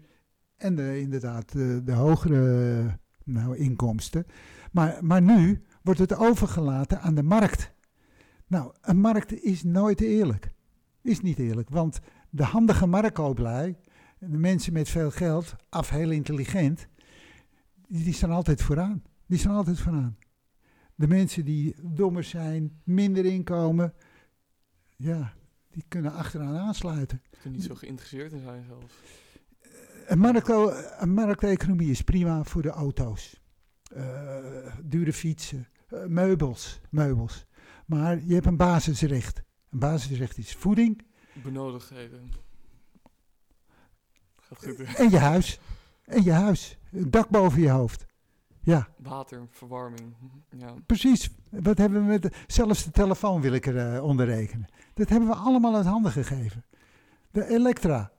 en 0.57 0.75
de, 0.75 0.99
inderdaad 0.99 1.51
de, 1.85 1.91
hogere 1.91 2.99
nou, 3.23 3.57
inkomsten. 3.57 4.25
Maar, 4.71 4.97
maar 5.01 5.21
nu 5.21 5.63
wordt 5.81 5.99
het 5.99 6.15
overgelaten 6.17 7.01
aan 7.01 7.15
de 7.15 7.23
markt. 7.23 7.71
Nou, 8.47 8.73
een 8.81 8.99
markt 8.99 9.43
is 9.43 9.63
nooit 9.63 10.01
eerlijk. 10.01 10.51
Is 11.01 11.21
niet 11.21 11.39
eerlijk, 11.39 11.69
want 11.69 11.99
de 12.29 12.43
handige 12.43 12.85
marktkooplui, 12.85 13.75
de 14.19 14.37
mensen 14.37 14.73
met 14.73 14.89
veel 14.89 15.11
geld, 15.11 15.55
af 15.69 15.89
heel 15.89 16.11
intelligent, 16.11 16.87
die, 17.87 18.03
die 18.03 18.13
staan 18.13 18.31
altijd 18.31 18.61
vooraan. 18.61 19.03
Die 19.25 19.39
staan 19.39 19.55
altijd 19.55 19.79
vooraan. 19.79 20.17
De 20.95 21.07
mensen 21.07 21.45
die 21.45 21.75
dommer 21.81 22.23
zijn, 22.23 22.81
minder 22.83 23.25
inkomen, 23.25 23.93
ja, 24.95 25.33
die 25.69 25.83
kunnen 25.87 26.13
achteraan 26.13 26.57
aansluiten. 26.57 27.21
Er 27.43 27.49
niet 27.49 27.63
zo 27.63 27.75
geïnteresseerd 27.75 28.31
in 28.31 28.41
zijn 28.41 28.63
zelfs. 28.63 28.93
Een, 30.07 30.19
markto 30.19 30.73
een 30.97 31.13
markteconomie 31.13 31.89
is 31.89 32.01
prima 32.01 32.43
voor 32.43 32.61
de 32.61 32.69
auto's. 32.69 33.41
Uh, 33.95 34.37
dure 34.83 35.13
fietsen, 35.13 35.67
uh, 35.93 36.05
meubels, 36.05 36.79
meubels. 36.89 37.45
Maar 37.85 38.23
je 38.25 38.33
hebt 38.33 38.45
een 38.45 38.57
basisrecht. 38.57 39.43
Een 39.69 39.79
basisrecht 39.79 40.37
is 40.37 40.55
voeding. 40.55 41.01
Benodigdheden. 41.43 42.31
Gaat 44.35 44.57
goed. 44.57 44.79
En 44.95 45.09
je 45.09 45.17
huis. 45.17 45.59
En 46.05 46.23
je 46.23 46.31
huis. 46.31 46.77
Een 46.91 47.11
dak 47.11 47.29
boven 47.29 47.61
je 47.61 47.69
hoofd. 47.69 48.05
Ja. 48.63 48.87
Water, 48.97 49.47
verwarming. 49.49 50.13
Ja. 50.57 50.73
Precies. 50.85 51.29
Wat 51.49 51.77
hebben 51.77 52.01
we 52.01 52.07
met 52.07 52.21
de, 52.21 52.31
zelfs 52.47 52.83
de 52.83 52.91
telefoon 52.91 53.41
wil 53.41 53.53
ik 53.53 53.65
er 53.65 53.95
uh, 53.95 54.03
onder 54.03 54.25
rekenen. 54.25 54.67
Dat 54.93 55.09
hebben 55.09 55.29
we 55.29 55.35
allemaal 55.35 55.75
uit 55.75 55.85
handen 55.85 56.11
gegeven. 56.11 56.65
De 57.31 57.47
Elektra. 57.47 58.11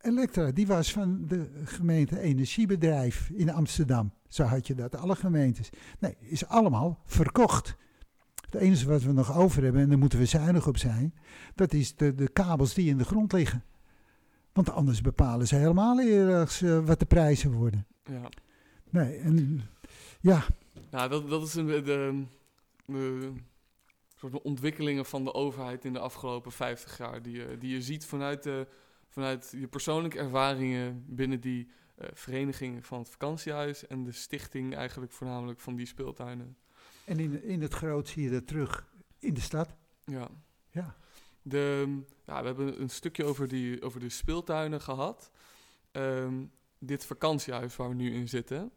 Elektra, 0.00 0.50
die 0.50 0.66
was 0.66 0.92
van 0.92 1.26
de 1.26 1.62
gemeente 1.64 2.20
Energiebedrijf 2.20 3.30
in 3.30 3.50
Amsterdam. 3.50 4.12
Zo 4.28 4.44
had 4.44 4.66
je 4.66 4.74
dat, 4.74 4.96
alle 4.96 5.16
gemeentes. 5.16 5.70
Nee, 5.98 6.16
is 6.20 6.46
allemaal 6.46 7.02
verkocht. 7.06 7.76
Het 8.50 8.54
enige 8.54 8.88
wat 8.88 9.02
we 9.02 9.12
nog 9.12 9.36
over 9.36 9.62
hebben, 9.62 9.82
en 9.82 9.88
daar 9.88 9.98
moeten 9.98 10.18
we 10.18 10.26
zuinig 10.26 10.66
op 10.66 10.76
zijn, 10.76 11.14
dat 11.54 11.72
is 11.72 11.96
de, 11.96 12.14
de 12.14 12.28
kabels 12.28 12.74
die 12.74 12.88
in 12.88 12.98
de 12.98 13.04
grond 13.04 13.32
liggen. 13.32 13.64
Want 14.52 14.70
anders 14.70 15.00
bepalen 15.00 15.46
ze 15.46 15.56
helemaal 15.56 16.00
ergens 16.00 16.62
uh, 16.62 16.78
wat 16.78 16.98
de 16.98 17.06
prijzen 17.06 17.52
worden. 17.52 17.86
Ja. 18.04 18.28
Nee, 18.94 19.16
en 19.16 19.62
ja. 20.20 20.46
Nou, 20.90 21.08
dat, 21.08 21.28
dat 21.28 21.46
is 21.46 21.54
een, 21.54 21.66
de, 21.66 21.82
de, 21.82 22.24
de 22.86 23.32
soort 24.16 24.42
ontwikkelingen 24.42 25.04
van 25.04 25.24
de 25.24 25.34
overheid 25.34 25.84
in 25.84 25.92
de 25.92 25.98
afgelopen 25.98 26.52
50 26.52 26.98
jaar. 26.98 27.22
Die, 27.22 27.36
je, 27.36 27.58
die 27.58 27.74
je 27.74 27.82
ziet 27.82 28.06
vanuit, 28.06 28.42
de, 28.42 28.66
vanuit 29.08 29.54
je 29.58 29.68
persoonlijke 29.68 30.18
ervaringen 30.18 31.04
binnen 31.06 31.40
die 31.40 31.66
uh, 31.66 32.08
vereniging 32.12 32.86
van 32.86 32.98
het 32.98 33.08
vakantiehuis 33.08 33.86
en 33.86 34.04
de 34.04 34.12
stichting 34.12 34.74
eigenlijk 34.74 35.12
voornamelijk 35.12 35.60
van 35.60 35.74
die 35.74 35.86
speeltuinen. 35.86 36.56
En 37.04 37.18
in, 37.18 37.42
in 37.42 37.62
het 37.62 37.74
groot 37.74 38.08
zie 38.08 38.22
je 38.22 38.30
dat 38.30 38.46
terug 38.46 38.86
in 39.18 39.34
de 39.34 39.40
stad. 39.40 39.74
Ja. 40.04 40.28
Ja. 40.70 40.96
De, 41.42 41.98
ja, 42.26 42.40
we 42.40 42.46
hebben 42.46 42.80
een 42.80 42.90
stukje 42.90 43.24
over, 43.24 43.48
die, 43.48 43.82
over 43.82 44.00
de 44.00 44.08
speeltuinen 44.08 44.80
gehad. 44.80 45.30
Um, 45.92 46.52
dit 46.78 47.06
vakantiehuis 47.06 47.76
waar 47.76 47.88
we 47.88 47.94
nu 47.94 48.14
in 48.14 48.28
zitten, 48.28 48.72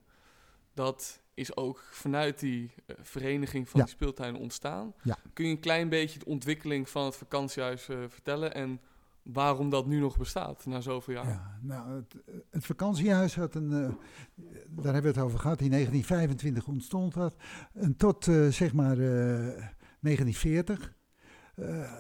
dat 0.78 1.22
is 1.34 1.56
ook 1.56 1.84
vanuit 1.92 2.40
die 2.40 2.72
uh, 2.88 2.96
vereniging 3.02 3.70
van 3.70 3.80
Ja. 3.80 3.86
die 3.86 3.96
speeltuinen 3.96 4.42
ontstaan. 4.42 4.94
Ja. 5.04 5.18
Kun 5.34 5.46
je 5.46 5.52
een 5.52 5.60
klein 5.60 5.90
beetje 5.90 6.20
de 6.20 6.26
ontwikkeling 6.26 6.90
van 6.90 7.06
het 7.06 7.16
vakantiehuis 7.16 7.90
eh, 7.90 7.98
vertellen 8.08 8.54
en 8.54 8.82
waarom 9.24 9.70
dat 9.70 9.86
nu 9.88 10.00
nog 10.00 10.18
bestaat 10.18 10.66
na 10.66 10.82
zoveel 10.82 11.14
jaar? 11.14 11.28
Ja, 11.28 11.58
nou, 11.62 11.96
het, 11.96 12.16
het 12.50 12.66
vakantiehuis 12.66 13.36
had 13.36 13.56
een, 13.56 13.72
eh, 13.72 13.90
daar 14.68 14.94
hebben 14.94 15.14
we 15.14 15.18
het 15.20 15.28
over 15.28 15.40
gehad, 15.40 15.62
in 15.62 15.70
1925 15.70 16.68
ontstond 16.68 17.14
dat. 17.14 17.36
En 17.74 17.96
tot 17.96 18.28
eh, 18.28 18.48
zeg 18.48 18.74
maar 18.74 18.98
eh, 18.98 19.64
1940 20.00 20.94
eh, 21.56 21.92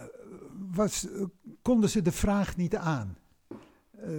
was, 0.71 1.09
eh, 1.11 1.23
konden 1.61 1.89
ze 1.89 2.01
de 2.01 2.11
vraag 2.11 2.55
niet 2.57 2.75
aan. 2.75 3.17
Eh, 4.01 4.09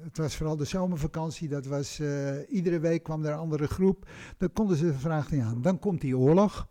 het 0.00 0.16
was 0.16 0.36
vooral 0.36 0.56
de 0.56 0.64
zomervakantie, 0.64 1.48
dat 1.48 1.66
was, 1.66 1.98
eh, 1.98 2.34
iedere 2.48 2.78
week 2.78 3.02
kwam 3.02 3.24
er 3.24 3.32
een 3.32 3.38
andere 3.38 3.66
groep. 3.66 4.08
Dan 4.36 4.52
konden 4.52 4.76
ze 4.76 4.86
de 4.86 4.98
vraag 4.98 5.30
niet 5.30 5.42
aan. 5.42 5.62
Dan 5.62 5.78
komt 5.78 6.00
die 6.00 6.18
oorlog. 6.18 6.68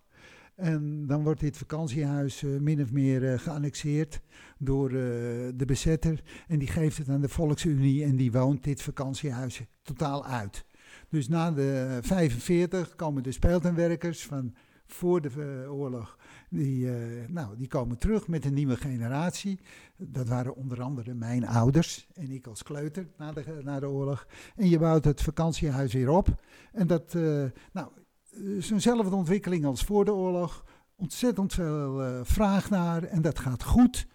En 0.56 1.08
dan 1.08 1.24
wordt 1.24 1.40
dit 1.40 1.58
vakantiehuis 1.58 2.44
eh, 2.44 2.50
min 2.60 2.82
of 2.82 2.92
meer 2.92 3.40
geannexeerd 3.40 4.22
door 4.58 4.90
de 4.90 5.64
bezetter. 5.66 6.24
En 6.48 6.60
die 6.60 6.68
geeft 6.68 6.98
het 6.98 7.10
aan 7.10 7.22
de 7.22 7.30
Volksunie 7.30 8.04
en 8.04 8.16
die 8.16 8.32
woont 8.32 8.64
dit 8.64 8.82
vakantiehuis 8.82 9.62
totaal 9.82 10.26
uit. 10.26 10.66
Dus 11.10 11.28
na 11.28 11.52
de 11.52 12.00
45 12.02 12.96
komen 12.96 13.24
de 13.24 13.32
speeltuinwerkers 13.32 14.26
van 14.26 14.56
voor 14.88 15.22
de 15.22 15.66
oorlog. 15.70 16.18
Die, 16.50 16.92
eh, 16.92 17.30
nou, 17.30 17.58
die 17.58 17.68
komen 17.68 17.98
terug 17.98 18.28
met 18.28 18.46
een 18.46 18.54
nieuwe 18.54 18.78
generatie. 18.78 19.60
Dat 19.98 20.28
waren 20.28 20.56
onder 20.56 20.82
andere 20.82 21.14
mijn 21.14 21.48
ouders 21.48 22.08
en 22.14 22.32
ik 22.32 22.48
als 22.48 22.64
kleuter 22.64 23.08
na 23.18 23.32
de, 23.32 23.60
na 23.64 23.80
de 23.80 23.90
oorlog. 23.90 24.28
En 24.56 24.70
je 24.70 24.80
bouwt 24.80 25.06
het 25.06 25.22
vakantiehuis 25.22 25.94
weer 25.94 26.10
op. 26.10 26.42
En 26.72 26.88
dat, 26.88 27.16
eh, 27.16 27.46
nou, 27.72 27.88
is 28.32 28.72
eenzelfde 28.72 29.16
ontwikkeling 29.16 29.66
als 29.66 29.84
voor 29.84 30.06
de 30.06 30.14
oorlog. 30.14 30.66
Ontzettend 30.96 31.54
veel 31.54 32.04
eh, 32.04 32.20
vraag 32.24 32.70
naar 32.70 33.04
en 33.04 33.22
dat 33.22 33.40
gaat 33.40 33.64
goed 33.64 34.08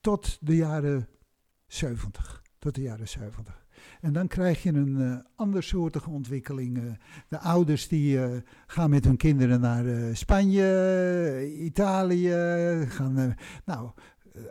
tot 0.00 0.38
de 0.40 0.56
jaren 0.56 1.08
70. 1.66 2.42
Tot 2.58 2.74
de 2.74 2.82
jaren 2.82 3.08
70. 3.08 3.59
En 4.00 4.12
dan 4.12 4.26
krijg 4.26 4.62
je 4.62 4.72
een 4.72 5.00
eh 5.00 5.18
andersoortige 5.36 6.10
ontwikkeling. 6.10 6.78
eh. 6.78 6.84
de 7.28 7.38
ouders 7.38 7.88
die 7.88 8.22
eh, 8.22 8.36
gaan 8.66 8.90
met 8.90 9.04
hun 9.04 9.16
kinderen 9.16 9.60
naar 9.60 10.16
Spanje, 10.16 11.56
Italië. 11.58 12.30
Gaan, 12.88 13.34
nou, 13.64 13.90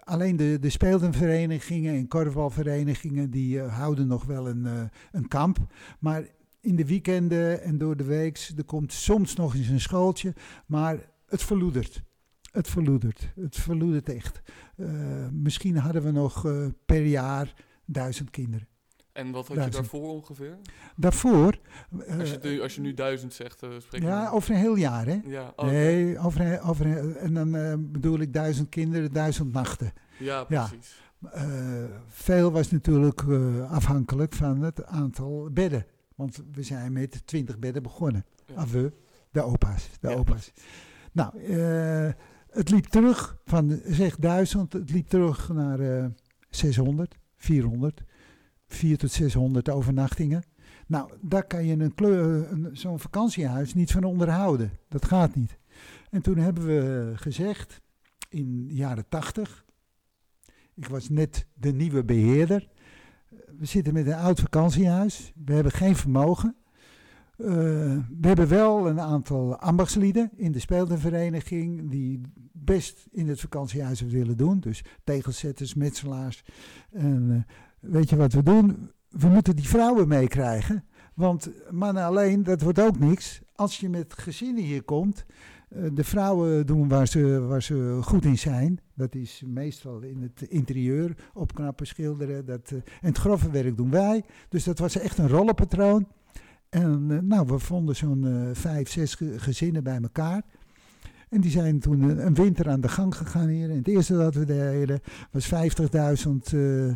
alleen 0.03 0.36
de, 0.36 0.57
de 0.59 0.69
speeltuinverenigingen 0.69 1.95
en 1.95 2.07
korfbalverenigingen 2.07 3.30
die 3.30 3.59
houden 3.59 4.07
nog 4.07 4.25
wel 4.25 4.49
een, 4.49 4.89
een 5.11 5.27
kamp. 5.27 5.57
Maar 5.99 6.23
in 6.61 6.75
de 6.75 6.86
weekenden 6.86 7.61
en 7.63 7.77
door 7.77 7.97
de 7.97 8.03
week, 8.03 8.51
er 8.57 8.63
komt 8.63 8.93
soms 8.93 9.36
nog 9.36 9.55
eens 9.55 9.67
een 9.67 9.80
schooltje, 9.80 10.34
maar 10.65 10.97
het 11.27 11.43
verloedert. 11.43 12.03
Het 12.51 12.67
verloedert. 12.67 13.32
Het 13.36 13.55
verloedert 13.55 14.09
echt. 14.09 14.41
Misschien 15.32 15.77
hadden 15.77 16.03
we 16.03 16.11
nog 16.11 16.45
per 16.86 17.05
jaar 17.05 17.53
duizend 17.86 18.30
kinderen. 18.30 18.67
En 19.14 19.32
wat 19.32 19.47
had 19.47 19.47
je 19.47 19.53
Duizend. 19.53 19.74
daarvoor 19.91 20.10
ongeveer? 20.10 20.57
Daarvoor. 20.95 21.60
eh, 22.07 22.20
Als 22.20 22.30
je, 22.32 22.39
nu, 22.41 22.62
als 22.62 22.76
je 22.76 22.82
nu 22.82 22.93
duizend 22.93 23.34
zegt, 23.34 23.64
eh 23.64 23.70
spreek 23.78 24.01
ja, 24.01 24.24
dan- 24.24 24.34
over 24.34 24.51
een 24.51 24.60
heel 24.60 24.76
jaar, 24.76 25.05
hè? 25.05 25.20
Ja, 25.26 25.53
oh, 25.55 25.66
Nee, 25.66 26.20
over, 26.20 26.41
een- 26.41 26.62
over 26.62 26.86
een- 26.86 27.16
en 27.18 27.34
dan 27.34 27.55
eh, 27.55 27.74
bedoel 27.78 28.20
ik 28.20 28.34
duizend 28.34 28.70
kinderen, 28.70 29.14
duizend 29.14 29.53
nachten. 29.53 29.93
ja, 30.20 30.43
precies. 30.43 31.01
Eh, 31.32 31.84
veel 32.07 32.51
was 32.51 32.72
natuurlijk 32.72 33.22
eh, 33.28 33.72
afhankelijk 33.72 34.34
van 34.34 34.62
het 34.62 34.86
aantal 34.86 35.49
bedden. 35.53 35.86
Want 36.16 36.43
we 36.51 36.64
zijn 36.64 36.93
met 36.93 37.22
20 37.28 37.60
bedden 37.60 37.84
begonnen. 37.84 38.26
Ja. 38.45 38.55
Ah, 38.55 38.68
we, 38.68 38.91
de 39.32 39.41
opa's. 39.41 39.89
De 40.01 40.10
Ja, 40.10 40.16
opa's. 40.16 40.51
Nou, 41.12 41.39
eh, 41.43 42.12
het 42.49 42.70
liep 42.70 42.86
terug 42.86 43.38
van 43.45 43.82
zeg 43.86 44.16
1000, 44.16 44.74
het 44.74 44.91
liep 44.91 45.07
terug 45.07 45.49
naar 45.49 45.80
eh 45.80 46.05
600, 46.49 47.16
400, 47.38 48.01
400 48.70 48.99
tot 48.99 49.11
600 49.11 49.70
overnachtingen. 49.70 50.43
Nou, 50.88 51.11
daar 51.22 51.43
kan 51.43 51.65
je 51.65 51.74
een 51.74 51.93
een, 52.51 52.70
zo'n 52.72 52.99
vakantiehuis 52.99 53.74
niet 53.74 53.91
van 53.91 54.03
onderhouden. 54.03 54.72
Dat 54.88 55.05
gaat 55.05 55.36
niet. 55.36 55.57
En 56.09 56.22
toen 56.22 56.38
hebben 56.38 56.65
we 56.65 57.11
gezegd, 57.15 57.82
in 58.30 58.67
de 58.67 58.76
jaren 58.76 59.05
80, 59.09 59.65
ik 60.74 60.88
was 60.88 61.09
net 61.09 61.45
de 61.53 61.74
nieuwe 61.74 62.03
beheerder. 62.03 62.67
We 63.57 63.65
zitten 63.65 63.93
met 63.93 64.07
een 64.07 64.13
oud 64.13 64.39
vakantiehuis. 64.39 65.34
We 65.45 65.53
hebben 65.53 65.72
geen 65.72 65.95
vermogen. 65.95 66.55
Eh, 67.38 67.47
we 68.20 68.28
hebben 68.28 68.47
wel 68.47 68.88
een 68.88 68.99
aantal 68.99 69.57
ambachtslieden 69.57 70.32
in 70.36 70.51
de 70.51 70.59
speeltuinvereniging 70.59 71.89
die 71.89 72.22
best 72.51 73.07
in 73.11 73.28
het 73.28 73.39
vakantiehuis 73.39 74.01
willen 74.01 74.38
doen. 74.38 74.59
Dus 74.59 74.84
tegelzetters, 75.03 75.74
metselaars. 75.74 76.43
En 76.91 77.32
eh, 77.32 77.55
weet 77.82 78.09
je 78.09 78.15
wat 78.15 78.34
we 78.34 78.43
doen? 78.43 78.91
We 79.09 79.27
moeten 79.27 79.55
die 79.55 79.67
vrouwen 79.67 80.07
meekrijgen. 80.07 80.84
Want 81.13 81.49
mannen 81.71 82.03
alleen, 82.03 82.43
dat 82.43 82.61
wordt 82.61 82.80
ook 82.82 82.99
niks. 82.99 83.41
Als 83.55 83.80
je 83.80 83.89
met 83.89 84.13
gezinnen 84.13 84.63
hier 84.63 84.84
komt, 84.84 85.25
eh, 85.69 85.84
de 85.93 86.03
vrouwen 86.03 86.65
doen 86.65 86.88
waar 86.88 87.07
ze, 87.07 87.39
waar 87.39 87.63
ze 87.63 87.99
goed 88.01 88.25
in 88.25 88.38
zijn. 88.38 88.80
Dat 88.95 89.15
is 89.15 89.43
meestal 89.45 90.01
in 90.01 90.21
het 90.21 90.49
interieur, 90.49 91.15
opknappen, 91.34 91.88
schilderen. 91.88 92.45
Dat, 92.45 92.71
eh, 92.71 92.75
en 92.77 92.84
het 93.07 93.17
grove 93.17 93.51
werk 93.51 93.77
doen 93.77 93.89
wij. 93.91 94.23
Dus 94.49 94.63
dat 94.63 94.80
was 94.80 94.97
echt 94.97 95.17
een 95.17 95.27
rollenpatroon. 95.30 96.07
En 96.69 97.05
eh, 97.11 97.17
nou, 97.19 97.47
we 97.47 97.59
vonden 97.59 97.95
zo'n 97.95 98.49
vijf, 98.53 98.89
zes 98.89 99.15
ge- 99.15 99.39
gezinnen 99.39 99.84
bij 99.84 99.99
elkaar. 100.01 100.43
En 101.30 101.41
die 101.41 101.51
zijn 101.51 101.80
toen 101.80 102.01
een, 102.01 102.25
een 102.25 102.34
winter 102.34 102.69
aan 102.69 102.82
de 102.82 102.89
gang 102.89 103.15
gegaan 103.15 103.47
hier. 103.47 103.69
En 103.69 103.77
het 103.77 103.88
eerste 103.88 104.13
dat 104.13 104.34
we 104.34 104.45
deden 104.45 104.99
was 105.32 105.45
50.000 105.45 105.51
eh, 106.53 106.89
eh, 106.89 106.95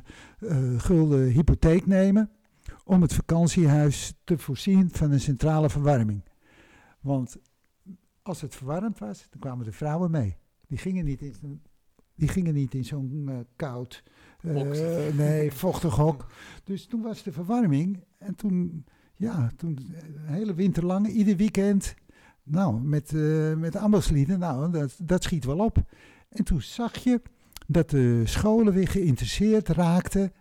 gulden 0.78 1.28
hypotheek 1.28 1.86
nemen. 1.86 2.30
Om 2.86 3.02
het 3.02 3.14
vakantiehuis 3.14 4.14
te 4.24 4.38
voorzien 4.38 4.90
van 4.92 5.12
een 5.12 5.20
centrale 5.20 5.70
verwarming. 5.70 6.24
Want 7.00 7.38
als 8.22 8.42
het 8.42 8.56
verwarmd 8.56 9.00
was, 9.00 9.28
dan 9.30 9.40
kwamen 9.40 9.66
de 9.66 9.72
vrouwen 9.72 10.12
mee. 10.12 10.38
Die 10.68 10.78
gingen 10.78 11.06
niet 11.06 11.22
in 11.22 11.62
Die 12.16 12.28
gingen 12.28 12.54
niet 12.54 12.74
in 12.74 12.86
zo'n 12.86 13.26
eh, 13.28 13.36
koud, 13.56 14.04
eh, 14.42 15.18
nee, 15.18 15.52
vochtig 15.52 15.96
hok. 15.96 16.26
Dus 16.64 16.86
toen 16.86 17.02
was 17.02 17.24
de 17.24 17.32
verwarming. 17.32 18.04
En 18.18 18.36
toen, 18.36 18.86
ja, 19.16 19.52
toen 19.56 19.78
eh, 19.78 20.04
een 20.04 20.34
hele 20.34 20.54
winter 20.54 20.86
lang, 20.86 21.08
ieder 21.08 21.36
weekend. 21.36 21.96
Nou, 22.44 22.82
met, 22.82 23.14
eh 23.14 23.54
met 23.54 23.76
ambachtslieden, 23.76 24.40
nou, 24.40 24.72
dat, 24.72 24.96
dat 25.04 25.24
schiet 25.24 25.46
wel 25.46 25.60
op. 25.60 25.78
En 26.30 26.44
toen 26.44 26.62
zag 26.62 26.98
je 26.98 27.22
dat 27.68 27.90
de 27.90 28.22
scholen 28.26 28.74
weer 28.74 28.88
geïnteresseerd 28.88 29.68
raakten 29.68 30.34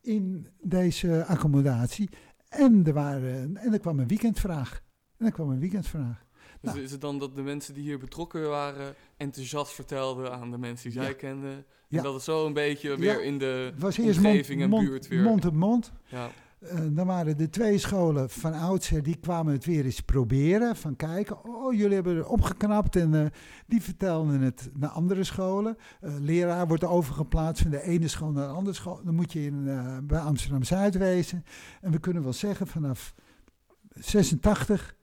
in 0.00 0.46
deze 0.62 1.24
accommodatie. 1.26 2.08
En 2.48 2.82
er, 2.86 2.92
waren, 2.92 3.56
en 3.56 3.72
er 3.72 3.78
kwam 3.80 3.98
een 3.98 4.08
weekendvraag. 4.08 4.80
En 5.16 5.26
er 5.26 5.32
kwam 5.32 5.50
een 5.50 5.60
weekendvraag. 5.60 6.24
Dus 6.60 6.72
Nou. 6.72 6.82
is 6.84 6.90
het 6.90 7.00
dan 7.00 7.18
dat 7.18 7.34
de 7.36 7.42
mensen 7.42 7.74
die 7.74 7.82
hier 7.82 7.98
betrokken 7.98 8.48
waren 8.48 8.94
enthousiast 9.16 9.72
vertelden 9.72 10.32
aan 10.32 10.50
de 10.50 10.58
mensen 10.58 10.90
die 10.90 11.00
zij 11.00 11.08
Ja. 11.10 11.16
kenden? 11.16 11.52
En 11.54 11.64
Ja. 11.88 12.02
dat 12.02 12.14
het 12.14 12.22
zo 12.22 12.46
een 12.46 12.52
beetje 12.52 12.96
weer 12.96 13.24
in 13.24 13.38
de 13.38 13.72
mond, 13.78 13.98
omgeving 13.98 14.62
en 14.62 14.70
buurt 14.70 15.08
weer... 15.08 15.22
mond 15.22 15.44
op 15.46 15.54
mond. 15.54 15.92
ja. 16.06 16.30
Eh, 16.60 16.78
dan 16.90 17.06
waren 17.06 17.36
de 17.36 17.48
twee 17.48 17.78
scholen 17.78 18.30
van 18.30 18.52
oudsher, 18.52 19.02
die 19.02 19.16
kwamen 19.16 19.52
het 19.52 19.64
weer 19.64 19.84
eens 19.84 20.00
proberen. 20.00 20.76
Van 20.76 20.96
kijken, 20.96 21.44
oh 21.44 21.74
jullie 21.74 21.94
hebben 21.94 22.16
er 22.16 22.28
opgeknapt. 22.28 22.96
En 22.96 23.14
eh, 23.14 23.26
die 23.66 23.82
vertelden 23.82 24.40
het 24.40 24.70
naar 24.78 24.90
andere 24.90 25.24
scholen. 25.24 25.76
Eh, 26.00 26.12
leraar 26.18 26.66
wordt 26.66 26.84
overgeplaatst 26.84 27.62
van 27.62 27.70
de 27.70 27.82
ene 27.82 28.08
school 28.08 28.30
naar 28.30 28.48
de 28.48 28.54
andere 28.54 28.76
school. 28.76 29.00
Dan 29.04 29.14
moet 29.14 29.32
je 29.32 29.44
in, 29.44 29.64
bij 30.06 30.20
Amsterdam-Zuid 30.20 30.96
wezen. 30.96 31.44
En 31.80 31.90
we 31.90 31.98
kunnen 31.98 32.22
wel 32.22 32.32
zeggen, 32.32 32.66
vanaf 32.66 33.14
86 33.94 34.94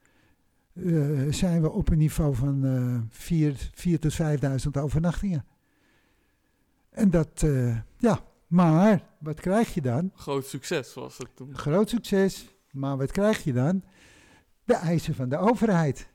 eh, 0.74 0.84
zijn 1.30 1.62
we 1.62 1.72
op 1.72 1.90
een 1.90 1.98
niveau 1.98 2.36
van 2.36 2.66
eh 2.66 3.00
4, 3.10 4.00
tot 4.00 4.14
5000 4.14 4.78
overnachtingen. 4.78 5.46
En 6.90 7.10
dat, 7.10 7.46
ja, 7.98 8.20
maar 8.48 9.04
wat 9.20 9.40
krijg 9.40 9.74
je 9.74 9.82
dan? 9.82 10.12
Groot 10.16 10.46
succes 10.46 10.94
was 10.94 11.18
het 11.18 11.36
toen. 11.36 11.58
Groot 11.58 11.90
succes, 11.90 12.56
maar 12.72 12.98
wat 12.98 13.12
krijg 13.12 13.44
je 13.44 13.54
dan? 13.54 13.84
De 14.64 14.76
eisen 14.76 15.16
van 15.16 15.30
de 15.30 15.38
overheid. 15.38 16.10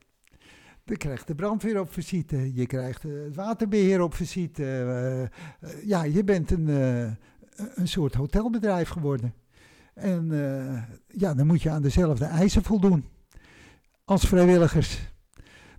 Je 0.84 0.96
krijgt 0.96 1.26
de 1.26 1.34
brandweer 1.34 1.80
op 1.80 1.92
visite, 1.92 2.54
je 2.54 2.66
krijgt 2.66 3.04
eh, 3.04 3.12
het 3.24 3.34
waterbeheer 3.34 4.00
op 4.00 4.14
visite. 4.14 4.64
eh, 4.64 5.22
eh, 5.22 5.28
ja, 5.84 6.02
je 6.02 6.24
bent 6.24 6.50
een, 6.50 6.68
een 7.56 7.88
soort 7.88 8.14
hotelbedrijf 8.14 8.88
geworden. 8.88 9.34
En 9.94 10.26
ja, 11.08 11.34
dan 11.34 11.46
moet 11.46 11.62
je 11.62 11.70
aan 11.70 11.82
dezelfde 11.82 12.24
eisen 12.24 12.62
voldoen 12.62 13.04
als 14.04 14.26
vrijwilligers. 14.28 15.10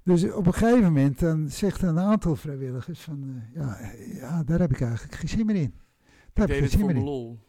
Dus 0.04 0.32
op 0.32 0.45
een 0.45 0.54
gegeven 0.54 0.84
moment 0.84 1.20
dan 1.20 1.49
zegt 1.49 1.82
een 1.82 1.99
aantal 1.99 2.36
vrijwilligers 2.36 2.99
van, 2.99 3.41
ja, 3.54 3.78
ja, 4.14 4.43
daar 4.43 4.60
heb 4.60 4.72
ik 4.72 4.82
eigenlijk 4.82 5.16
geen 5.16 5.30
zin 5.30 5.45
meer 5.45 5.56
in. 5.56 5.74
Ik 6.34 6.47
deed 6.47 6.61
het 6.61 6.75
voor 6.75 6.86
mijn 6.86 7.03
lol. 7.03 7.39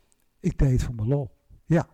Ik 0.41 0.59
deed 0.59 0.71
het 0.71 0.83
voor 0.83 0.95
mijn 0.95 1.09
lol. 1.09 1.31
Ja. 1.67 1.89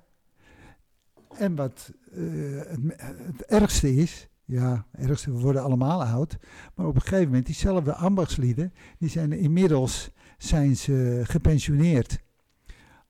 En 1.38 1.54
wat 1.54 1.92
eh, 2.12 2.20
het, 2.56 2.78
het 3.18 3.44
ergste 3.44 3.94
is, 3.94 4.28
ja, 4.44 4.86
het 4.90 5.08
ergste, 5.08 5.32
we 5.32 5.38
worden 5.40 5.62
allemaal 5.62 6.04
oud. 6.04 6.36
Maar 6.74 6.86
op 6.86 6.94
een 6.94 7.00
gegeven 7.00 7.24
moment, 7.26 7.46
diezelfde 7.46 7.94
ambachtslieden, 7.94 8.72
die 8.98 9.08
zijn 9.08 9.32
inmiddels 9.32 10.10
zijn 10.38 10.76
ze 10.76 11.20
gepensioneerd. 11.22 12.18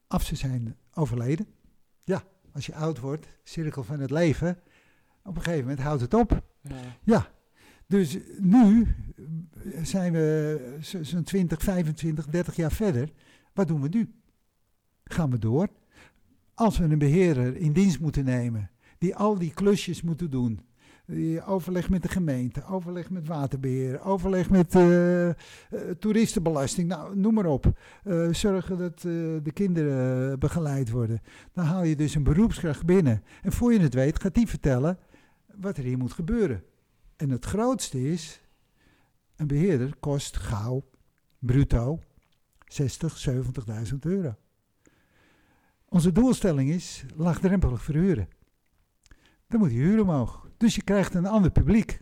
Of 0.08 0.22
ze 0.22 0.36
zijn 0.36 0.76
overleden. 0.94 1.46
Ja, 2.04 2.22
als 2.52 2.66
je 2.66 2.74
oud 2.74 2.98
wordt, 2.98 3.26
cirkel 3.44 3.84
van 3.84 4.00
het 4.00 4.10
leven. 4.10 4.58
Op 5.24 5.36
een 5.36 5.42
gegeven 5.42 5.64
moment 5.66 5.80
houdt 5.80 6.00
het 6.00 6.14
op. 6.14 6.42
Ja. 6.62 6.74
Ja, 7.02 7.30
dus 7.86 8.18
nu 8.38 8.94
zijn 9.82 10.12
we 10.12 10.76
zo- 10.80 11.02
zo'n 11.02 11.22
20, 11.22 11.62
25, 11.62 12.26
30 12.26 12.56
jaar 12.56 12.72
verder. 12.72 13.12
Wat 13.52 13.68
doen 13.68 13.80
we 13.80 13.88
nu? 13.88 14.14
Gaan 15.04 15.30
we 15.30 15.38
door? 15.38 15.68
Als 16.54 16.78
we 16.78 16.84
een 16.84 16.98
beheerder 16.98 17.56
in 17.56 17.72
dienst 17.72 18.00
moeten 18.00 18.24
nemen, 18.24 18.70
die 18.98 19.16
al 19.16 19.38
die 19.38 19.54
klusjes 19.54 20.02
moeten 20.02 20.30
doen. 20.30 20.60
Overleg 21.46 21.90
met 21.90 22.02
de 22.02 22.08
gemeente, 22.08 22.64
overleg 22.64 23.10
met 23.10 23.26
waterbeheer, 23.26 24.00
overleg 24.00 24.50
met 24.50 24.74
eh, 24.74 25.28
eh, 25.28 25.34
toeristenbelasting, 25.98 26.88
nou, 26.88 27.16
noem 27.16 27.34
maar 27.34 27.46
op. 27.46 27.72
Eh, 28.04 28.32
zorgen 28.32 28.78
dat 28.78 29.00
de 29.00 29.50
kinderen 29.52 30.38
begeleid 30.38 30.90
worden. 30.90 31.20
Dan 31.52 31.64
haal 31.64 31.82
je 31.82 31.96
dus 31.96 32.14
een 32.14 32.22
beroepskracht 32.22 32.86
binnen. 32.86 33.22
En 33.42 33.52
voor 33.52 33.72
je 33.72 33.80
het 33.80 33.94
weet 33.94 34.20
gaat 34.20 34.34
die 34.34 34.46
vertellen 34.46 34.98
wat 35.54 35.76
er 35.76 35.84
hier 35.84 35.98
moet 35.98 36.12
gebeuren. 36.12 36.62
En 37.16 37.30
het 37.30 37.44
grootste 37.44 38.10
is, 38.10 38.40
een 39.36 39.46
beheerder 39.46 39.96
kost 40.00 40.36
gauw, 40.36 40.84
bruto, 41.38 42.00
60, 42.72 43.28
70.000 43.92 43.98
euro. 44.00 44.34
Onze 45.84 46.12
doelstelling 46.12 46.70
is 46.70 47.04
laagdrempelig 47.16 47.82
verhuren. 47.82 48.28
Dan 49.48 49.60
moet 49.60 49.68
die 49.68 49.78
huur 49.78 50.02
omhoog. 50.02 50.48
Dus 50.56 50.74
je 50.74 50.82
krijgt 50.82 51.14
een 51.14 51.26
ander 51.26 51.50
publiek. 51.50 52.00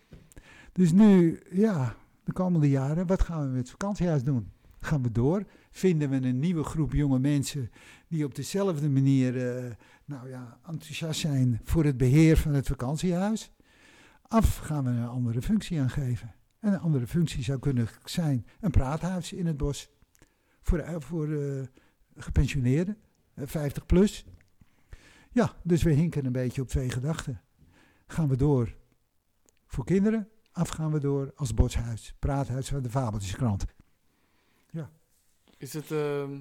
Dus 0.73 0.93
nu, 0.93 1.41
ja, 1.51 1.97
de 2.25 2.33
komende 2.33 2.69
jaren, 2.69 3.07
wat 3.07 3.23
gaan 3.23 3.41
we 3.41 3.49
met 3.49 3.59
het 3.59 3.71
vakantiehuis 3.71 4.23
doen? 4.23 4.53
Gaan 4.81 5.03
we 5.03 5.12
door? 5.12 5.45
Vinden 5.71 6.11
we 6.11 6.16
een 6.16 6.39
nieuwe 6.39 6.64
groep 6.64 6.93
jonge 6.93 7.19
mensen 7.19 7.71
die 8.09 8.25
op 8.25 8.35
dezelfde 8.35 8.89
manier, 8.89 9.57
eh, 9.57 9.73
nou 10.05 10.29
ja, 10.29 10.59
enthousiast 10.66 11.21
zijn 11.21 11.61
voor 11.64 11.85
het 11.85 11.97
beheer 11.97 12.37
van 12.37 12.55
het 12.55 12.66
vakantiehuis? 12.66 13.53
Af 14.23 14.57
gaan 14.57 14.85
we 14.85 14.91
een 14.91 15.09
andere 15.09 15.43
functie 15.43 15.81
aangeven. 15.81 16.35
En 16.61 16.73
een 16.73 16.81
andere 16.81 17.07
functie 17.07 17.43
zou 17.43 17.59
kunnen 17.59 17.89
zijn 18.05 18.47
een 18.61 18.71
praathuis 18.71 19.33
in 19.33 19.47
het 19.47 19.57
bos. 19.57 19.91
Voor, 20.69 20.79
eh, 20.79 20.97
voor 20.99 21.33
eh, 21.33 21.62
gepensioneerden, 22.16 22.99
eh, 23.35 23.47
50 23.47 23.87
plus. 23.87 24.25
Ja, 25.33 25.57
dus 25.62 25.83
we 25.83 25.91
hinken 25.91 26.25
een 26.25 26.33
beetje 26.33 26.62
op 26.62 26.69
twee 26.69 26.91
gedachten. 26.91 27.41
Gaan 28.07 28.29
we 28.29 28.37
door 28.37 28.75
voor 29.66 29.85
kinderen, 29.85 30.29
af 30.53 30.69
gaan 30.69 30.93
we 30.93 30.99
door 30.99 31.33
als 31.35 31.55
boshuis. 31.55 32.14
Praathuis 32.19 32.69
van 32.69 32.83
de 32.83 32.91
Fabeltjeskrant. 32.91 33.64
Is 35.57 35.73
het, 35.73 35.91
ehm, 35.91 36.41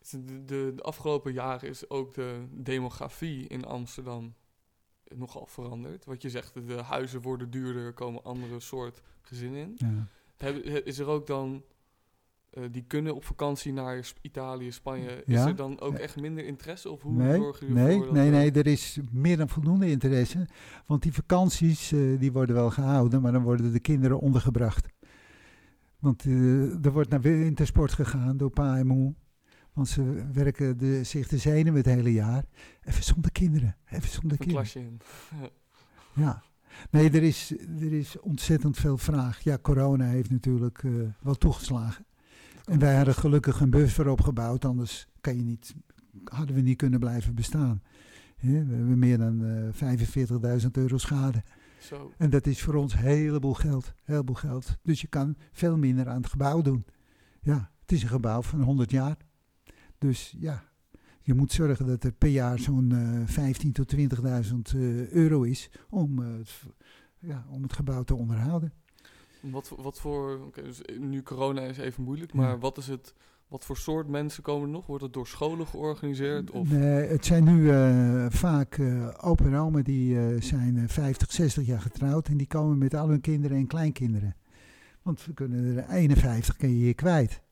is 0.00 0.12
het 0.12 0.28
de, 0.28 0.44
de, 0.44 0.72
de 0.76 0.82
afgelopen 0.82 1.32
jaren 1.32 1.68
is 1.68 1.90
ook 1.90 2.14
de 2.14 2.46
demografie 2.50 3.46
in 3.46 3.64
Amsterdam 3.64 4.34
nogal 5.14 5.46
veranderd? 5.46 6.04
Wat 6.04 6.22
je 6.22 6.30
zegt, 6.30 6.54
de 6.66 6.82
huizen 6.82 7.22
worden 7.22 7.50
duurder, 7.50 7.84
er 7.84 7.92
komen 7.92 8.24
andere 8.24 8.60
soort 8.60 9.02
gezinnen 9.20 9.60
in. 9.60 9.72
Ja. 9.76 10.06
Heb- 10.36 10.64
Is 10.64 10.98
er 10.98 11.06
ook 11.06 11.26
dan, 11.26 11.64
eh, 12.54 12.62
die 12.70 12.84
kunnen 12.86 13.14
op 13.14 13.24
vakantie 13.24 13.72
naar 13.72 14.04
Sp- 14.04 14.18
Italië, 14.20 14.72
Spanje, 14.72 15.10
is 15.26 15.34
Ja. 15.34 15.46
er 15.46 15.56
dan 15.56 15.80
ook 15.80 15.94
echt 15.94 16.20
minder 16.20 16.44
interesse? 16.44 16.90
Of 16.90 17.02
hoe 17.02 17.12
Nee, 17.12 17.36
zorgen 17.40 17.66
jullie 17.66 17.82
nee, 17.82 17.98
ervoor 17.98 18.12
nee, 18.12 18.24
er- 18.26 18.30
nee, 18.32 18.50
er 18.52 18.66
is 18.66 18.98
meer 19.12 19.36
dan 19.36 19.48
voldoende 19.48 19.90
interesse. 19.90 20.48
Want 20.86 21.02
die 21.02 21.12
vakanties, 21.12 21.92
eh, 21.92 22.18
die 22.18 22.32
worden 22.32 22.54
wel 22.54 22.70
gehouden, 22.70 23.22
maar 23.22 23.32
dan 23.32 23.42
worden 23.42 23.72
de 23.72 23.80
kinderen 23.80 24.20
ondergebracht. 24.20 24.86
Want 25.98 26.24
eh, 26.24 26.84
er 26.84 26.92
wordt 26.92 27.10
naar 27.10 27.20
wintersport 27.20 27.92
gegaan 27.92 28.36
door 28.36 28.50
pa 28.50 28.76
en 28.78 28.86
moe. 28.86 29.14
Want 29.72 29.88
ze 29.88 30.24
werken 30.32 30.78
de, 30.78 31.04
zich 31.04 31.28
de 31.28 31.38
zenuwen 31.38 31.74
het 31.82 31.86
hele 31.86 32.12
jaar. 32.12 32.44
Even 32.84 33.02
zonder 33.04 33.32
kinderen, 33.32 33.76
even 33.86 34.08
zonder 34.08 34.30
Een 34.32 34.36
kinderen. 34.38 34.62
klasje 34.70 34.78
in. 34.80 34.98
Ja. 36.24 36.42
Nee, 36.90 37.10
er 37.10 37.22
is, 37.22 37.52
er 37.80 37.92
is 37.92 38.20
ontzettend 38.20 38.76
veel 38.76 38.98
vraag. 38.98 39.40
Ja, 39.40 39.58
corona 39.62 40.04
heeft 40.06 40.30
natuurlijk 40.30 40.82
eh, 40.82 40.90
wel 41.20 41.34
toegeslagen. 41.34 42.04
En 42.64 42.78
wij 42.78 42.96
hadden 42.96 43.14
gelukkig 43.14 43.60
een 43.60 43.70
buffer 43.70 44.08
opgebouwd, 44.08 44.64
anders 44.64 45.08
kan 45.20 45.36
je 45.36 45.42
niet, 45.42 45.74
hadden 46.24 46.54
we 46.54 46.60
niet 46.60 46.76
kunnen 46.76 47.00
blijven 47.00 47.34
bestaan. 47.34 47.82
We 48.40 48.50
hebben 48.50 48.98
meer 48.98 49.18
dan 49.18 49.44
eh 49.44 50.62
45.000 50.62 50.70
euro 50.72 50.98
schade. 50.98 51.42
Zo. 51.80 52.12
En 52.18 52.30
dat 52.30 52.46
is 52.46 52.62
voor 52.62 52.74
ons 52.74 52.92
een 52.92 52.98
heleboel 52.98 53.54
geld, 53.54 53.94
heleboel 54.04 54.34
geld. 54.34 54.76
Dus 54.82 55.00
je 55.00 55.06
kan 55.06 55.36
veel 55.52 55.78
minder 55.78 56.08
aan 56.08 56.20
het 56.20 56.30
gebouw 56.30 56.62
doen. 56.62 56.84
Ja, 57.40 57.70
het 57.80 57.92
is 57.92 58.02
een 58.02 58.08
gebouw 58.08 58.42
van 58.42 58.60
100 58.62 58.90
jaar. 58.90 59.16
Dus 59.98 60.34
ja, 60.38 60.64
je 61.20 61.34
moet 61.34 61.52
zorgen 61.52 61.86
dat 61.86 62.04
er 62.04 62.12
per 62.12 62.28
jaar 62.28 62.58
zo'n 62.58 62.92
eh 62.92 63.62
15.000 63.64 63.72
tot 63.72 63.94
20.000 63.96 64.74
eh, 64.74 65.10
euro 65.10 65.42
is 65.42 65.70
om, 65.88 66.22
eh, 66.22 66.28
ja, 67.18 67.46
om 67.48 67.62
het 67.62 67.72
gebouw 67.72 68.02
te 68.02 68.14
onderhouden. 68.14 68.72
Wat, 69.50 69.72
wat 69.76 70.00
voor, 70.00 70.38
dus 70.54 70.80
nu 70.98 71.22
corona 71.22 71.60
is 71.60 71.78
even 71.78 72.02
moeilijk, 72.02 72.32
Ja. 72.32 72.38
maar 72.40 72.58
wat 72.58 72.78
is 72.78 72.86
het, 72.86 73.14
wat 73.48 73.64
voor 73.64 73.76
soort 73.76 74.08
mensen 74.08 74.42
komen 74.42 74.66
er 74.68 74.74
nog? 74.74 74.86
Wordt 74.86 75.02
het 75.02 75.12
door 75.12 75.26
scholen 75.26 75.66
georganiseerd? 75.66 76.50
Of 76.50 76.70
Nee, 76.70 77.06
het 77.06 77.24
zijn 77.24 77.44
nu 77.44 77.70
eh, 77.70 78.26
vaak 78.28 78.78
eh 78.78 79.08
opa 79.20 79.44
en 79.44 79.54
oma 79.54 79.82
die 79.82 80.18
eh, 80.18 80.40
zijn 80.40 80.76
eh, 80.78 80.84
50, 80.88 81.32
60 81.32 81.66
jaar 81.66 81.80
getrouwd 81.80 82.28
en 82.28 82.36
die 82.36 82.46
komen 82.46 82.78
met 82.78 82.94
al 82.94 83.08
hun 83.08 83.20
kinderen 83.20 83.56
en 83.56 83.66
kleinkinderen. 83.66 84.36
Want 85.02 85.24
we 85.24 85.32
kunnen 85.32 85.76
er 85.76 85.88
51 85.88 86.56
kun 86.56 86.68
je 86.68 86.74
hier 86.74 86.94
kwijt. 86.94 87.42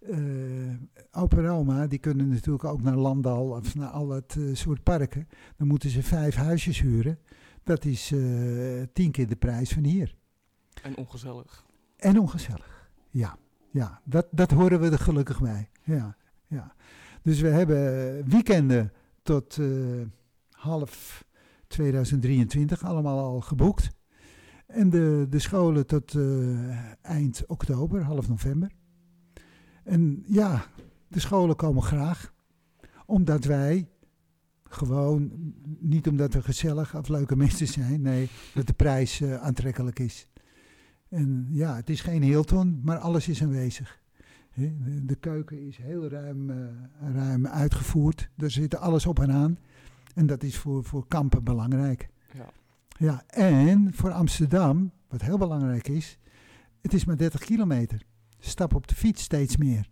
Eh 0.00 0.18
opa 1.12 1.36
en 1.36 1.48
oma 1.48 1.86
die 1.86 1.98
kunnen 1.98 2.28
natuurlijk 2.28 2.64
ook 2.64 2.82
naar 2.82 2.96
Landal 2.96 3.48
of 3.48 3.74
naar 3.74 3.88
al 3.88 4.06
dat 4.06 4.38
soort 4.52 4.82
parken. 4.82 5.28
Dan 5.56 5.66
moeten 5.66 5.90
ze 5.90 6.02
vijf 6.02 6.34
huisjes 6.34 6.80
huren. 6.80 7.18
Dat 7.62 7.84
is 7.84 8.12
tien 8.92 9.10
keer 9.10 9.28
de 9.28 9.36
prijs 9.36 9.70
van 9.72 9.84
hier. 9.84 10.14
En 10.84 10.96
ongezellig? 10.96 11.64
En 11.96 12.18
ongezellig. 12.18 12.88
Ja, 13.10 13.36
ja 13.70 14.00
dat, 14.04 14.26
dat 14.30 14.50
horen 14.50 14.80
we 14.80 14.90
er 14.90 14.98
gelukkig 14.98 15.40
bij. 15.40 15.68
Ja, 15.82 16.16
ja. 16.46 16.74
Dus 17.22 17.40
we 17.40 17.48
hebben 17.48 18.28
weekenden 18.28 18.92
tot 19.22 19.58
eh, 19.58 19.66
half 20.50 21.24
2023 21.66 22.84
allemaal 22.84 23.18
al 23.18 23.40
geboekt. 23.40 23.90
En 24.66 24.90
de, 24.90 25.26
de 25.30 25.38
scholen 25.38 25.86
tot 25.86 26.14
eh, 26.14 27.02
eind 27.02 27.46
oktober, 27.46 28.02
half 28.02 28.28
november. 28.28 28.70
En 29.84 30.24
ja, 30.26 30.66
de 31.08 31.20
scholen 31.20 31.56
komen 31.56 31.82
graag. 31.82 32.32
Omdat 33.06 33.44
wij 33.44 33.88
gewoon, 34.64 35.30
niet 35.78 36.08
omdat 36.08 36.34
we 36.34 36.42
gezellig 36.42 36.96
of 36.96 37.08
leuke 37.08 37.36
mensen 37.44 37.68
zijn. 37.68 38.02
Nee, 38.02 38.28
dat 38.54 38.66
de 38.66 38.72
prijs 38.72 39.20
uh, 39.20 39.34
aantrekkelijk 39.34 39.98
is. 39.98 40.28
En 41.14 41.46
ja, 41.50 41.76
het 41.76 41.90
is 41.90 42.00
geen 42.00 42.22
Hilton, 42.22 42.80
maar 42.82 42.98
alles 42.98 43.28
is 43.28 43.42
aanwezig. 43.42 44.00
De 45.02 45.16
keuken 45.20 45.66
is 45.66 45.76
heel 45.76 46.08
ruim, 46.08 46.50
uh, 46.50 46.56
ruim 47.14 47.46
uitgevoerd. 47.46 48.28
Er 48.36 48.50
zit 48.50 48.76
alles 48.76 49.06
op 49.06 49.18
en 49.18 49.32
aan. 49.32 49.58
En 50.14 50.26
dat 50.26 50.42
is 50.42 50.56
voor, 50.58 50.84
voor 50.84 51.06
kampen 51.06 51.44
belangrijk. 51.44 52.08
Ja. 52.32 52.50
ja, 52.98 53.22
en 53.26 53.94
voor 53.94 54.10
Amsterdam, 54.10 54.92
wat 55.08 55.22
heel 55.22 55.38
belangrijk 55.38 55.88
is, 55.88 56.18
het 56.80 56.94
is 56.94 57.04
maar 57.04 57.16
30 57.16 57.40
kilometer. 57.40 58.02
Stap 58.38 58.74
op 58.74 58.86
de 58.86 58.94
fiets 58.94 59.22
steeds 59.22 59.56
meer. 59.56 59.88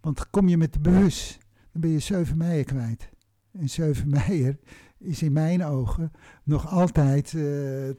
Want 0.00 0.30
kom 0.30 0.48
je 0.48 0.56
met 0.56 0.72
de 0.72 0.80
bus, 0.80 1.38
dan 1.72 1.80
ben 1.80 1.90
je 1.90 1.98
7 1.98 2.36
meijer 2.36 2.64
kwijt. 2.64 3.10
En 3.52 3.68
7 3.68 4.08
meijer 4.18 4.58
is 4.98 5.22
in 5.22 5.32
mijn 5.32 5.64
ogen 5.64 6.12
nog 6.42 6.68
altijd 6.68 7.32
uh, 7.32 7.90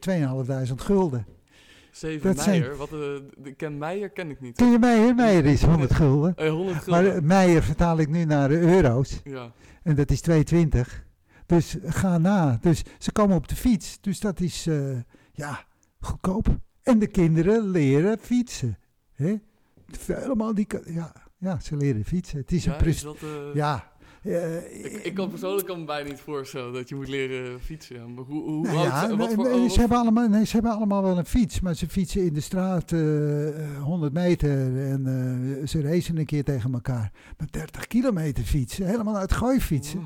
2.500 0.69 0.74
gulden. 0.76 1.26
7 1.93 2.35
dat 2.35 2.45
Meijer, 2.45 2.65
zijn... 2.65 2.77
wat, 2.77 2.91
uh, 2.91 2.99
de, 3.37 3.53
ken 3.57 3.77
Meijer 3.77 4.09
ken 4.09 4.29
ik 4.29 4.41
niet. 4.41 4.55
Ken 4.55 4.71
je 4.71 4.79
Meijer? 4.79 5.15
Meijer 5.15 5.45
is 5.45 5.63
100 5.63 5.93
gulden. 5.93 6.35
Uh, 6.39 6.49
100 6.49 6.77
gulden. 6.77 7.03
Maar 7.03 7.15
uh, 7.15 7.21
Meijer 7.21 7.63
vertaal 7.63 7.97
ik 7.97 8.09
nu 8.09 8.25
naar 8.25 8.51
euro's. 8.51 9.21
Ja. 9.23 9.51
En 9.83 9.95
dat 9.95 10.11
is 10.11 10.21
220. 10.21 11.05
Dus 11.45 11.77
ga 11.83 12.17
na. 12.17 12.57
Dus 12.61 12.83
ze 12.97 13.11
komen 13.11 13.35
op 13.35 13.47
de 13.47 13.55
fiets. 13.55 13.97
Dus 14.01 14.19
dat 14.19 14.39
is, 14.39 14.67
uh, 14.67 14.97
ja, 15.31 15.65
goedkoop. 15.99 16.47
En 16.83 16.99
de 16.99 17.07
kinderen 17.07 17.69
leren 17.69 18.17
fietsen. 18.19 18.77
Hè? 19.13 19.35
Helemaal 20.05 20.53
die... 20.53 20.67
Ja, 20.85 21.13
ja, 21.37 21.59
ze 21.59 21.77
leren 21.77 22.05
fietsen. 22.05 22.37
Het 22.39 22.51
is 22.51 22.63
ja, 22.63 22.79
een... 22.79 22.85
Is 22.85 23.01
dat, 23.01 23.21
uh... 23.23 23.29
ja, 23.53 23.91
ik, 24.24 24.99
ik, 25.03 25.13
kan 25.13 25.30
persoonlijk 25.30 25.67
kan 25.67 25.80
me 25.80 25.86
bijna 25.86 26.09
niet 26.09 26.19
voorstellen 26.19 26.74
dat 26.74 26.89
je 26.89 26.95
moet 26.95 27.07
leren 27.07 27.59
fietsen. 27.59 28.13
Maar 28.13 28.24
hoe, 28.24 28.43
hoe 28.43 28.65
nou 28.65 28.78
ja, 28.78 29.01
oud, 29.01 29.17
wat 29.17 29.34
voor, 29.34 29.49
nee, 29.49 29.69
ze, 29.69 29.80
hebben 29.80 29.97
allemaal, 29.97 30.28
nee, 30.28 30.45
ze 30.45 30.53
hebben 30.53 30.71
allemaal 30.71 31.03
wel 31.03 31.17
een 31.17 31.26
fiets, 31.26 31.59
maar 31.59 31.76
ze 31.76 31.89
fietsen 31.89 32.26
in 32.26 32.34
de 32.34 32.39
straat 32.39 32.91
uh, 32.91 33.82
100 33.82 34.13
meter 34.13 34.78
en 34.78 35.67
ze 35.67 35.82
racen 35.82 36.17
een 36.17 36.26
keer 36.26 36.43
tegen 36.43 36.74
elkaar. 36.74 37.11
Maar 37.38 37.47
30 37.51 37.88
kilometer 37.88 38.43
fietsen, 38.43 38.86
helemaal 38.86 39.15
uit 39.15 39.32
gooi 39.32 39.59
fietsen. 39.59 39.99
Oh. 39.99 40.05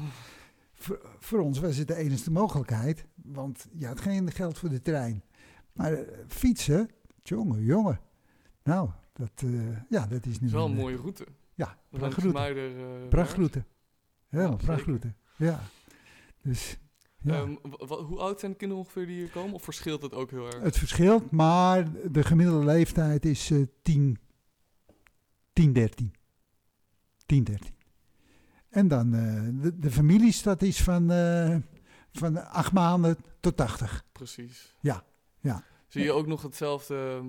Voor, 0.74 1.00
voor, 1.20 1.40
ons 1.40 1.60
was 1.60 1.78
het 1.78 1.88
de 1.88 1.96
enige 1.96 2.32
mogelijkheid, 2.32 3.06
want 3.16 3.68
je 3.78 3.88
had 3.88 4.02
geen 4.02 4.32
geld 4.32 4.58
voor 4.58 4.70
de 4.70 4.82
trein. 4.82 5.24
Maar 5.74 5.92
uh, 5.92 6.00
fietsen, 6.28 6.90
jongen, 7.24 7.64
jongen. 7.64 8.00
Nou, 8.64 8.90
dat, 9.14 9.44
ja, 9.90 10.08
dat 10.08 10.26
is 10.26 10.26
nu... 10.26 10.32
Het 10.32 10.44
is 10.44 10.52
wel 10.52 10.66
een 10.66 10.76
mooie 10.76 10.96
route. 10.96 11.26
Ja, 11.54 11.78
prachtroute. 11.90 13.08
Prachtroute. 13.10 13.64
Ja, 14.30 14.56
prachtroute. 14.56 15.14
Ja. 15.36 15.60
Dus, 16.42 16.78
ja. 17.22 17.40
Um, 17.40 17.60
hoe 17.88 18.20
oud 18.20 18.40
zijn 18.40 18.52
de 18.52 18.58
kinderen 18.58 18.84
ongeveer 18.84 19.06
die 19.06 19.16
hier 19.16 19.30
komen? 19.30 19.54
Of 19.54 19.64
verschilt 19.64 20.02
het 20.02 20.14
ook 20.14 20.32
heel 20.32 20.46
erg? 20.46 20.62
Het 20.62 20.78
verschilt, 20.78 21.32
maar 21.32 21.88
de 22.12 22.24
gemiddelde 22.24 22.66
leeftijd 22.66 23.26
is 23.26 23.50
uh, 23.50 23.66
10, 23.82 24.18
10, 25.54 25.74
13. 25.74 26.14
10, 27.26 27.44
13. 27.44 27.76
En 28.70 28.88
dan 28.88 29.16
uh, 29.16 29.62
de, 29.62 29.80
de, 29.80 29.92
families, 29.92 30.44
dat 30.44 30.62
is 30.62 30.84
van, 30.84 31.12
uh, 31.12 31.58
van 32.12 32.50
8 32.50 32.72
maanden 32.72 33.18
tot 33.40 33.58
80. 33.58 34.06
Precies. 34.12 34.76
Ja, 34.82 35.04
ja. 35.40 35.64
Zie 35.88 36.04
je 36.04 36.12
ook 36.12 36.28
nog 36.28 36.42
hetzelfde, 36.42 37.24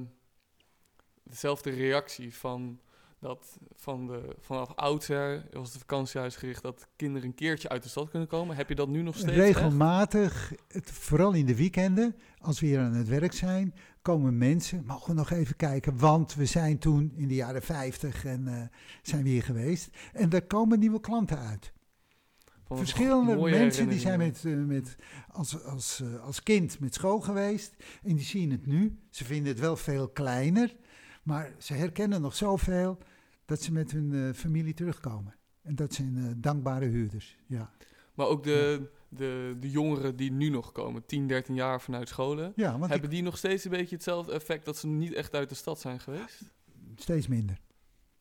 dezelfde 1.23 1.71
reactie 1.71 2.35
van 2.35 2.81
dat 3.21 3.59
van 3.75 4.07
de, 4.07 4.37
vanaf 4.41 4.73
oudsher 4.75 5.45
was 5.53 5.69
het 5.69 5.79
vakantiehuis 5.79 6.37
gericht 6.37 6.63
dat 6.63 6.89
kinderen 6.97 7.29
een 7.29 7.35
keertje 7.35 7.69
uit 7.69 7.83
de 7.83 7.89
stad 7.89 8.11
kunnen 8.11 8.29
komen. 8.29 8.57
Heb 8.57 8.69
je 8.69 8.75
dat 8.75 8.89
nu 8.89 9.03
nog 9.03 9.17
steeds? 9.17 9.37
Regelmatig, 9.37 10.53
het, 10.69 10.91
vooral 10.91 11.33
in 11.33 11.47
de 11.47 11.57
weekenden, 11.57 12.17
als 12.39 12.61
we 12.61 12.67
hier 12.67 12.81
aan 12.81 12.95
het 12.95 13.09
werk 13.09 13.33
zijn, 13.33 13.75
komen 14.03 14.39
mensen, 14.39 14.85
mogen 14.87 15.09
we 15.09 15.15
nog 15.15 15.31
even 15.31 15.57
kijken, 15.57 15.99
want 15.99 16.35
we 16.35 16.47
zijn 16.47 16.79
toen 16.79 17.13
in 17.17 17.29
de 17.29 17.35
jaren 17.35 17.63
50 17.63 18.25
en 18.25 18.45
uh, 18.47 18.63
zijn 19.03 19.23
we 19.23 19.29
hier 19.29 19.43
geweest. 19.43 19.91
En 20.13 20.29
daar 20.29 20.43
komen 20.43 20.79
nieuwe 20.79 21.01
klanten 21.01 21.39
uit. 21.39 21.73
Verschillende 22.77 23.37
mensen 23.37 23.89
die 23.89 23.99
zijn 23.99 24.19
met, 24.19 24.43
uh, 24.45 24.65
met, 24.65 24.97
als, 25.33 25.65
als, 25.65 26.01
uh, 26.01 26.25
als 26.25 26.43
kind 26.43 26.81
met 26.81 26.95
school 26.95 27.21
geweest 27.21 27.75
en 28.03 28.17
die 28.17 28.25
zien 28.25 28.51
het 28.51 28.67
nu. 28.67 28.99
Ze 29.11 29.25
vinden 29.25 29.53
het 29.53 29.61
wel 29.61 29.77
veel 29.77 30.09
kleiner, 30.09 30.77
maar 31.29 31.53
ze 31.59 31.75
herkennen 31.75 32.21
nog 32.21 32.35
zoveel 32.35 32.99
dat 33.45 33.63
ze 33.63 33.73
met 33.73 33.91
hun 33.91 34.13
uh, 34.13 34.33
familie 34.33 34.75
terugkomen. 34.75 35.35
En 35.63 35.75
dat 35.75 35.95
zijn 35.95 36.17
uh, 36.17 36.31
dankbare 36.37 36.87
huurders, 36.87 37.37
ja. 37.47 37.71
Maar 38.15 38.27
ook 38.27 38.43
de, 38.45 38.91
de, 39.09 39.57
de 39.61 39.71
jongeren 39.71 40.17
die 40.17 40.33
nu 40.33 40.49
nog 40.49 40.73
komen, 40.73 41.07
10, 41.07 41.27
13 41.27 41.55
jaar 41.55 41.81
vanuit 41.81 42.09
scholen, 42.09 42.53
ja 42.57 42.79
want 42.79 42.91
hebben 42.91 43.11
die 43.11 43.23
nog 43.23 43.37
steeds 43.37 43.65
een 43.65 43.71
beetje 43.71 43.95
hetzelfde 43.95 44.33
effect 44.33 44.65
dat 44.65 44.77
ze 44.77 44.87
niet 44.87 45.13
echt 45.13 45.35
uit 45.35 45.49
de 45.49 45.55
stad 45.55 45.81
zijn 45.81 46.01
geweest? 46.01 46.43
Steeds 46.97 47.27
minder. 47.27 47.61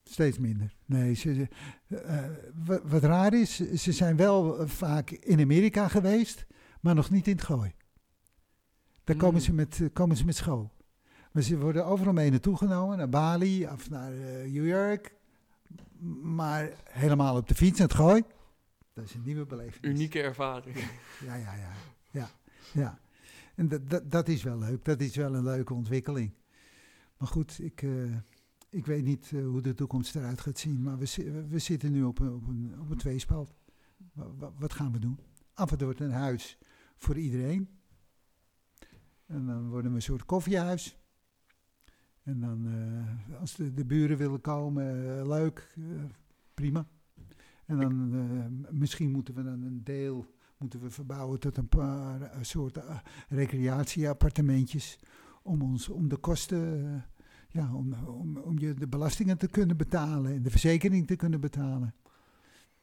Steeds 0.04 0.38
minder. 0.38 0.76
Nee, 0.86 1.14
ze, 1.14 1.48
uh, 1.88 2.26
wat, 2.66 2.82
wat, 2.84 3.04
raar 3.04 3.34
is, 3.34 3.56
ze 3.56 3.92
zijn 3.92 4.16
wel 4.16 4.68
vaak 4.68 5.12
in 5.12 5.40
Amerika 5.40 5.88
geweest, 5.88 6.46
maar 6.82 6.96
nog 6.96 7.10
niet 7.10 7.28
in 7.28 7.36
het 7.36 7.46
gooi. 7.46 7.74
Daar 9.04 9.16
Mm. 9.16 9.22
komen, 9.22 9.42
ze 9.42 9.54
met, 9.54 9.82
komen 9.94 10.18
ze 10.18 10.26
met 10.26 10.36
school. 10.36 10.76
Ze 11.44 11.58
worden 11.58 11.86
overal 11.86 12.14
mee 12.14 12.30
naartoe 12.30 12.58
genomen, 12.58 12.98
naar 12.98 13.10
Bali 13.10 13.68
of 13.68 13.90
naar 13.90 14.14
uh, 14.14 14.52
New 14.52 14.68
York. 14.68 15.16
Maar 16.22 16.72
helemaal 16.84 17.38
op 17.38 17.48
de 17.48 17.56
fiets 17.56 17.80
het 17.80 17.94
gooi, 17.94 18.24
dat 18.94 19.04
is 19.04 19.14
een 19.14 19.22
nieuwe 19.24 19.46
beleving. 19.46 19.86
Unieke 19.86 20.22
ervaring. 20.22 20.78
Ja, 21.26 21.36
ja, 21.36 21.54
ja. 21.56 21.72
ja, 22.12 22.30
ja. 22.74 23.00
En 23.56 23.68
dat, 23.68 23.90
dat, 23.90 24.12
dat 24.12 24.28
is 24.28 24.44
wel 24.44 24.58
leuk. 24.58 24.86
Dat 24.86 25.02
is 25.02 25.16
wel 25.16 25.36
een 25.36 25.44
leuke 25.44 25.74
ontwikkeling. 25.74 26.34
Maar 27.18 27.28
goed, 27.28 27.60
ik, 27.60 27.82
uh, 27.82 28.16
ik 28.70 28.86
weet 28.86 29.04
niet 29.04 29.32
uh, 29.32 29.46
hoe 29.46 29.62
de 29.62 29.74
toekomst 29.74 30.16
eruit 30.16 30.42
gaat 30.42 30.60
zien. 30.60 30.82
Maar 30.82 30.98
we, 30.98 31.46
we 31.50 31.60
zitten 31.60 31.92
nu 31.92 32.04
op 32.04 32.20
een, 32.20 32.34
op 32.34 32.48
een, 32.48 32.76
op 32.80 32.90
een 32.90 32.98
tweespalt. 32.98 33.54
Wat, 34.14 34.54
wat 34.60 34.74
gaan 34.74 34.92
we 34.92 35.00
doen? 35.00 35.20
Af 35.54 35.72
en 35.72 35.78
toe 35.78 35.86
wordt 35.86 36.02
een 36.02 36.12
huis 36.12 36.58
voor 36.98 37.18
iedereen. 37.18 37.70
En 39.26 39.46
dan 39.46 39.70
worden 39.70 39.92
we 39.92 39.98
een 39.98 40.04
soort 40.04 40.26
koffiehuis. 40.26 40.98
En 42.28 42.40
dan, 42.40 42.66
uh, 42.66 43.40
als 43.40 43.56
de, 43.56 43.74
de, 43.74 43.86
buren 43.86 44.18
willen 44.18 44.42
komen, 44.42 45.06
uh, 45.06 45.28
leuk, 45.28 45.74
uh, 45.78 46.04
prima. 46.54 46.88
En 47.66 47.78
dan 47.78 48.68
misschien 48.70 49.12
moeten 49.12 49.34
we 49.34 49.44
dan 49.44 49.62
een 49.62 49.84
deel 49.84 50.26
moeten 50.58 50.82
we 50.82 50.90
verbouwen 50.90 51.40
tot 51.40 51.58
een 51.58 51.68
paar 51.68 52.32
soorten 52.42 52.84
recreatieappartementjes. 53.30 55.00
Om, 55.44 55.62
ons, 55.62 55.90
om 55.90 56.08
de 56.10 56.18
kosten, 56.18 57.04
ja, 57.50 57.74
om, 57.74 57.94
om, 57.94 58.38
om 58.38 58.60
je 58.60 58.74
de 58.74 58.88
belastingen 58.88 59.38
te 59.38 59.48
kunnen 59.48 59.78
betalen 59.78 60.34
en 60.34 60.42
de 60.42 60.50
verzekering 60.50 61.08
te 61.08 61.16
kunnen 61.16 61.40
betalen. 61.40 61.96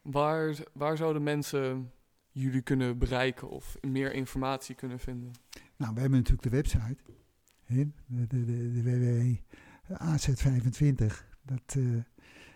Waar, 0.03 0.57
waar 0.73 0.97
zouden 0.97 1.23
mensen 1.23 1.91
jullie 2.31 2.63
kunnen 2.63 2.99
bereiken 2.99 3.51
of 3.51 3.79
meer 3.81 4.13
informatie 4.13 4.75
kunnen 4.75 4.99
vinden? 4.99 5.31
Nou, 5.77 5.95
we 5.95 6.01
hebben 6.01 6.19
natuurlijk 6.19 6.43
de 6.43 6.57
website. 6.57 6.97
De, 7.67 7.89
de, 8.07 8.45
de, 8.45 8.83
WW 8.83 9.37
AZ25. 9.93 11.05
Dat, 11.43 11.75
uh, 11.77 12.03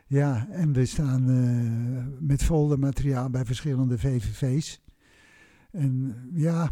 ja, 0.06 0.48
en 0.50 0.72
we 0.72 0.84
staan 0.84 1.30
uh, 1.30 2.06
met 2.20 2.42
foldermateriaal 2.42 3.30
bij 3.30 3.44
verschillende 3.44 3.98
VVV's. 3.98 4.82
En 5.70 6.14
ja, 6.32 6.70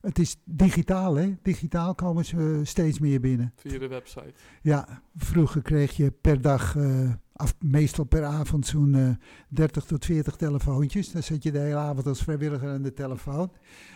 het 0.00 0.18
is 0.18 0.36
digitaal, 0.44 1.14
hè? 1.14 1.34
Digitaal 1.42 1.94
komen 1.94 2.24
ze 2.24 2.60
steeds 2.62 2.98
meer 2.98 3.20
binnen. 3.20 3.52
Via 3.56 3.78
de 3.78 3.88
website. 3.88 4.32
Ja, 4.62 5.02
vroeger 5.16 5.62
kreeg 5.62 5.96
je 5.96 6.10
per 6.10 6.40
dag, 6.40 6.74
uh, 6.74 7.12
af, 7.32 7.54
meestal 7.58 8.04
per 8.04 8.24
avond, 8.24 8.66
zo'n 8.66 8.94
uh, 8.94 9.10
30 9.48 9.84
tot 9.84 10.04
40 10.04 10.36
telefoontjes. 10.36 11.12
Dan 11.12 11.22
zat 11.22 11.42
je 11.42 11.52
de 11.52 11.58
hele 11.58 11.76
avond 11.76 12.06
als 12.06 12.22
vrijwilliger 12.22 12.68
aan 12.68 12.82
de 12.82 12.92
telefoon. 12.92 13.52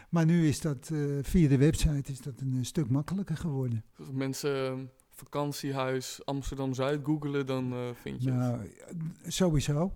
Maar 0.09 0.25
nu 0.25 0.49
is 0.49 0.61
dat 0.61 0.91
uh, 0.93 1.19
via 1.23 1.49
de 1.49 1.59
website 1.59 2.13
is 2.13 2.21
dat 2.21 2.41
een 2.41 2.65
stuk 2.65 2.91
makkelijker 2.91 3.37
geworden. 3.37 3.85
Dus 3.97 4.07
als 4.07 4.17
mensen 4.17 4.91
vakantiehuis 5.11 6.21
Amsterdam-Zuid 6.25 7.01
googelen, 7.05 7.47
dan 7.47 7.75
vind 7.95 8.23
je 8.23 8.31
nou, 8.31 8.61
het. 8.61 9.35
Sowieso. 9.35 9.93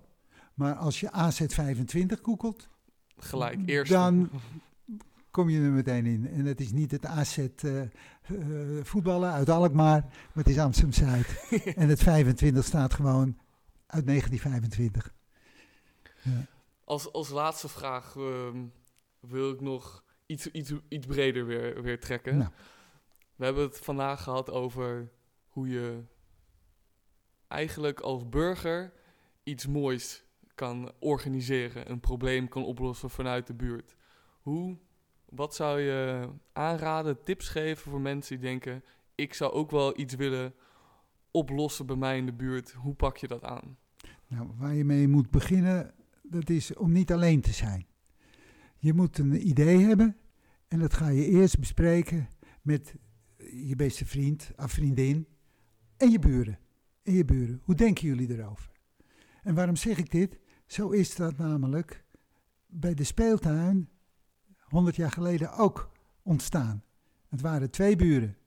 Maar 0.53 0.73
als 0.73 0.99
je 0.99 1.09
AZ25 1.11 2.21
googelt... 2.21 2.69
Gelijk, 3.17 3.59
eerst. 3.65 3.91
Dan 3.91 4.29
kom 5.31 5.49
je 5.49 5.61
er 5.61 5.71
meteen 5.71 6.05
in. 6.05 6.27
En 6.27 6.45
het 6.45 6.61
is 6.61 6.71
niet 6.71 6.91
het 6.91 7.05
AZ 7.05 7.37
uh, 7.37 7.81
voetballen 8.83 9.31
uit 9.31 9.49
Alkmaar, 9.49 10.01
maar 10.01 10.43
het 10.43 10.47
is 10.47 10.59
Amsterdam-Zuid. 10.59 11.49
en 11.81 11.89
het 11.89 12.03
25 12.03 12.65
staat 12.65 12.93
gewoon 12.93 13.37
uit 13.85 14.05
1925. 14.05 15.13
Ja. 16.21 16.45
Als, 16.83 17.11
als 17.11 17.29
laatste 17.29 17.69
vraag 17.69 18.15
ehm, 18.15 18.65
wil 19.19 19.51
ik 19.51 19.61
nog 19.61 20.03
iets, 20.25 20.47
iets, 20.47 20.73
iets 20.89 21.05
breder 21.05 21.45
weer, 21.45 21.81
weer 21.81 21.99
trekken. 21.99 22.37
Nou. 22.37 22.49
We 23.35 23.45
hebben 23.45 23.63
het 23.63 23.77
vandaag 23.77 24.23
gehad 24.23 24.49
over 24.49 25.09
hoe 25.47 25.67
je 25.67 26.03
eigenlijk 27.47 27.99
als 27.99 28.29
burger 28.29 28.93
iets 29.43 29.67
moois 29.67 30.23
kan 30.55 30.91
organiseren, 30.99 31.91
een 31.91 31.99
probleem 31.99 32.47
kan 32.47 32.63
oplossen 32.63 33.09
vanuit 33.09 33.47
de 33.47 33.53
buurt. 33.53 33.95
Hoe, 34.41 34.77
wat 35.29 35.55
zou 35.55 35.79
je 35.79 36.29
aanraden, 36.53 37.23
tips 37.23 37.49
geven 37.49 37.91
voor 37.91 38.01
mensen 38.01 38.39
die 38.39 38.49
denken: 38.49 38.83
ik 39.15 39.33
zou 39.33 39.51
ook 39.51 39.71
wel 39.71 39.99
iets 39.99 40.15
willen 40.15 40.53
oplossen 41.31 41.85
bij 41.85 41.95
mij 41.95 42.17
in 42.17 42.25
de 42.25 42.33
buurt? 42.33 42.71
Hoe 42.71 42.93
pak 42.93 43.17
je 43.17 43.27
dat 43.27 43.43
aan? 43.43 43.77
Nou, 44.27 44.49
waar 44.57 44.73
je 44.73 44.85
mee 44.85 45.07
moet 45.07 45.29
beginnen, 45.29 45.93
dat 46.23 46.49
is 46.49 46.75
om 46.75 46.91
niet 46.91 47.11
alleen 47.11 47.41
te 47.41 47.53
zijn. 47.53 47.87
Je 48.77 48.93
moet 48.93 49.17
een 49.17 49.47
idee 49.47 49.79
hebben 49.79 50.17
en 50.67 50.79
dat 50.79 50.93
ga 50.93 51.07
je 51.07 51.25
eerst 51.25 51.59
bespreken 51.59 52.29
met 52.61 52.95
je 53.37 53.75
beste 53.75 54.05
vriend 54.05 54.51
of 54.55 54.71
vriendin 54.71 55.27
en 55.97 56.09
je 56.11 56.19
buren. 56.19 56.59
En 57.03 57.13
je 57.13 57.25
buren. 57.25 57.61
Hoe 57.63 57.75
denken 57.75 58.07
jullie 58.07 58.37
erover? 58.37 58.71
En 59.41 59.55
waarom 59.55 59.75
zeg 59.75 59.97
ik 59.97 60.11
dit? 60.11 60.39
Zo 60.65 60.89
is 60.89 61.15
dat 61.15 61.37
namelijk 61.37 62.03
bij 62.65 62.93
de 62.93 63.03
speeltuin 63.03 63.89
100 64.71 64.95
jaar 64.95 65.11
geleden 65.11 65.53
ook 65.53 65.91
ontstaan. 66.23 66.83
Het 67.29 67.41
waren 67.41 67.71
twee 67.71 67.95
buren. 67.95 68.37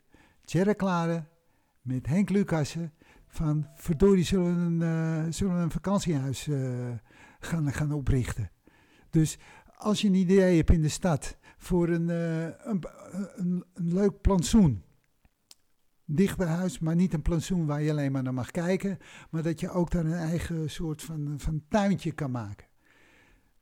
Tjerre 0.45 0.75
Klare 0.75 1.25
met 1.83 2.07
Henk 2.07 2.31
Lucassen 2.31 2.93
van 3.27 3.67
verdorie 3.75 4.25
zullen 4.25 4.57
we 4.57 4.85
een, 4.85 5.27
uh, 5.27 5.33
zullen 5.33 5.57
een 5.57 5.71
vakantiehuis 5.71 6.47
uh, 6.47 6.91
gaan, 7.41 7.73
gaan 7.73 7.93
oprichten. 7.93 8.51
Dus 9.11 9.39
als 9.77 10.01
je 10.01 10.09
een 10.09 10.15
idee 10.15 10.57
hebt 10.57 10.71
in 10.71 10.83
de 10.83 10.89
stad 10.89 11.37
voor 11.57 11.89
een, 11.89 12.09
uh, 12.09 12.43
een, 12.43 12.85
een, 13.37 13.65
een, 13.75 13.93
leuk 13.93 14.21
plantsoen. 14.21 14.83
Dicht 16.05 16.37
bij 16.37 16.47
huis, 16.47 16.79
maar 16.79 16.95
niet 16.95 17.13
een 17.13 17.23
plantsoen 17.23 17.67
waar 17.67 17.83
je 17.83 17.91
alleen 17.91 18.13
maar 18.13 18.23
naar 18.23 18.35
mag 18.35 18.51
kijken. 18.51 18.99
Maar 19.31 19.43
dat 19.43 19.61
je 19.61 19.71
ook 19.71 19.91
daar 19.91 20.05
een 20.05 20.13
eigen 20.13 20.71
soort 20.71 21.03
van, 21.03 21.35
van 21.37 21.63
tuintje 21.69 22.13
kan 22.13 22.31
maken. 22.31 22.67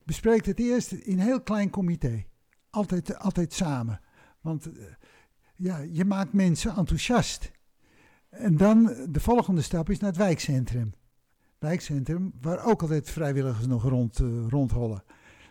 Bespreek 0.05 0.45
het 0.45 0.59
eerst 0.59 0.93
in 0.93 1.13
een 1.13 1.25
heel 1.25 1.43
klein 1.43 1.71
comité. 1.71 2.25
Altijd, 2.71 3.19
altijd 3.19 3.53
samen. 3.53 4.01
Want 4.41 4.71
ja, 5.57 5.79
je 5.79 6.05
maakt 6.05 6.33
mensen 6.33 6.77
enthousiast. 6.77 7.51
En 8.29 8.57
dan 8.57 9.07
de 9.09 9.21
volgende 9.21 9.63
stap 9.63 9.91
is 9.91 9.99
naar 9.99 10.11
het 10.11 10.19
wijkcentrum. 10.19 10.93
Wijkcentrum, 11.59 12.33
waar 12.41 12.65
ook 12.65 12.83
altijd 12.83 13.11
vrijwilligers 13.11 13.67
nog 13.67 13.83
rond, 13.83 14.19
uh, 14.19 14.47
rondhollen. 14.49 15.03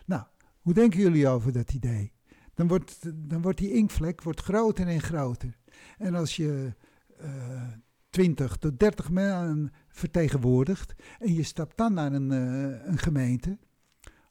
Nou, 0.06 0.22
hoe 0.60 0.74
denken 0.74 1.00
jullie 1.00 1.28
over 1.28 1.52
dat 1.52 1.72
idee? 1.72 2.12
Dan 2.54 2.68
wordt, 2.68 2.98
dan 3.28 3.42
wordt 3.42 3.58
die 3.58 3.72
inkvlek 3.72 4.22
wordt 4.22 4.40
groter 4.40 4.86
en 4.86 5.00
groter. 5.00 5.58
En 5.98 6.14
als 6.14 6.36
je 6.36 6.74
uh, 7.20 7.54
eh, 7.54 7.68
20 8.10 8.56
tot 8.56 8.78
30 8.78 9.10
mensen 9.10 9.72
vertegenwoordigt 9.88 10.94
en 11.18 11.34
je 11.34 11.42
stapt 11.42 11.76
dan 11.76 11.94
naar 11.94 12.12
een, 12.12 12.30
een 12.30 12.98
gemeente, 12.98 13.58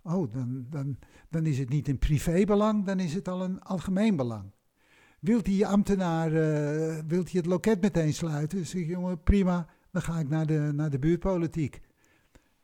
oh, 0.01 0.33
dan, 0.33 0.65
dan, 0.69 0.97
dan 1.29 1.45
is 1.45 1.59
het 1.59 1.69
niet 1.69 1.87
een 1.87 1.99
privébelang, 1.99 2.85
dan 2.85 2.99
is 2.99 3.13
het 3.13 3.27
al 3.27 3.43
een 3.43 3.61
algemeen 3.61 4.15
belang. 4.15 4.51
Wilt 5.19 5.45
die 5.45 5.67
ambtenaar, 5.67 6.31
uh, 6.31 6.99
wilt 7.07 7.31
hij 7.31 7.39
het 7.39 7.45
loket 7.45 7.81
meteen 7.81 8.13
sluiten? 8.13 8.65
Zeg 8.65 8.85
jongen, 8.87 9.23
prima, 9.23 9.67
dan 9.91 10.01
ga 10.01 10.19
ik 10.19 10.29
naar 10.29 10.45
de, 10.45 10.71
naar 10.73 10.89
de 10.89 10.99
buurtpolitiek. 10.99 11.79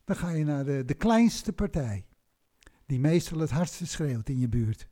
Dan 0.03 0.15
ga 0.15 0.29
je 0.29 0.43
naar 0.43 0.65
de, 0.65 0.85
de 0.85 0.93
kleinste 0.93 1.53
partij, 1.53 2.05
die 2.85 2.99
meestal 2.99 3.39
het 3.39 3.49
hardste 3.49 3.87
schreeuwt 3.87 4.29
in 4.29 4.39
je 4.39 4.49
buurt. 4.49 4.87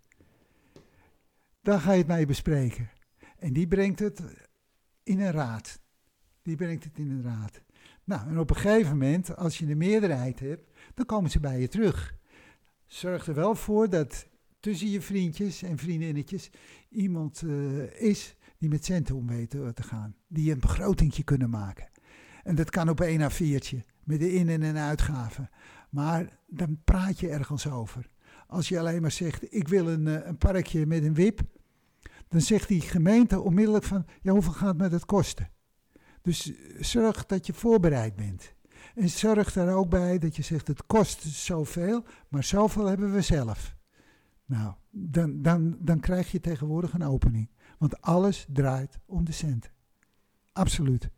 Daar 1.61 1.79
ga 1.79 1.91
je 1.91 1.97
het 1.97 2.07
mee 2.07 2.25
bespreken. 2.25 2.89
En 3.37 3.53
die 3.53 3.67
brengt 3.67 3.99
het 3.99 4.21
in 5.03 5.19
een 5.19 5.31
raad. 5.31 5.81
Die 6.41 6.55
brengt 6.55 6.83
het 6.83 6.97
in 6.97 7.11
een 7.11 7.23
raad. 7.23 7.61
Nou, 8.03 8.29
en 8.29 8.39
op 8.39 8.49
een 8.49 8.55
gegeven 8.55 8.91
moment, 8.91 9.35
als 9.35 9.57
je 9.57 9.65
de 9.65 9.75
meerderheid 9.75 10.39
hebt, 10.39 10.71
dan 10.93 11.05
komen 11.05 11.31
ze 11.31 11.39
bij 11.39 11.59
je 11.59 11.67
terug. 11.67 12.15
Zorg 12.93 13.27
er 13.27 13.33
wel 13.33 13.55
voor 13.55 13.89
dat 13.89 14.27
tussen 14.59 14.89
je 14.89 15.01
vriendjes 15.01 15.63
en 15.63 15.77
vriendinnetjes 15.77 16.49
iemand 16.89 17.41
uh, 17.41 18.01
is 18.01 18.35
die 18.57 18.69
met 18.69 18.85
centen 18.85 19.15
om 19.15 19.27
weet 19.27 19.49
te 19.49 19.83
gaan. 19.83 20.15
Die 20.27 20.51
een 20.51 20.59
begrotingje 20.59 21.23
kunnen 21.23 21.49
maken. 21.49 21.89
En 22.43 22.55
dat 22.55 22.69
kan 22.69 22.89
op 22.89 23.01
één 23.01 23.21
a 23.21 23.29
viertje 23.29 23.83
met 24.03 24.19
de 24.19 24.33
in- 24.33 24.49
en 24.49 24.77
uitgaven. 24.77 25.49
Maar 25.89 26.39
dan 26.47 26.81
praat 26.83 27.19
je 27.19 27.29
ergens 27.29 27.67
over. 27.67 28.09
Als 28.47 28.69
je 28.69 28.79
alleen 28.79 29.01
maar 29.01 29.11
zegt, 29.11 29.53
ik 29.53 29.67
wil 29.67 29.87
een, 29.87 30.05
uh, 30.05 30.25
een 30.25 30.37
parkje 30.37 30.85
met 30.85 31.03
een 31.03 31.13
wip. 31.13 31.41
Dan 32.27 32.41
zegt 32.41 32.67
die 32.67 32.81
gemeente 32.81 33.39
onmiddellijk 33.39 33.85
van, 33.85 34.05
ja 34.21 34.31
hoeveel 34.31 34.51
gaat 34.53 34.77
me 34.77 34.87
dat 34.89 35.05
kosten? 35.05 35.49
Dus 36.21 36.51
zorg 36.79 37.25
dat 37.25 37.45
je 37.45 37.53
voorbereid 37.53 38.15
bent. 38.15 38.53
En 38.93 39.09
zorg 39.09 39.55
er 39.55 39.73
ook 39.73 39.89
bij 39.89 40.17
dat 40.17 40.35
je 40.35 40.41
zegt, 40.41 40.67
het 40.67 40.85
kost 40.85 41.21
zoveel, 41.21 42.03
maar 42.27 42.43
zoveel 42.43 42.85
hebben 42.85 43.13
we 43.13 43.21
zelf. 43.21 43.75
Nou, 44.45 44.73
dan, 44.89 45.41
dan, 45.41 45.77
dan 45.79 45.99
krijg 45.99 46.31
je 46.31 46.39
tegenwoordig 46.39 46.93
een 46.93 47.03
opening. 47.03 47.49
Want 47.77 48.01
alles 48.01 48.45
draait 48.49 48.99
om 49.05 49.25
de 49.25 49.31
centen. 49.31 49.71
Absoluut. 50.51 51.09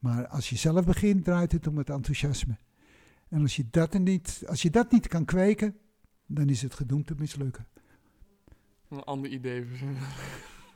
Maar 0.00 0.26
als 0.26 0.50
je 0.50 0.56
zelf 0.56 0.84
begint, 0.84 1.24
draait 1.24 1.52
het 1.52 1.66
om 1.66 1.78
het 1.78 1.90
enthousiasme. 1.90 2.56
En 3.28 3.40
als 3.40 3.56
je 3.56 3.64
dat, 3.70 3.98
niet, 3.98 4.42
als 4.46 4.62
je 4.62 4.70
dat 4.70 4.92
niet 4.92 5.08
kan 5.08 5.24
kweken, 5.24 5.76
dan 6.26 6.48
is 6.48 6.62
het 6.62 6.74
gedoemd 6.74 7.06
te 7.06 7.14
mislukken. 7.18 7.66
Een 8.88 9.02
ander 9.02 9.30
idee 9.30 9.64
verzinnen. 9.64 10.02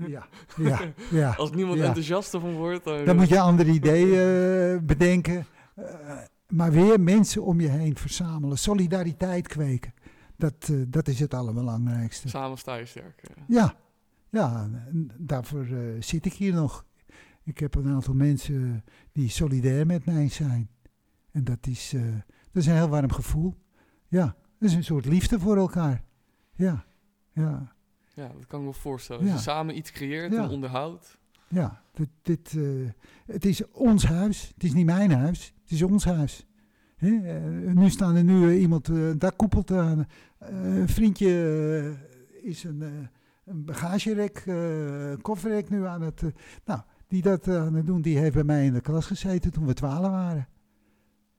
Ja, 0.07 0.26
ja, 0.57 0.80
ja. 1.11 1.34
Als 1.34 1.51
niemand 1.51 1.78
ja. 1.78 1.84
enthousiast 1.84 2.30
van 2.30 2.53
wordt, 2.53 2.84
dan... 2.84 3.05
Dan 3.05 3.16
moet 3.16 3.28
je 3.28 3.40
andere 3.40 3.70
ideeën 3.70 4.09
uh, 4.09 4.80
bedenken. 4.82 5.47
Uh, 5.78 6.18
maar 6.49 6.72
weer 6.72 7.01
mensen 7.01 7.44
om 7.44 7.61
je 7.61 7.68
heen 7.68 7.97
verzamelen. 7.97 8.59
Solidariteit 8.59 9.49
kweken. 9.49 9.94
Dat, 10.36 10.68
uh, 10.70 10.84
dat 10.88 11.09
is 11.09 11.20
het 11.20 11.34
allerbelangrijkste. 11.34 12.28
Samen 12.28 12.59
sta 12.59 12.74
je 12.74 12.84
sterk. 12.84 13.22
Ja, 13.47 13.74
ja 14.30 14.68
daarvoor 15.18 15.66
uh, 15.66 16.03
zit 16.03 16.26
ik 16.26 16.32
hier 16.32 16.55
nog. 16.55 16.84
Ik 17.42 17.59
heb 17.59 17.74
een 17.74 17.88
aantal 17.88 18.14
mensen 18.14 18.84
die 19.12 19.28
solidair 19.28 19.86
met 19.86 20.05
mij 20.05 20.28
zijn. 20.28 20.70
En 21.30 21.44
dat 21.44 21.66
is, 21.66 21.92
uh, 21.94 22.14
dat 22.53 22.62
is 22.62 22.66
een 22.66 22.74
heel 22.74 22.88
warm 22.88 23.12
gevoel. 23.12 23.55
Ja, 24.09 24.36
dat 24.59 24.68
is 24.68 24.74
een 24.74 24.84
soort 24.84 25.05
liefde 25.05 25.38
voor 25.38 25.57
elkaar. 25.57 26.05
Ja, 26.55 26.84
ja. 27.32 27.74
Ja, 28.14 28.28
dat 28.28 28.47
kan 28.47 28.61
ik 28.61 28.66
me 28.66 28.72
voorstellen. 28.72 29.22
Als 29.22 29.32
je 29.32 29.38
samen 29.38 29.76
iets 29.76 29.90
creëert 29.90 30.32
ja. 30.32 30.42
en 30.42 30.51
onderhoudt. 30.51 31.18
Ja, 31.49 31.82
dit, 31.92 32.09
dit, 32.22 32.57
het 33.26 33.44
is 33.44 33.70
ons 33.70 34.07
huis. 34.07 34.51
Het 34.55 34.64
is 34.64 34.72
niet 34.72 34.86
mijn 34.86 35.12
huis. 35.12 35.55
Het 35.67 35.75
is 35.75 35.83
ons 35.83 36.05
huis. 36.05 36.47
He, 36.97 37.09
uh, 37.09 37.73
nu 37.75 37.91
staan 37.91 38.17
er 38.17 38.25
nu 38.25 38.47
uh, 38.47 38.61
iemand, 38.61 38.89
uh, 38.89 39.12
daar 39.19 39.33
koepelt 39.33 39.71
aan. 39.71 40.07
een 40.39 40.89
vriendje 40.89 41.97
is 42.43 42.64
een, 42.64 43.09
een 43.45 43.64
bagagerek, 43.64 44.43
een 44.47 45.21
kofferrek 45.21 45.69
nu 45.69 45.87
aan 45.87 46.03
het... 46.03 46.23
nou, 46.64 46.81
die 47.09 47.23
dat 47.23 47.49
aan 47.49 47.75
het 47.75 47.87
doen, 47.87 48.01
die 48.01 48.19
heeft 48.19 48.35
bij 48.35 48.45
mij 48.45 48.67
in 48.67 48.73
de 48.73 48.81
klas 48.81 49.07
gezeten 49.07 49.53
toen 49.53 49.67
we 49.67 49.75
twaalf 49.75 50.11
waren. 50.11 50.49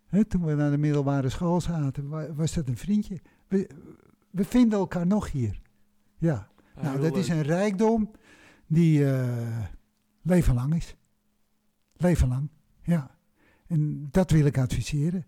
He, 0.07 0.25
toen 0.25 0.45
we 0.45 0.53
naar 0.53 0.71
de 0.71 0.77
middelbare 0.77 1.29
school 1.29 1.61
zaten, 1.61 2.35
was 2.35 2.53
dat 2.53 2.67
een 2.67 2.77
vriendje. 2.77 3.21
We, 3.47 3.69
we 4.29 4.43
vinden 4.43 4.79
elkaar 4.79 5.07
nog 5.07 5.31
hier. 5.31 5.61
Ja, 6.17 6.47
ah, 6.75 6.83
nou 6.83 6.99
dat 7.01 7.17
is 7.17 7.29
een 7.29 7.43
rijkdom 7.43 8.11
die 8.65 9.05
leven 10.21 10.53
lang 10.53 10.75
is. 10.75 10.95
Leven 11.93 12.27
lang, 12.27 12.49
ja. 12.81 13.16
En 13.67 14.07
dat 14.11 14.31
wil 14.31 14.45
ik 14.45 14.57
adviseren. 14.57 15.25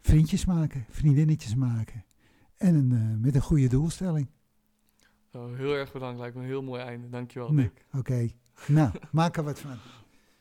Vriendjes 0.00 0.44
maken, 0.44 0.86
vriendinnetjes 0.88 1.54
maken. 1.54 2.04
En 2.56 2.74
een, 2.74 2.90
uh, 2.90 3.24
met 3.24 3.34
een 3.34 3.40
goede 3.40 3.68
doelstelling. 3.68 4.28
Oh, 5.32 5.56
heel 5.56 5.74
erg 5.74 5.92
bedankt, 5.92 6.18
lijkt 6.18 6.34
me 6.34 6.40
een 6.40 6.46
heel 6.46 6.62
mooi 6.62 6.82
einde. 6.82 7.08
Dankjewel, 7.08 7.54
Dick. 7.54 7.86
Oké, 7.86 7.98
okay. 7.98 8.34
nou, 8.66 8.90
maak 9.10 9.36
er 9.36 9.44
wat 9.44 9.60
van. 9.60 9.76